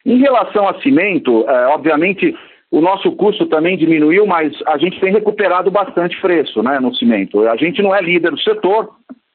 Em 0.04 0.18
relação 0.18 0.66
a 0.66 0.80
cimento, 0.80 1.42
uh, 1.42 1.68
obviamente 1.74 2.34
o 2.70 2.80
nosso 2.80 3.12
custo 3.12 3.46
também 3.46 3.76
diminuiu, 3.76 4.26
mas 4.26 4.52
a 4.66 4.78
gente 4.78 4.98
tem 4.98 5.12
recuperado 5.12 5.70
bastante 5.70 6.20
preço 6.20 6.62
né, 6.62 6.80
no 6.80 6.92
cimento. 6.94 7.46
A 7.46 7.56
gente 7.56 7.80
não 7.82 7.94
é 7.94 8.00
líder 8.00 8.30
do 8.30 8.40
setor, 8.40 8.88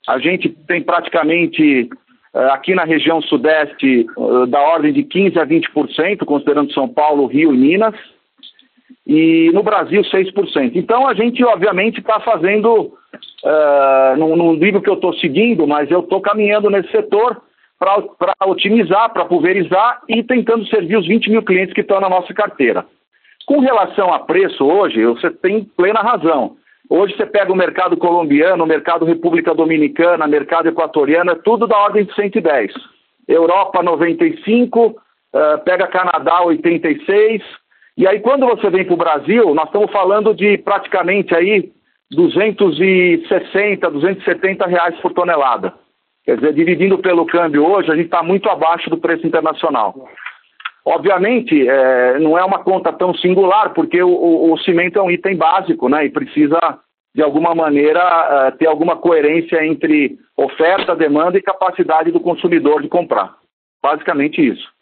a 0.07 0.17
gente 0.17 0.49
tem 0.67 0.81
praticamente 0.81 1.87
uh, 2.33 2.51
aqui 2.51 2.73
na 2.73 2.83
região 2.83 3.21
sudeste 3.21 4.07
da 4.49 4.59
ordem 4.59 4.91
de 4.91 5.03
15% 5.03 5.37
a 5.37 5.45
20%, 5.45 6.25
considerando 6.25 6.73
São 6.73 6.87
Paulo, 6.87 7.27
Rio 7.27 7.53
e 7.53 7.57
Minas 7.57 7.95
e 9.09 9.49
no 9.53 9.63
Brasil 9.63 10.03
6%. 10.03 10.75
Então 10.75 11.07
a 11.07 11.15
gente, 11.15 11.43
obviamente, 11.43 11.99
está 11.99 12.19
fazendo, 12.19 12.93
uh, 13.43 14.15
não 14.15 14.55
digo 14.55 14.83
que 14.83 14.89
eu 14.89 14.93
estou 14.93 15.15
seguindo, 15.15 15.65
mas 15.65 15.89
eu 15.89 16.01
estou 16.01 16.21
caminhando 16.21 16.69
nesse 16.69 16.91
setor 16.91 17.41
para 17.79 18.35
otimizar, 18.45 19.11
para 19.11 19.25
pulverizar 19.25 20.01
e 20.07 20.21
tentando 20.21 20.63
servir 20.67 20.95
os 20.95 21.07
20 21.07 21.31
mil 21.31 21.41
clientes 21.41 21.73
que 21.73 21.81
estão 21.81 21.99
na 21.99 22.07
nossa 22.07 22.31
carteira. 22.35 22.85
Com 23.47 23.59
relação 23.61 24.13
a 24.13 24.19
preço 24.19 24.63
hoje, 24.63 25.03
você 25.03 25.31
tem 25.31 25.63
plena 25.63 26.01
razão. 26.01 26.57
Hoje 26.87 27.15
você 27.17 27.25
pega 27.25 27.51
o 27.51 27.55
mercado 27.55 27.97
colombiano, 27.97 28.63
o 28.63 28.67
mercado 28.67 29.05
República 29.05 29.55
Dominicana, 29.55 30.27
mercado 30.27 30.69
equatoriano, 30.69 31.31
é 31.31 31.35
tudo 31.35 31.65
da 31.65 31.77
ordem 31.79 32.05
de 32.05 32.13
110. 32.13 32.71
Europa 33.27 33.81
95, 33.81 34.87
uh, 34.87 34.93
pega 35.65 35.87
Canadá 35.87 36.43
86, 36.43 37.41
e 37.99 38.07
aí, 38.07 38.21
quando 38.21 38.45
você 38.45 38.69
vem 38.69 38.85
para 38.85 38.93
o 38.93 38.97
Brasil, 38.97 39.53
nós 39.53 39.65
estamos 39.65 39.91
falando 39.91 40.33
de 40.33 40.57
praticamente 40.59 41.35
aí 41.35 41.69
260, 42.09 43.91
270 43.91 44.65
reais 44.65 44.97
por 45.01 45.11
tonelada. 45.11 45.73
Quer 46.23 46.37
dizer, 46.37 46.53
dividindo 46.53 46.97
pelo 46.99 47.25
câmbio 47.25 47.69
hoje, 47.69 47.91
a 47.91 47.95
gente 47.97 48.05
está 48.05 48.23
muito 48.23 48.49
abaixo 48.49 48.89
do 48.89 48.97
preço 48.97 49.27
internacional. 49.27 50.07
Obviamente, 50.85 51.67
é, 51.67 52.17
não 52.19 52.37
é 52.37 52.45
uma 52.45 52.63
conta 52.63 52.93
tão 52.93 53.13
singular, 53.15 53.73
porque 53.73 54.01
o, 54.01 54.07
o, 54.07 54.53
o, 54.53 54.57
cimento 54.59 54.97
é 54.97 55.01
um 55.01 55.11
item 55.11 55.35
básico, 55.35 55.89
né? 55.89 56.05
E 56.05 56.09
precisa, 56.09 56.57
de 57.13 57.21
alguma 57.21 57.53
maneira, 57.53 57.99
é, 58.47 58.51
ter 58.51 58.67
alguma 58.67 58.95
coerência 58.95 59.61
entre 59.65 60.17
oferta, 60.37 60.95
demanda 60.95 61.37
e 61.37 61.41
capacidade 61.41 62.11
do 62.11 62.21
consumidor 62.21 62.81
de 62.81 62.87
comprar. 62.87 63.35
Basicamente 63.83 64.39
isso. 64.41 64.78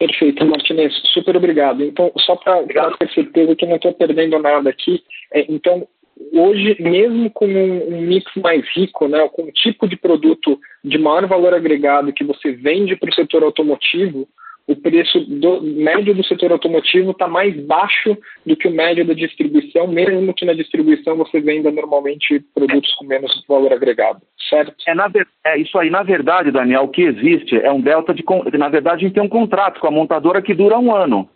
Perfeito, 0.00 0.46
Martinez, 0.46 0.94
super 1.12 1.36
obrigado. 1.36 1.84
Então, 1.84 2.10
só 2.20 2.34
para 2.34 2.64
ter 2.96 3.12
certeza 3.12 3.54
que 3.54 3.66
não 3.66 3.76
estou 3.76 3.92
perdendo 3.92 4.38
nada 4.38 4.70
aqui, 4.70 5.04
é, 5.30 5.44
então, 5.46 5.86
hoje, 6.32 6.74
mesmo 6.80 7.30
com 7.30 7.46
um, 7.46 7.94
um, 7.94 8.00
mix 8.00 8.24
mais 8.42 8.64
rico, 8.74 9.06
né, 9.08 9.28
com 9.28 9.42
um 9.42 9.50
tipo 9.50 9.86
de 9.86 9.98
produto 9.98 10.58
de 10.82 10.96
maior 10.96 11.26
valor 11.26 11.52
agregado 11.52 12.14
que 12.14 12.24
você 12.24 12.50
vende 12.50 12.96
para 12.96 13.10
o 13.10 13.14
setor 13.14 13.42
automotivo, 13.42 14.26
o 14.70 14.76
preço 14.76 15.18
do, 15.26 15.60
médio 15.60 16.14
do 16.14 16.22
setor 16.22 16.52
automotivo 16.52 17.10
está 17.10 17.26
mais 17.26 17.56
baixo 17.66 18.16
do 18.46 18.56
que 18.56 18.68
o 18.68 18.70
médio 18.70 19.04
da 19.04 19.14
distribuição, 19.14 19.88
mesmo 19.88 20.32
que 20.32 20.44
na 20.44 20.54
distribuição 20.54 21.16
você 21.16 21.40
venda 21.40 21.72
normalmente 21.72 22.38
produtos 22.54 22.94
com 22.94 23.04
menos 23.04 23.44
valor 23.48 23.72
agregado, 23.72 24.20
certo? 24.48 24.72
É, 24.86 24.94
na, 24.94 25.10
é 25.44 25.58
isso 25.58 25.76
aí. 25.76 25.90
Na 25.90 26.04
verdade, 26.04 26.52
Daniel, 26.52 26.84
o 26.84 26.88
que 26.88 27.02
existe 27.02 27.56
é 27.56 27.72
um 27.72 27.80
delta 27.80 28.14
de. 28.14 28.24
Na 28.56 28.68
verdade, 28.68 28.96
a 28.96 29.08
gente 29.08 29.14
tem 29.14 29.22
um 29.22 29.28
contrato 29.28 29.80
com 29.80 29.88
a 29.88 29.90
montadora 29.90 30.40
que 30.40 30.54
dura 30.54 30.78
um 30.78 30.94
ano. 30.94 31.28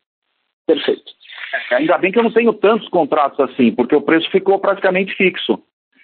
Perfeito. 0.64 1.03
É, 1.72 1.74
ainda 1.74 1.99
bem 1.99 2.12
que 2.12 2.18
eu 2.20 2.22
não 2.22 2.32
tenho 2.32 2.53
tantos 2.53 2.89
contratos 2.89 3.41
assim, 3.41 3.72
porque 3.72 3.97
o 3.97 4.03
preço 4.03 4.30
ficou 4.30 4.61
praticamente 4.61 5.12
fixo. 5.16 5.59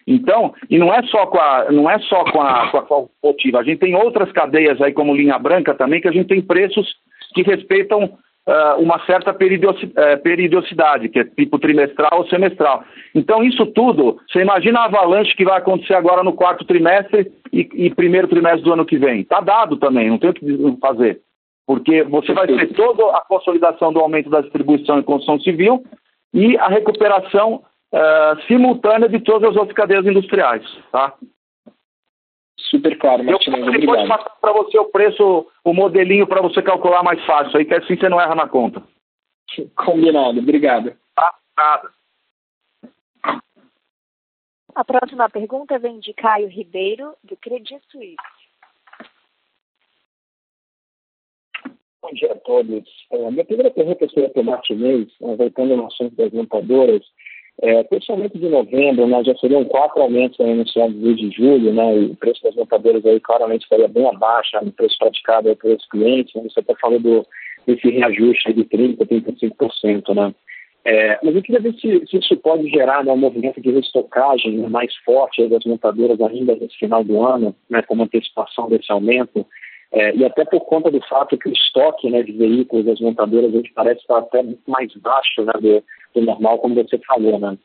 Então, 0.05 0.53
e 0.69 0.79
não 0.79 0.93
é 0.93 1.01
só 1.05 1.27
com 1.27 1.39
a, 1.39 1.71
não 1.71 1.89
é 1.89 1.97
só 2.01 2.25
com 2.25 2.43
a, 2.43 2.69
com 2.71 2.79
a 2.79 2.97
automotiva, 2.97 3.61
a 3.61 3.63
gente 3.63 3.79
tem 3.79 3.95
outras 3.95 4.33
cadeias 4.33 4.81
aí 4.83 4.93
como 4.93 5.15
linha 5.15 5.39
branca 5.39 5.75
também 5.75 6.01
que 6.01 6.09
a 6.09 6.13
gente 6.13 6.27
tem 6.27 6.43
preços 6.43 6.97
que 7.35 7.43
respeitam 7.43 8.19
uh, 8.51 8.81
uma 8.81 9.05
certa 9.07 9.31
eh, 9.31 10.17
periodicidade, 10.17 11.09
que 11.09 11.19
é 11.21 11.25
tipo 11.25 11.59
trimestral 11.59 12.19
ou 12.19 12.29
semestral. 12.29 12.85
Então, 13.15 13.45
isso 13.45 13.67
tudo, 13.67 14.19
você 14.29 14.41
imagina 14.41 14.81
a 14.81 14.85
avalanche 14.87 15.37
que 15.37 15.45
vai 15.45 15.59
acontecer 15.59 15.95
agora 15.95 16.23
no 16.23 16.33
quarto 16.33 16.65
trimestre 16.65 17.31
e, 17.53 17.69
e 17.75 17.95
primeiro 17.95 18.29
trimestre 18.29 18.63
do 18.63 18.73
ano 18.73 18.87
que 18.87 18.99
vem. 18.99 19.21
Está 19.21 19.41
dado 19.41 19.77
também, 19.77 20.09
não 20.09 20.19
tem 20.19 20.31
o 20.31 20.35
que 20.35 20.77
fazer. 20.81 21.21
Porque 21.67 22.03
você 22.03 22.33
vai 22.33 22.47
ter 22.47 22.73
toda 22.75 23.05
a 23.17 23.21
consolidação 23.21 23.93
do 23.93 24.01
aumento 24.01 24.29
da 24.29 24.41
distribuição 24.41 24.99
e 24.99 25.05
construção 25.05 25.39
civil 25.41 25.85
e 26.35 26.57
a 26.59 26.67
recuperação 26.67 27.63
uh, 27.93 28.43
simultânea 28.47 29.09
de 29.09 29.21
todas 29.21 29.51
as 29.51 29.57
outras 29.57 29.77
cadeias 29.77 30.05
industriais. 30.05 30.65
Tá? 30.91 31.15
Super 32.71 32.97
claro, 32.99 33.25
Martinez. 33.25 33.67
Eu 33.67 33.73
depois 33.73 34.09
passar 34.09 34.31
para 34.41 34.53
você 34.53 34.79
o 34.79 34.85
preço, 34.85 35.51
o 35.65 35.75
modelinho 35.75 36.27
para 36.27 36.41
você 36.41 36.63
calcular 36.63 37.03
mais 37.03 37.23
fácil, 37.27 37.59
aí 37.59 37.65
que 37.65 37.75
assim 37.75 37.97
você 37.97 38.09
não 38.09 38.21
erra 38.21 38.37
na 38.37 38.49
conta. 38.49 38.83
Combinado, 39.75 40.39
obrigado. 40.39 40.97
Tá, 41.15 41.35
nada. 41.57 41.91
A 44.75 44.85
próxima 44.85 45.29
pergunta 45.29 45.79
vem 45.81 45.99
de 45.99 46.15
Caio 46.15 46.49
Ribeiro, 46.49 47.15
do 47.25 47.37
Credit 47.37 47.81
Suisse. 47.91 48.17
Bom 52.01 52.11
dia 52.15 52.33
a 52.33 52.37
todos. 52.37 52.89
É, 53.11 53.31
minha 53.31 53.45
primeira 53.45 53.71
pergunta 53.71 54.09
seria 54.09 54.31
para 54.31 54.43
o 54.43 54.45
Martinez, 54.45 55.09
voltando 55.21 55.77
no 55.77 55.87
assunto 55.87 56.15
das 56.15 56.33
montadoras. 56.33 57.03
É, 57.63 57.83
principalmente 57.85 58.39
de 58.39 58.49
novembro, 58.49 59.07
né, 59.07 59.23
já 59.23 59.35
seriam 59.37 59.65
quatro 59.67 60.01
aumentos 60.01 60.41
anunciados 60.41 60.97
desde 60.97 61.31
julho, 61.31 61.75
né, 61.75 61.99
e 61.99 62.05
o 62.07 62.17
preço 62.17 62.43
das 62.43 62.55
montadoras 62.55 63.05
aí 63.05 63.21
claramente 63.21 63.65
estaria 63.65 63.87
bem 63.87 64.07
abaixo 64.07 64.59
do 64.63 64.73
preço 64.73 64.97
praticado 64.99 65.55
pelos 65.57 65.87
clientes, 65.89 66.35
né, 66.35 66.43
você 66.49 66.61
até 66.61 66.75
falou 66.77 66.99
do, 66.99 67.27
desse 67.67 67.91
reajuste 67.91 68.55
de 68.55 68.65
30%, 68.65 68.97
35%, 69.07 70.15
né. 70.15 70.35
É, 70.83 71.19
mas 71.23 71.37
eu 71.37 71.43
queria 71.43 71.61
ver 71.61 71.75
se, 71.75 72.07
se 72.07 72.17
isso 72.17 72.35
pode 72.39 72.67
gerar 72.71 73.05
né, 73.05 73.13
um 73.13 73.19
movimento 73.19 73.61
de 73.61 73.71
restocagem 73.71 74.57
né, 74.57 74.69
mais 74.69 74.95
forte 75.05 75.47
das 75.47 75.63
montadoras 75.67 76.19
ainda 76.23 76.57
nesse 76.57 76.79
final 76.79 77.05
do 77.05 77.23
ano, 77.23 77.55
né, 77.69 77.83
como 77.83 78.03
antecipação 78.03 78.71
desse 78.71 78.91
aumento, 78.91 79.45
é, 79.93 80.15
e 80.15 80.25
até 80.25 80.45
por 80.45 80.61
conta 80.61 80.91
do 80.91 81.01
fato 81.09 81.37
que 81.37 81.49
o 81.49 81.53
estoque 81.53 82.09
né, 82.11 82.23
de 82.23 82.33
veículos 82.33 82.87
das 82.87 83.01
montadoras 83.01 83.53
hoje 83.53 83.73
parece 83.75 84.01
estar 84.01 84.19
até 84.19 84.45
mais 84.67 84.93
baixo 84.97 85.43
né, 85.43 85.53
do, 85.55 85.83
do 86.15 86.25
normal, 86.25 86.59
como 86.59 86.77
você 86.77 86.99
falou, 86.99 87.39
né? 87.39 87.59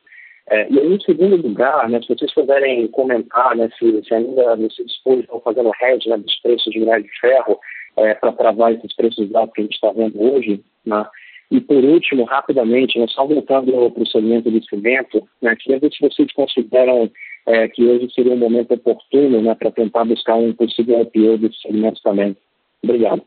É, 0.48 0.68
e 0.70 0.78
em 0.78 1.00
segundo 1.00 1.38
lugar, 1.38 1.90
né, 1.90 2.00
se 2.02 2.08
vocês 2.08 2.32
puderem 2.32 2.88
comentar 2.90 3.56
né, 3.56 3.68
se, 3.80 4.04
se 4.04 4.14
ainda 4.14 4.56
se 4.70 4.86
dispõe 4.86 5.22
estão 5.22 5.40
fazendo 5.40 5.72
hedge 5.82 6.08
né, 6.08 6.18
dos 6.18 6.36
preços 6.42 6.72
de 6.72 6.80
minério 6.80 7.04
de 7.04 7.20
ferro 7.20 7.60
é, 7.98 8.14
para 8.14 8.32
travar 8.32 8.74
esses 8.74 8.96
preços 8.96 9.34
altos 9.34 9.56
que 9.56 9.62
a 9.62 9.64
gente 9.64 9.74
está 9.74 9.92
vendo 9.92 10.22
hoje, 10.22 10.64
né? 10.86 11.06
E 11.52 11.62
por 11.62 11.84
último, 11.84 12.24
rapidamente, 12.26 12.98
né, 12.98 13.06
só 13.08 13.26
voltando 13.26 13.92
para 13.92 14.04
o 14.04 14.08
segmento 14.08 14.52
de 14.52 14.64
cimento, 14.68 15.28
né, 15.42 15.56
queria 15.56 15.80
ver 15.80 15.92
se 15.92 16.08
vocês 16.08 16.32
consideram 16.34 17.10
é, 17.46 17.68
que 17.68 17.86
hoje 17.86 18.12
seria 18.14 18.34
um 18.34 18.38
momento 18.38 18.74
oportuno 18.74 19.42
né, 19.42 19.56
para 19.56 19.72
tentar 19.72 20.04
buscar 20.06 20.36
um 20.36 20.54
possível 20.54 21.02
IPO 21.02 21.38
desse 21.38 21.62
segmento 21.62 22.02
também. 22.02 22.36
Obrigado. 22.84 23.22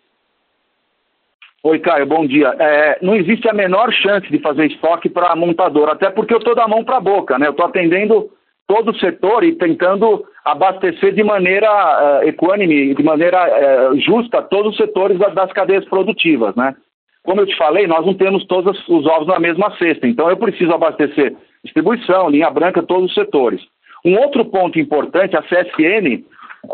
Oi, 1.63 1.79
Caio, 1.81 2.07
bom 2.07 2.27
dia. 2.27 2.55
É, 2.59 2.99
não 3.03 3.17
existe 3.17 3.49
a 3.49 3.53
menor 3.53 3.93
chance 3.93 4.29
de 4.31 4.39
fazer 4.39 4.67
estoque 4.67 5.09
para 5.09 5.35
montador, 5.35 5.89
até 5.89 6.09
porque 6.09 6.33
eu 6.33 6.39
estou 6.39 6.55
da 6.55 6.69
mão 6.69 6.85
para 6.85 6.99
a 6.99 7.01
boca, 7.01 7.39
né? 7.39 7.47
Eu 7.47 7.51
estou 7.51 7.67
atendendo 7.67 8.31
todo 8.67 8.91
o 8.91 8.99
setor 8.99 9.43
e 9.43 9.57
tentando 9.57 10.25
abastecer 10.45 11.13
de 11.15 11.25
maneira 11.25 11.69
uh, 11.69 12.29
equânime, 12.29 12.95
de 12.95 13.03
maneira 13.03 13.91
uh, 13.91 14.01
justa 14.01 14.43
todos 14.43 14.73
os 14.73 14.77
setores 14.77 15.19
das, 15.19 15.35
das 15.35 15.53
cadeias 15.53 15.85
produtivas, 15.87 16.55
né? 16.55 16.77
Como 17.25 17.41
eu 17.41 17.47
te 17.47 17.57
falei, 17.57 17.87
nós 17.87 18.07
não 18.07 18.15
temos 18.15 18.47
todos 18.47 18.79
os 18.89 19.07
ovos 19.07 19.27
na 19.27 19.41
mesma 19.41 19.77
cesta, 19.77 20.07
então 20.07 20.31
eu 20.31 20.37
preciso 20.37 20.73
abastecer 20.73 21.37
distribuição, 21.65 22.31
linha 22.31 22.51
branca, 22.51 22.83
todos 22.83 23.11
os 23.11 23.15
setores. 23.15 23.61
Um 24.09 24.19
outro 24.19 24.43
ponto 24.47 24.79
importante, 24.79 25.37
a 25.37 25.43
CSN, 25.43 26.25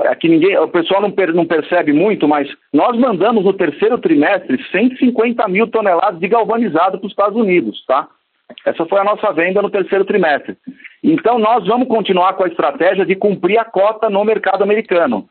é 0.05 0.14
que 0.14 0.28
ninguém, 0.28 0.57
o 0.57 0.68
pessoal 0.68 1.03
não, 1.03 1.11
per, 1.11 1.35
não 1.35 1.45
percebe 1.45 1.93
muito, 1.93 2.28
mas 2.28 2.49
nós 2.72 2.97
mandamos 2.97 3.45
no 3.45 3.53
terceiro 3.53 3.99
trimestre 3.99 4.62
150 4.70 5.49
mil 5.49 5.66
toneladas 5.66 6.20
de 6.20 6.28
galvanizado 6.28 6.99
para 6.99 7.07
os 7.07 7.12
Estados 7.12 7.37
Unidos, 7.37 7.85
tá? 7.87 8.09
Essa 8.64 8.87
foi 8.87 9.01
a 9.01 9.05
nossa 9.05 9.32
venda 9.32 9.61
no 9.61 9.68
terceiro 9.68 10.05
trimestre. 10.05 10.57
Então 11.03 11.39
nós 11.41 11.66
vamos 11.66 11.89
continuar 11.89 12.35
com 12.35 12.45
a 12.45 12.49
estratégia 12.49 13.05
de 13.05 13.16
cumprir 13.16 13.59
a 13.59 13.64
cota 13.64 14.09
no 14.09 14.24
mercado 14.24 14.62
americano, 14.62 15.28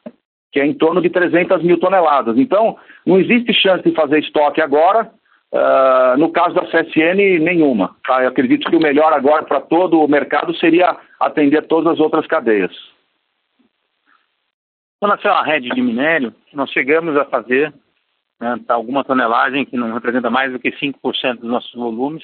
que 0.51 0.60
é 0.60 0.66
em 0.66 0.74
torno 0.74 1.01
de 1.01 1.10
300 1.10 1.64
mil 1.64 1.80
toneladas. 1.80 2.38
Então 2.38 2.76
não 3.06 3.18
existe 3.18 3.54
chance 3.54 3.84
de 3.84 3.95
fazer 3.95 4.20
estoque 4.20 4.62
agora. 4.62 5.10
Uh, 5.54 6.18
no 6.18 6.32
caso 6.32 6.56
da 6.56 6.66
CSN, 6.66 7.39
nenhuma. 7.39 7.95
Tá? 8.08 8.24
Eu 8.24 8.30
acredito 8.30 8.68
que 8.68 8.76
o 8.76 8.82
melhor 8.82 9.14
agora 9.14 9.43
para 9.43 9.62
todo 9.62 10.01
o 10.01 10.08
mercado 10.08 10.51
seria 10.58 10.97
atender 11.20 11.68
todas 11.68 11.93
as 11.93 11.99
outras 11.99 12.26
cadeias. 12.26 12.72
Com 14.99 15.06
relação 15.06 15.32
à 15.32 15.43
rede 15.43 15.70
de 15.70 15.80
minério, 15.80 16.34
nós 16.54 16.72
chegamos 16.72 17.16
a 17.16 17.26
fazer 17.26 17.72
né, 18.41 18.60
alguma 18.68 19.04
tonelagem 19.04 19.64
que 19.64 19.78
não 19.78 19.93
representa 19.93 20.28
mais 20.30 20.51
do 20.51 20.58
que 20.58 20.72
5% 20.72 21.41
dos 21.41 21.49
nossos 21.49 21.74
volumes. 21.74 22.24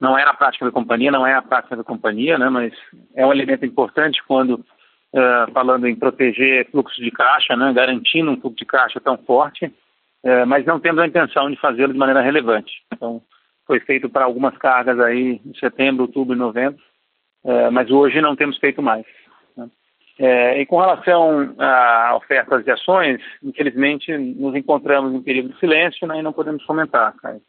Não 0.00 0.18
era 0.18 0.30
a 0.30 0.34
prática 0.34 0.64
da 0.64 0.72
companhia, 0.72 1.12
não 1.12 1.24
é 1.24 1.34
a 1.34 1.42
prática 1.42 1.76
da 1.76 1.84
companhia, 1.84 2.36
né, 2.36 2.48
mas 2.48 2.72
é 3.14 3.24
um 3.24 3.32
elemento 3.32 3.64
importante 3.64 4.20
quando 4.26 4.54
uh, 4.54 5.52
falando 5.52 5.86
em 5.86 5.94
proteger 5.94 6.68
fluxo 6.72 7.00
de 7.00 7.12
caixa, 7.12 7.54
né, 7.54 7.72
garantindo 7.72 8.30
um 8.32 8.40
fluxo 8.40 8.58
de 8.58 8.64
caixa 8.64 8.98
tão 8.98 9.16
forte, 9.18 9.72
uh, 10.24 10.46
mas 10.46 10.64
não 10.64 10.80
temos 10.80 11.00
a 11.00 11.06
intenção 11.06 11.50
de 11.50 11.56
fazê-lo 11.60 11.92
de 11.92 11.98
maneira 11.98 12.20
relevante. 12.20 12.72
Então, 12.92 13.22
foi 13.66 13.80
feito 13.80 14.08
para 14.08 14.24
algumas 14.24 14.56
cargas 14.58 14.98
aí 15.00 15.40
em 15.44 15.54
setembro, 15.54 16.02
outubro 16.02 16.34
e 16.34 16.38
novembro, 16.38 16.80
uh, 17.44 17.70
mas 17.70 17.90
hoje 17.90 18.20
não 18.20 18.36
temos 18.36 18.58
feito 18.58 18.82
mais. 18.82 19.06
É, 20.22 20.60
e 20.60 20.66
com 20.66 20.78
relação 20.78 21.54
a 21.58 22.14
ofertas 22.14 22.62
de 22.62 22.70
ações, 22.70 23.22
infelizmente 23.42 24.12
nos 24.18 24.54
encontramos 24.54 25.14
em 25.14 25.22
período 25.22 25.54
de 25.54 25.58
silêncio 25.58 26.06
né, 26.06 26.18
e 26.18 26.22
não 26.22 26.30
podemos 26.30 26.62
comentar, 26.66 27.14
Caio. 27.16 27.40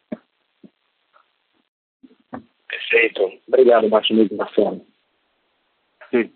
Perfeito. 2.66 3.30
Obrigado, 3.46 3.90
Martins 3.90 4.30
Marcelo. 4.30 4.80
Sim. 6.10 6.32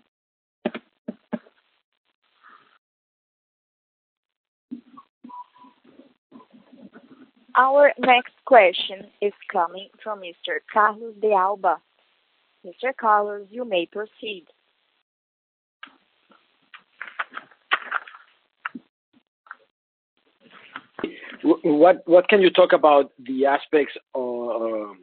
Our 7.57 7.91
next 7.97 8.33
question 8.45 9.07
is 9.19 9.33
coming 9.51 9.89
from 10.03 10.21
Mr. 10.21 10.59
Carlos 10.71 11.15
de 11.19 11.33
Alba. 11.33 11.77
Mr. 12.63 12.95
Carlos, 12.95 13.47
you 13.49 13.65
may 13.65 13.87
proceed. 13.87 14.45
What 21.43 22.07
what 22.07 22.27
can 22.27 22.41
you 22.41 22.51
talk 22.51 22.73
about 22.73 23.11
the 23.25 23.45
aspects 23.45 23.93
or, 24.13 24.95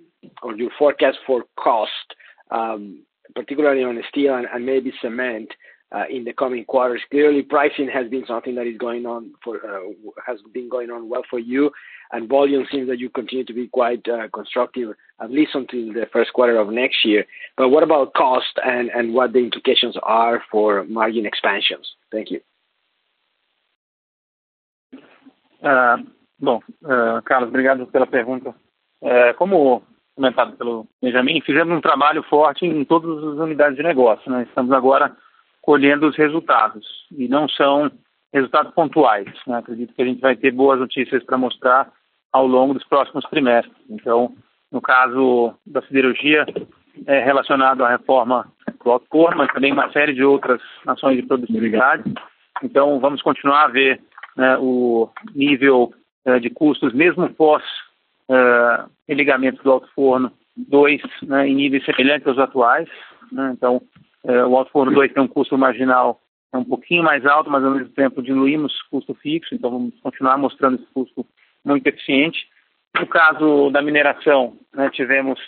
or 0.42 0.56
your 0.56 0.70
forecast 0.78 1.18
for 1.26 1.44
cost, 1.58 2.14
um, 2.50 3.02
particularly 3.34 3.82
on 3.82 4.00
steel 4.08 4.34
and, 4.34 4.66
maybe 4.66 4.92
cement 5.00 5.48
in 6.10 6.24
the 6.24 6.32
coming 6.32 6.64
quarters? 6.64 7.02
Clearly, 7.10 7.42
pricing 7.42 7.88
has 7.92 8.08
been 8.08 8.24
something 8.26 8.54
that 8.56 8.66
is 8.66 8.78
going 8.78 9.06
on 9.06 9.32
for 9.42 9.56
uh, 9.56 9.90
has 10.26 10.38
been 10.52 10.68
going 10.68 10.90
on 10.90 11.08
well 11.08 11.22
for 11.28 11.38
you, 11.38 11.70
and 12.12 12.28
volume 12.28 12.66
seems 12.70 12.88
that 12.88 12.98
you 12.98 13.08
continue 13.10 13.44
to 13.44 13.52
be 13.52 13.68
quite 13.68 14.06
uh, 14.08 14.28
constructive 14.32 14.94
at 15.20 15.30
least 15.30 15.52
until 15.54 15.92
the 15.92 16.06
first 16.12 16.32
quarter 16.32 16.58
of 16.58 16.68
next 16.68 17.04
year. 17.04 17.24
But 17.56 17.68
what 17.68 17.82
about 17.82 18.14
cost 18.14 18.58
and 18.64 18.90
and 18.90 19.14
what 19.14 19.32
the 19.32 19.40
implications 19.40 19.96
are 20.02 20.42
for 20.50 20.84
margin 20.84 21.26
expansions? 21.26 21.86
Thank 22.10 22.30
you. 22.30 22.40
Uh, 25.62 25.98
Bom, 26.38 26.60
Carlos, 27.24 27.48
obrigado 27.48 27.86
pela 27.86 28.06
pergunta. 28.06 28.54
Como 29.38 29.82
comentado 30.14 30.56
pelo 30.56 30.86
Benjamin, 31.02 31.40
fizemos 31.40 31.76
um 31.76 31.80
trabalho 31.80 32.22
forte 32.24 32.66
em 32.66 32.84
todas 32.84 33.18
as 33.18 33.38
unidades 33.38 33.76
de 33.76 33.82
negócio. 33.82 34.30
Né? 34.30 34.42
Estamos 34.42 34.72
agora 34.72 35.16
colhendo 35.64 36.06
os 36.06 36.16
resultados 36.16 36.86
e 37.16 37.26
não 37.26 37.48
são 37.48 37.90
resultados 38.32 38.74
pontuais. 38.74 39.26
Né? 39.46 39.56
Acredito 39.56 39.94
que 39.94 40.02
a 40.02 40.04
gente 40.04 40.20
vai 40.20 40.36
ter 40.36 40.50
boas 40.50 40.78
notícias 40.78 41.24
para 41.24 41.38
mostrar 41.38 41.90
ao 42.30 42.46
longo 42.46 42.74
dos 42.74 42.84
próximos 42.84 43.24
trimestres. 43.30 43.74
Então, 43.88 44.34
no 44.70 44.82
caso 44.82 45.54
da 45.66 45.80
siderurgia, 45.82 46.44
é 47.06 47.24
relacionado 47.24 47.82
à 47.82 47.88
reforma 47.88 48.46
do 48.84 48.90
autor, 48.90 49.34
mas 49.36 49.50
também 49.52 49.72
uma 49.72 49.90
série 49.90 50.12
de 50.12 50.22
outras 50.22 50.60
ações 50.86 51.16
de 51.16 51.26
produtividade. 51.26 52.02
Então, 52.62 53.00
vamos 53.00 53.22
continuar 53.22 53.64
a 53.64 53.68
ver 53.68 54.02
né, 54.36 54.58
o 54.58 55.08
nível 55.34 55.94
uh, 56.26 56.38
de 56.40 56.50
custos, 56.50 56.92
mesmo 56.92 57.28
pós 57.30 57.62
religamento 59.06 59.62
do 59.62 59.70
alto 59.70 59.86
forno 59.94 60.32
2 60.56 61.02
né, 61.24 61.46
em 61.46 61.54
níveis 61.54 61.84
semelhantes 61.84 62.26
aos 62.26 62.38
atuais. 62.38 62.88
Né, 63.30 63.52
então, 63.54 63.82
o 64.24 64.56
alto 64.56 64.70
forno 64.70 64.92
2 64.92 65.12
tem 65.12 65.22
um 65.22 65.28
custo 65.28 65.56
marginal 65.58 66.20
é 66.54 66.56
um 66.56 66.64
pouquinho 66.64 67.02
mais 67.02 67.26
alto, 67.26 67.50
mas 67.50 67.64
ao 67.64 67.72
mesmo 67.72 67.88
tempo 67.90 68.22
diluímos 68.22 68.80
custo 68.82 69.12
fixo, 69.14 69.54
então 69.54 69.70
vamos 69.72 69.98
continuar 70.00 70.38
mostrando 70.38 70.76
esse 70.76 70.86
custo 70.94 71.26
muito 71.64 71.84
eficiente. 71.88 72.46
No 72.96 73.08
caso 73.08 73.70
da 73.70 73.82
mineração, 73.82 74.56
né, 74.72 74.88
tivemos 74.90 75.40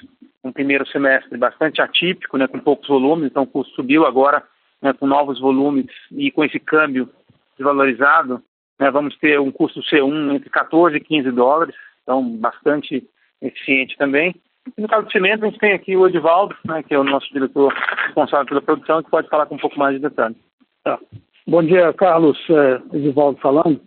um 0.43 0.51
primeiro 0.51 0.85
semestre 0.89 1.39
bastante 1.39 1.81
atípico, 1.81 2.37
né, 2.37 2.49
com 2.49 2.59
poucos 2.59 2.89
volumes, 2.89 3.27
então 3.27 3.45
o 3.45 3.47
custo 3.47 3.73
subiu 3.77 4.05
agora 4.05 4.43
né, 4.83 4.93
com 4.93 5.07
novos 5.07 5.39
volumes 5.39 5.87
e 6.11 6.33
com 6.33 6.45
esse 6.45 6.59
câmbio 6.59 7.09
desvalorizado, 7.57 8.43
né, 8.77 8.91
vamos 8.91 9.17
ter 9.19 9.39
um 9.39 9.53
custo 9.53 9.81
C1 9.83 10.35
entre 10.35 10.51
14 10.51 10.97
e 10.97 11.01
15 11.01 11.31
dólares, 11.31 11.77
então 12.03 12.37
bastante 12.37 13.09
eficiente 13.41 13.97
também. 13.97 14.35
No 14.77 14.89
caso 14.89 15.07
do 15.07 15.13
cimento, 15.13 15.45
a 15.45 15.49
gente 15.49 15.59
tem 15.59 15.73
aqui 15.73 15.97
o 15.97 16.07
Edivaldo, 16.07 16.55
né, 16.65 16.83
que 16.83 16.95
é 16.95 16.99
o 16.99 17.05
nosso 17.05 17.33
diretor 17.33 17.73
responsável 18.07 18.47
pela 18.47 18.63
produção, 18.63 19.03
que 19.03 19.11
pode 19.11 19.29
falar 19.29 19.47
com 19.47 19.55
um 19.55 19.59
pouco 19.59 19.79
mais 19.79 19.95
de 19.95 20.01
detalhes. 20.01 20.37
Tá. 20.85 20.99
Bom 21.47 21.63
dia, 21.63 21.93
Carlos. 21.93 22.39
É, 22.51 22.97
Edivaldo 22.97 23.39
falando. 23.41 23.81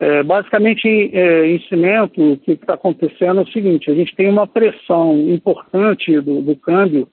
É, 0.00 0.22
basicamente, 0.22 0.88
é, 0.88 1.46
em 1.46 1.60
cimento, 1.68 2.32
o 2.32 2.36
que 2.38 2.52
está 2.52 2.74
acontecendo 2.74 3.40
é 3.40 3.44
o 3.44 3.52
seguinte: 3.52 3.90
a 3.90 3.94
gente 3.94 4.16
tem 4.16 4.28
uma 4.28 4.46
pressão 4.46 5.16
importante 5.28 6.20
do, 6.20 6.40
do 6.40 6.56
câmbio, 6.56 7.06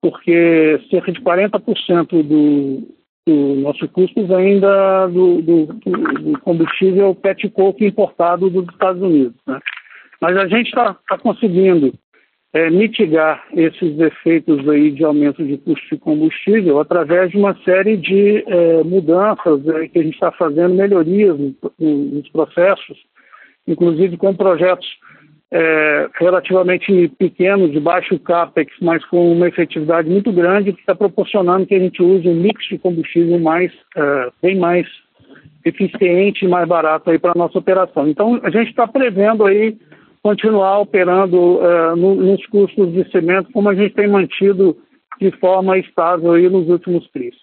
porque 0.00 0.80
cerca 0.90 1.10
de 1.10 1.20
40% 1.20 2.22
do, 2.22 2.86
o 3.28 3.54
nosso 3.56 3.88
custo 3.88 4.26
vem 4.26 4.58
da, 4.60 5.06
do, 5.06 5.40
do, 5.42 5.66
do, 5.66 6.40
combustível 6.40 7.14
pet 7.14 7.48
coke 7.50 7.86
importado 7.86 8.50
dos 8.50 8.68
Estados 8.68 9.00
Unidos. 9.00 9.36
Né? 9.46 9.58
Mas 10.22 10.36
a 10.36 10.46
gente 10.46 10.68
está 10.68 10.96
tá 11.08 11.18
conseguindo 11.18 11.92
é, 12.52 12.70
mitigar 12.70 13.44
esses 13.54 13.98
efeitos 13.98 14.68
aí 14.68 14.92
de 14.92 15.04
aumento 15.04 15.44
de 15.44 15.58
custo 15.58 15.84
de 15.90 15.98
combustível 15.98 16.78
através 16.78 17.32
de 17.32 17.36
uma 17.36 17.56
série 17.64 17.96
de 17.96 18.44
é, 18.46 18.84
mudanças 18.84 19.66
é, 19.66 19.88
que 19.88 19.98
a 19.98 20.02
gente 20.04 20.14
está 20.14 20.30
fazendo, 20.30 20.76
melhorias 20.76 21.36
nos 21.76 22.28
processos, 22.28 22.96
inclusive 23.66 24.16
com 24.16 24.32
projetos 24.32 24.86
é, 25.50 26.08
relativamente 26.14 27.08
pequeno, 27.18 27.68
de 27.68 27.80
baixo 27.80 28.16
capex, 28.20 28.72
mas 28.80 29.04
com 29.06 29.32
uma 29.32 29.48
efetividade 29.48 30.08
muito 30.08 30.30
grande, 30.30 30.72
que 30.72 30.80
está 30.80 30.94
proporcionando 30.94 31.66
que 31.66 31.74
a 31.74 31.80
gente 31.80 32.00
use 32.00 32.28
um 32.28 32.36
mix 32.36 32.64
de 32.68 32.78
combustível 32.78 33.40
mais, 33.40 33.72
é, 33.96 34.28
bem 34.40 34.56
mais 34.56 34.86
eficiente 35.64 36.44
e 36.44 36.48
mais 36.48 36.68
barato 36.68 37.10
para 37.18 37.32
a 37.32 37.38
nossa 37.38 37.58
operação. 37.58 38.06
Então, 38.06 38.38
a 38.44 38.50
gente 38.50 38.70
está 38.70 38.86
prevendo 38.86 39.44
aí 39.44 39.76
continuar 40.22 40.78
operando 40.78 41.58
uh, 41.58 41.96
no, 41.96 42.14
nos 42.14 42.46
custos 42.46 42.92
de 42.92 43.10
cimento, 43.10 43.50
como 43.52 43.68
a 43.68 43.74
gente 43.74 43.94
tem 43.94 44.08
mantido 44.08 44.80
de 45.20 45.30
forma 45.38 45.76
estável 45.78 46.32
aí 46.32 46.48
nos 46.48 46.68
últimos 46.68 47.08
três. 47.10 47.34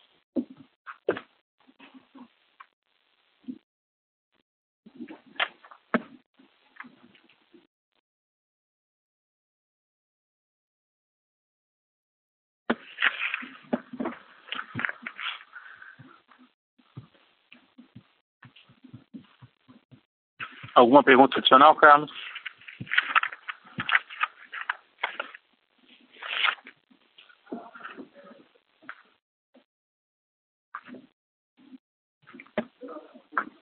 Alguma 20.76 21.04
pergunta 21.04 21.40
adicional, 21.40 21.76
Carlos? 21.76 22.10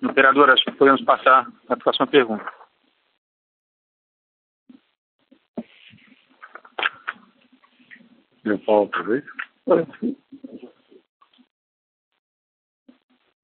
Operador, 0.03 0.51
acho 0.51 0.63
que 0.63 0.71
podemos 0.71 1.01
passar 1.03 1.47
à 1.69 1.75
próxima 1.75 2.07
pergunta. 2.07 2.45
Eu 8.45 8.59
falo 8.59 8.81
outra 8.81 9.03
vez? 9.03 9.25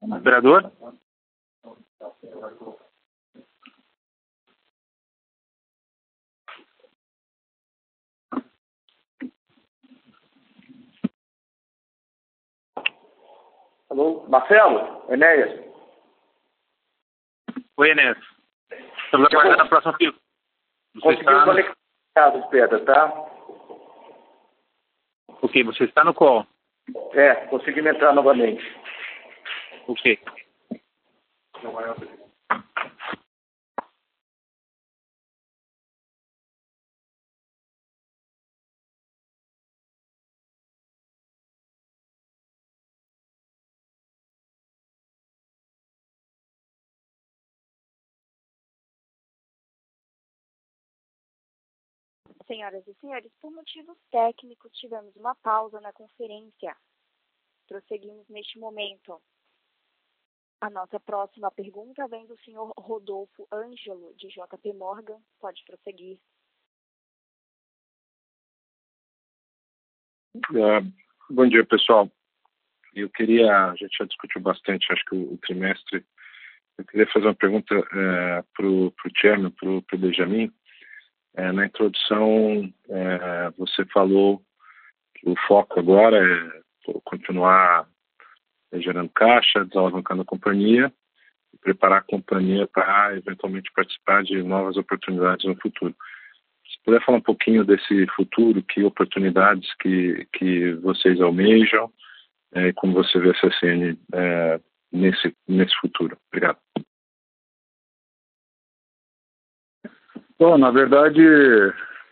Operador? 0.02 0.72
Alô, 13.90 14.26
Marcelo? 14.28 15.12
Enéas? 15.12 15.73
Oi, 17.84 17.92
Enéas. 17.92 18.18
Estamos 19.04 19.28
aguardando 19.30 19.64
a 19.64 19.68
próxima 19.68 19.98
pergunta. 19.98 20.24
Conseguiu 21.02 21.38
está... 21.38 21.44
conectar, 21.44 22.50
Pedro, 22.50 22.86
tá? 22.86 23.14
Ok, 25.42 25.64
você 25.66 25.84
está 25.84 26.06
no 26.06 26.14
call. 26.14 26.48
É, 27.12 27.36
consegui 27.48 27.86
entrar 27.86 28.14
novamente. 28.14 28.64
Ok. 29.88 30.18
Senhoras 52.48 52.86
e 52.88 52.94
senhores, 52.96 53.32
por 53.40 53.52
motivos 53.52 53.98
técnicos, 54.12 54.72
tivemos 54.74 55.16
uma 55.16 55.36
pausa 55.36 55.80
na 55.80 55.94
conferência. 55.94 56.76
Prosseguimos 57.68 58.28
neste 58.28 58.60
momento. 58.60 59.22
A 60.60 60.70
nossa 60.70 61.00
próxima 61.00 61.52
pergunta 61.52 62.08
vem 62.08 62.26
do 62.26 62.38
senhor 62.40 62.74
Rodolfo 62.78 63.48
Ângelo, 63.52 64.14
de 64.16 64.28
JP 64.28 64.74
Morgan. 64.74 65.20
Pode 65.40 65.64
prosseguir. 65.66 66.20
Uh, 70.36 70.92
bom 71.30 71.48
dia, 71.48 71.66
pessoal. 71.66 72.10
Eu 72.96 73.10
queria, 73.10 73.72
a 73.72 73.76
gente 73.76 73.98
já 73.98 74.06
discutiu 74.06 74.42
bastante, 74.42 74.92
acho 74.92 75.04
que 75.06 75.16
o, 75.16 75.34
o 75.34 75.38
trimestre. 75.38 76.06
Eu 76.78 76.86
queria 76.86 77.08
fazer 77.12 77.26
uma 77.26 77.36
pergunta 77.36 77.78
uh, 77.78 78.44
para 78.56 78.66
o 78.66 78.94
Chairman, 79.16 79.52
para 79.52 79.70
o 79.70 79.98
Benjamin. 79.98 80.52
É, 81.36 81.52
na 81.52 81.66
introdução, 81.66 82.72
é, 82.90 83.50
você 83.58 83.86
falou 83.86 84.42
que 85.16 85.30
o 85.30 85.36
foco 85.48 85.80
agora 85.80 86.18
é 86.18 86.64
continuar 87.04 87.88
gerando 88.74 89.10
caixa, 89.10 89.66
desalavancando 89.66 90.22
a 90.22 90.26
companhia 90.26 90.92
e 91.54 91.58
preparar 91.58 92.00
a 92.00 92.04
companhia 92.04 92.68
para 92.68 93.16
eventualmente 93.16 93.72
participar 93.76 94.24
de 94.24 94.42
novas 94.44 94.78
oportunidades 94.78 95.46
no 95.46 95.56
futuro. 95.56 95.96
Se 96.66 96.84
puder 96.84 97.04
falar 97.04 97.20
um 97.20 97.22
pouquinho 97.22 97.64
desse 97.64 98.08
futuro, 98.16 98.64
que 98.64 98.84
oportunidades 98.84 99.74
que, 99.76 100.28
que 100.34 100.74
vocês 100.76 101.22
almejam 101.22 101.92
é, 102.54 102.68
e 102.68 102.74
como 102.74 102.94
você 102.94 103.20
vê 103.20 103.30
a 103.30 103.34
CSN 103.34 103.98
é, 104.14 104.60
nesse, 104.92 105.36
nesse 105.48 105.76
futuro. 105.80 106.18
Obrigado. 106.32 106.58
Bom, 110.46 110.58
na 110.58 110.72
verdade, 110.72 111.22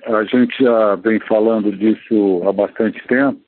a 0.06 0.24
gente 0.24 0.64
já 0.64 0.96
vem 0.96 1.20
falando 1.28 1.70
disso 1.70 2.42
há 2.48 2.54
bastante 2.54 3.06
tempo. 3.06 3.42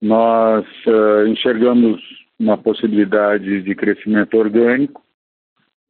Nós 0.00 0.64
uh, 0.86 1.26
enxergamos 1.26 2.00
uma 2.38 2.56
possibilidade 2.56 3.62
de 3.62 3.74
crescimento 3.74 4.38
orgânico 4.38 5.02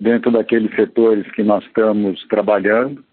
dentro 0.00 0.30
daqueles 0.30 0.74
setores 0.74 1.30
que 1.32 1.42
nós 1.42 1.62
estamos 1.66 2.26
trabalhando, 2.28 3.04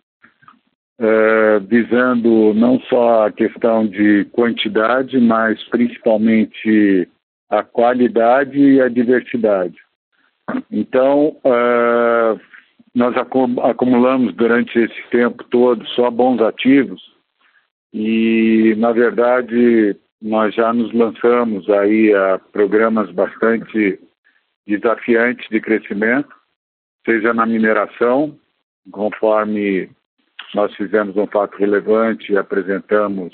uh, 1.02 1.60
visando 1.68 2.54
não 2.54 2.80
só 2.84 3.26
a 3.26 3.32
questão 3.34 3.86
de 3.86 4.24
quantidade, 4.32 5.20
mas 5.20 5.62
principalmente 5.66 7.06
a 7.50 7.62
qualidade 7.64 8.58
e 8.58 8.80
a 8.80 8.88
diversidade. 8.88 9.76
Então, 10.72 11.36
uh, 11.44 12.40
nós 12.94 13.16
acumulamos 13.18 14.34
durante 14.36 14.78
esse 14.78 15.02
tempo 15.10 15.44
todo 15.46 15.86
só 15.90 16.12
bons 16.12 16.42
ativos 16.42 17.02
e, 17.94 18.76
na 18.78 18.92
verdade, 18.92 19.96
nós 20.22 20.54
já 20.54 20.74
nos 20.74 20.94
lançamos 20.94 21.70
aí 21.70 22.14
a 22.14 22.40
programas 22.52 23.10
bastante 23.12 24.00
desafiantes 24.68 25.48
de 25.50 25.60
crescimento, 25.60 26.30
seja 27.06 27.34
na 27.34 27.46
mineração, 27.46 28.38
conforme 28.92 29.90
nós 30.54 30.74
fizemos 30.76 31.16
um 31.18 31.28
fato 31.28 31.58
relevante 31.58 32.32
e 32.32 32.38
apresentamos 32.38 33.34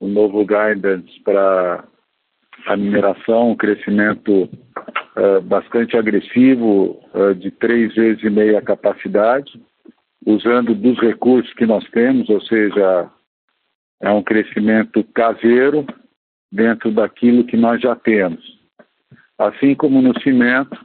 um 0.00 0.08
novo 0.08 0.44
guidance 0.44 1.20
para 1.22 1.84
a 2.66 2.76
mineração, 2.76 3.50
um 3.50 3.56
crescimento 3.56 4.48
uh, 5.16 5.40
bastante 5.42 5.96
agressivo, 5.96 7.00
uh, 7.14 7.34
de 7.34 7.50
três 7.50 7.94
vezes 7.94 8.22
e 8.22 8.30
meia 8.30 8.58
a 8.58 8.62
capacidade, 8.62 9.60
usando 10.24 10.74
dos 10.74 10.98
recursos 11.00 11.52
que 11.54 11.66
nós 11.66 11.84
temos, 11.90 12.28
ou 12.28 12.40
seja, 12.42 13.10
é 14.00 14.10
um 14.10 14.22
crescimento 14.22 15.04
caseiro 15.14 15.86
dentro 16.50 16.90
daquilo 16.92 17.44
que 17.44 17.56
nós 17.56 17.80
já 17.80 17.96
temos. 17.96 18.42
Assim 19.38 19.74
como 19.74 20.00
no 20.00 20.18
cimento, 20.20 20.78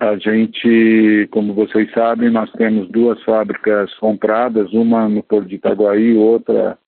a 0.00 0.16
gente, 0.16 1.28
como 1.30 1.52
vocês 1.52 1.90
sabem, 1.92 2.30
nós 2.30 2.50
temos 2.52 2.88
duas 2.88 3.20
fábricas 3.24 3.92
compradas, 3.94 4.72
uma 4.72 5.08
no 5.08 5.22
Porto 5.22 5.48
de 5.48 5.56
Itaguaí, 5.56 6.16
outra 6.16 6.78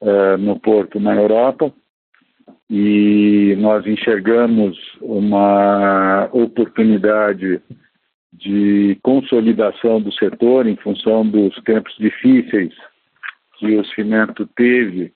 uh, 0.00 0.36
no 0.38 0.60
Porto 0.60 1.00
na 1.00 1.14
Europa 1.14 1.72
e 2.70 3.56
nós 3.58 3.86
enxergamos 3.86 4.76
uma 5.00 6.28
oportunidade 6.32 7.60
de 8.32 8.98
consolidação 9.02 10.00
do 10.00 10.12
setor 10.12 10.66
em 10.66 10.76
função 10.76 11.26
dos 11.26 11.54
tempos 11.62 11.94
difíceis 11.98 12.74
que 13.58 13.76
o 13.76 13.84
cimento 13.86 14.46
teve 14.54 15.12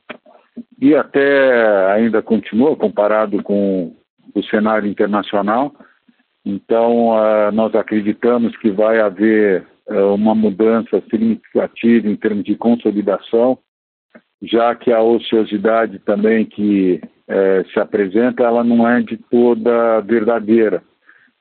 e 0.80 0.94
até 0.94 1.92
ainda 1.92 2.20
continua 2.22 2.76
comparado 2.76 3.42
com 3.42 3.94
o 4.34 4.42
cenário 4.44 4.88
internacional. 4.88 5.72
Então, 6.44 7.10
uh, 7.10 7.52
nós 7.52 7.74
acreditamos 7.74 8.56
que 8.56 8.70
vai 8.70 8.98
haver 9.00 9.64
uh, 9.86 10.14
uma 10.14 10.34
mudança 10.34 11.00
significativa 11.08 12.08
em 12.08 12.16
termos 12.16 12.44
de 12.44 12.56
consolidação, 12.56 13.58
já 14.42 14.74
que 14.74 14.92
a 14.92 15.00
ociosidade 15.00 16.00
também 16.00 16.44
que 16.44 17.00
é, 17.28 17.64
se 17.72 17.78
apresenta, 17.78 18.42
ela 18.42 18.64
não 18.64 18.88
é 18.88 19.00
de 19.00 19.16
toda 19.16 20.00
verdadeira, 20.00 20.82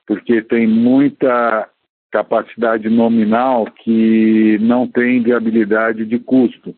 porque 0.06 0.42
tem 0.42 0.68
muita 0.68 1.68
capacidade 2.12 2.90
nominal 2.90 3.66
que 3.66 4.58
não 4.60 4.88
tem 4.88 5.24
viabilidade 5.24 6.06
de 6.06 6.20
custo. 6.20 6.76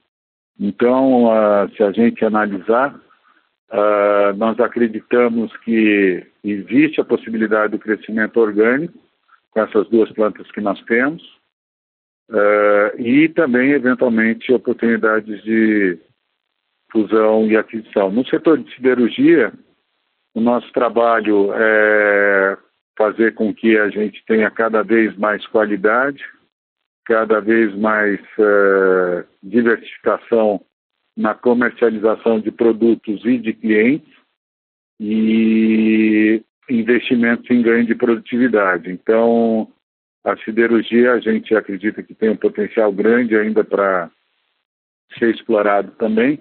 Então, 0.59 1.25
uh, 1.25 1.69
se 1.75 1.83
a 1.83 1.91
gente 1.91 2.23
analisar, 2.23 2.95
uh, 2.95 4.37
nós 4.37 4.59
acreditamos 4.59 5.55
que 5.57 6.25
existe 6.43 7.01
a 7.01 7.05
possibilidade 7.05 7.71
do 7.71 7.79
crescimento 7.79 8.39
orgânico 8.39 8.93
com 9.51 9.61
essas 9.61 9.89
duas 9.89 10.11
plantas 10.11 10.49
que 10.51 10.61
nós 10.61 10.79
temos, 10.83 11.23
uh, 12.29 13.01
e 13.01 13.27
também, 13.29 13.71
eventualmente, 13.71 14.53
oportunidades 14.53 15.41
de 15.43 15.97
fusão 16.93 17.47
e 17.47 17.57
aquisição. 17.57 18.11
No 18.11 18.25
setor 18.27 18.59
de 18.59 18.73
siderurgia, 18.75 19.51
o 20.35 20.39
nosso 20.39 20.71
trabalho 20.71 21.51
é 21.53 22.57
fazer 22.97 23.33
com 23.33 23.53
que 23.53 23.75
a 23.77 23.89
gente 23.89 24.23
tenha 24.25 24.49
cada 24.51 24.83
vez 24.83 25.17
mais 25.17 25.45
qualidade, 25.47 26.23
cada 27.05 27.41
vez 27.41 27.75
mais 27.75 28.19
é, 28.39 29.25
diversificação 29.41 30.63
na 31.17 31.33
comercialização 31.33 32.39
de 32.39 32.51
produtos 32.51 33.25
e 33.25 33.39
de 33.39 33.53
clientes 33.53 34.13
e 34.99 36.43
investimentos 36.69 37.49
em 37.49 37.61
ganho 37.61 37.85
de 37.85 37.95
produtividade. 37.95 38.91
Então, 38.91 39.67
A 40.23 40.37
siderurgia 40.37 41.11
a 41.13 41.19
gente 41.19 41.53
acredita 41.53 42.01
que 42.01 42.15
tem 42.15 42.29
um 42.29 42.37
potencial 42.37 42.91
grande 42.93 43.35
ainda 43.35 43.63
para 43.63 44.09
ser 45.19 45.35
explorado 45.35 45.91
também. 45.91 46.39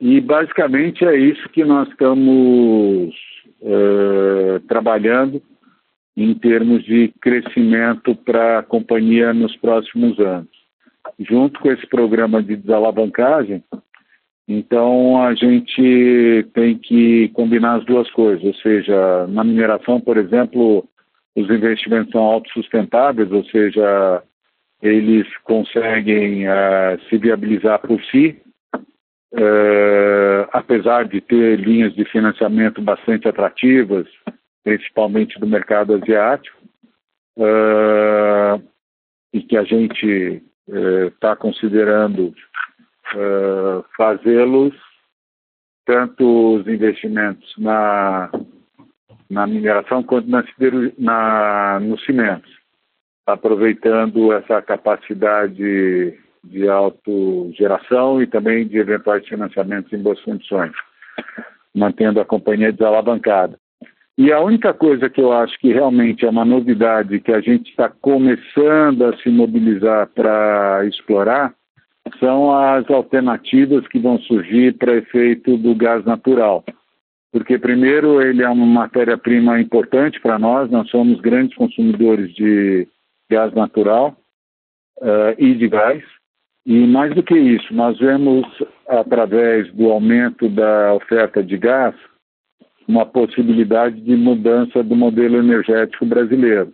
E 0.00 0.18
basicamente 0.20 1.04
é 1.04 1.14
isso 1.14 1.46
que 1.50 1.62
nós 1.62 1.86
estamos 1.88 3.14
uh, 3.60 4.60
trabalhando 4.66 5.42
em 6.16 6.34
termos 6.34 6.82
de 6.84 7.12
crescimento 7.20 8.14
para 8.14 8.60
a 8.60 8.62
companhia 8.62 9.34
nos 9.34 9.54
próximos 9.56 10.18
anos. 10.18 10.48
Junto 11.18 11.60
com 11.60 11.70
esse 11.70 11.86
programa 11.86 12.42
de 12.42 12.56
desalavancagem, 12.56 13.62
então 14.48 15.22
a 15.22 15.34
gente 15.34 16.46
tem 16.54 16.76
que 16.78 17.28
combinar 17.28 17.76
as 17.76 17.84
duas 17.84 18.10
coisas, 18.10 18.44
ou 18.44 18.54
seja, 18.54 19.26
na 19.28 19.44
mineração, 19.44 20.00
por 20.00 20.16
exemplo, 20.16 20.88
os 21.36 21.48
investimentos 21.48 22.10
são 22.10 22.22
autossustentáveis, 22.22 23.30
ou 23.30 23.44
seja, 23.44 24.22
eles 24.82 25.26
conseguem 25.44 26.48
uh, 26.48 26.98
se 27.08 27.18
viabilizar 27.18 27.80
por 27.80 28.02
si, 28.04 28.40
uh, 29.34 30.48
apesar 30.52 31.06
de 31.06 31.20
ter 31.20 31.58
linhas 31.58 31.94
de 31.94 32.04
financiamento 32.04 32.80
bastante 32.80 33.28
atrativas, 33.28 34.06
principalmente 34.62 35.38
do 35.38 35.46
mercado 35.46 35.94
asiático, 35.94 36.58
uh, 37.38 38.62
e 39.32 39.42
que 39.42 39.56
a 39.56 39.64
gente 39.64 40.42
está 41.12 41.34
considerando 41.34 42.32
fazê-los 43.96 44.74
tanto 45.84 46.56
os 46.56 46.66
investimentos 46.68 47.52
na, 47.58 48.30
na 49.28 49.46
mineração 49.46 50.02
quanto 50.02 50.28
na, 50.28 50.44
na, 50.98 51.80
nos 51.80 52.04
cimentos 52.04 52.60
aproveitando 53.32 54.32
essa 54.32 54.60
capacidade 54.62 56.18
de 56.44 56.68
autogeração 56.68 58.22
e 58.22 58.26
também 58.26 58.66
de 58.66 58.78
eventuais 58.78 59.26
financiamentos 59.26 59.92
em 59.92 60.02
boas 60.02 60.20
condições, 60.22 60.72
mantendo 61.74 62.20
a 62.20 62.24
companhia 62.24 62.72
desalavancada. 62.72 63.58
E 64.18 64.32
a 64.32 64.40
única 64.40 64.74
coisa 64.74 65.08
que 65.08 65.20
eu 65.20 65.32
acho 65.32 65.58
que 65.58 65.72
realmente 65.72 66.26
é 66.26 66.28
uma 66.28 66.44
novidade 66.44 67.20
que 67.20 67.32
a 67.32 67.40
gente 67.40 67.70
está 67.70 67.88
começando 67.88 69.04
a 69.04 69.16
se 69.18 69.30
mobilizar 69.30 70.08
para 70.08 70.84
explorar 70.84 71.54
são 72.18 72.52
as 72.54 72.88
alternativas 72.90 73.86
que 73.88 73.98
vão 73.98 74.18
surgir 74.20 74.76
para 74.76 74.96
efeito 74.96 75.56
do 75.56 75.74
gás 75.74 76.04
natural. 76.04 76.64
Porque, 77.32 77.58
primeiro, 77.58 78.20
ele 78.20 78.42
é 78.42 78.48
uma 78.48 78.66
matéria-prima 78.66 79.60
importante 79.60 80.20
para 80.20 80.38
nós, 80.38 80.70
nós 80.70 80.90
somos 80.90 81.20
grandes 81.20 81.56
consumidores 81.56 82.34
de 82.34 82.88
gás 83.30 83.54
natural 83.54 84.16
uh, 84.98 85.34
e 85.38 85.54
de 85.54 85.68
gás. 85.68 86.02
E 86.66 86.86
mais 86.86 87.14
do 87.14 87.22
que 87.22 87.36
isso, 87.36 87.72
nós 87.72 87.98
vemos, 87.98 88.46
através 88.86 89.72
do 89.72 89.90
aumento 89.90 90.48
da 90.48 90.94
oferta 90.94 91.42
de 91.42 91.56
gás, 91.56 91.94
uma 92.86 93.06
possibilidade 93.06 94.00
de 94.00 94.16
mudança 94.16 94.82
do 94.82 94.94
modelo 94.94 95.38
energético 95.38 96.04
brasileiro. 96.04 96.72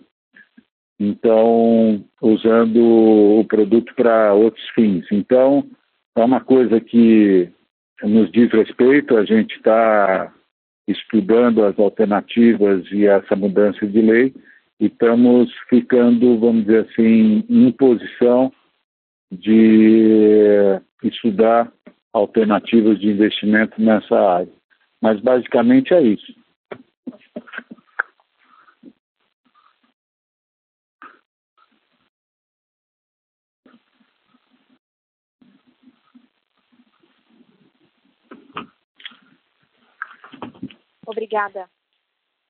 Então, 0.99 2.03
usando 2.23 2.81
o 3.39 3.45
produto 3.45 3.95
para 3.95 4.33
outros 4.33 4.67
fins. 4.71 5.05
Então, 5.13 5.65
é 6.17 6.25
uma 6.25 6.41
coisa 6.41 6.81
que 6.81 7.51
nos 8.03 8.31
diz 8.33 8.51
respeito, 8.51 9.17
a 9.17 9.25
gente 9.25 9.57
está 9.57 10.33
estudando 10.89 11.65
as 11.65 11.79
alternativas 11.79 12.91
e 12.91 13.07
essa 13.07 13.37
mudança 13.37 13.87
de 13.87 14.01
lei, 14.01 14.35
e 14.81 14.87
estamos 14.87 15.53
ficando, 15.69 16.39
vamos 16.39 16.65
dizer 16.65 16.87
assim, 16.89 17.45
em 17.49 17.71
posição 17.73 18.53
de 19.31 20.81
estudar 21.03 21.73
alternativas 22.13 22.99
de 22.99 23.09
investimento 23.09 23.81
nessa 23.81 24.17
área. 24.17 24.53
Mas 25.01 25.21
basicamente 25.21 25.93
é 25.93 26.03
isso. 26.03 26.35
Obrigada. 41.07 41.69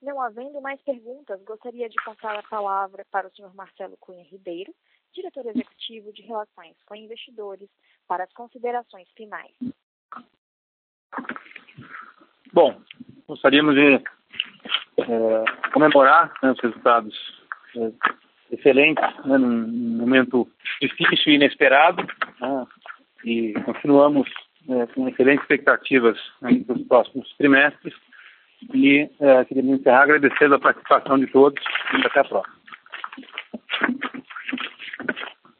Não 0.06 0.20
havendo 0.20 0.60
mais 0.60 0.80
perguntas, 0.82 1.42
gostaria 1.42 1.88
de 1.88 1.96
passar 2.04 2.38
a 2.38 2.42
palavra 2.44 3.04
para 3.10 3.26
o 3.26 3.30
senhor 3.32 3.52
Marcelo 3.56 3.96
Cunha 3.98 4.22
Ribeiro, 4.22 4.72
diretor 5.12 5.44
executivo 5.46 6.12
de 6.12 6.22
Relações 6.22 6.76
com 6.86 6.94
Investidores, 6.94 7.68
para 8.06 8.22
as 8.22 8.32
considerações 8.32 9.08
finais. 9.16 9.50
Bom, 12.52 12.80
gostaríamos 13.26 13.74
de 13.74 13.94
é, 13.94 15.44
comemorar 15.72 16.32
né, 16.40 16.52
os 16.52 16.60
resultados 16.60 17.44
é, 17.76 17.92
excelentes, 18.54 19.02
né, 19.24 19.36
num 19.36 19.98
momento 19.98 20.48
difícil 20.80 21.32
e 21.32 21.34
inesperado, 21.34 22.06
né, 22.40 22.66
e 23.24 23.54
continuamos 23.64 24.30
é, 24.68 24.86
com 24.86 25.08
excelentes 25.08 25.42
expectativas 25.42 26.16
né, 26.40 26.62
para 26.64 26.76
os 26.76 26.86
próximos 26.86 27.36
trimestres 27.36 27.92
e 28.74 29.10
é, 29.20 29.44
queria 29.44 29.62
me 29.62 29.72
encerrar 29.72 30.02
agradecendo 30.02 30.54
a 30.54 30.60
participação 30.60 31.18
de 31.18 31.26
todos 31.28 31.62
e 31.92 32.06
até 32.06 32.20
a 32.20 32.24
próxima. 32.24 32.56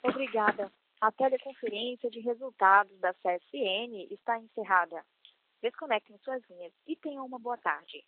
Obrigada. 0.03 0.71
A 1.01 1.13
teleconferência 1.13 2.11
de 2.11 2.21
resultados 2.21 2.99
da 3.01 3.13
CSN 3.15 4.09
está 4.11 4.39
encerrada. 4.39 5.03
Desconectem 5.63 6.17
suas 6.19 6.43
linhas 6.49 6.73
e 6.87 6.97
tenham 6.97 7.27
uma 7.27 7.39
boa 7.39 7.57
tarde. 7.59 8.03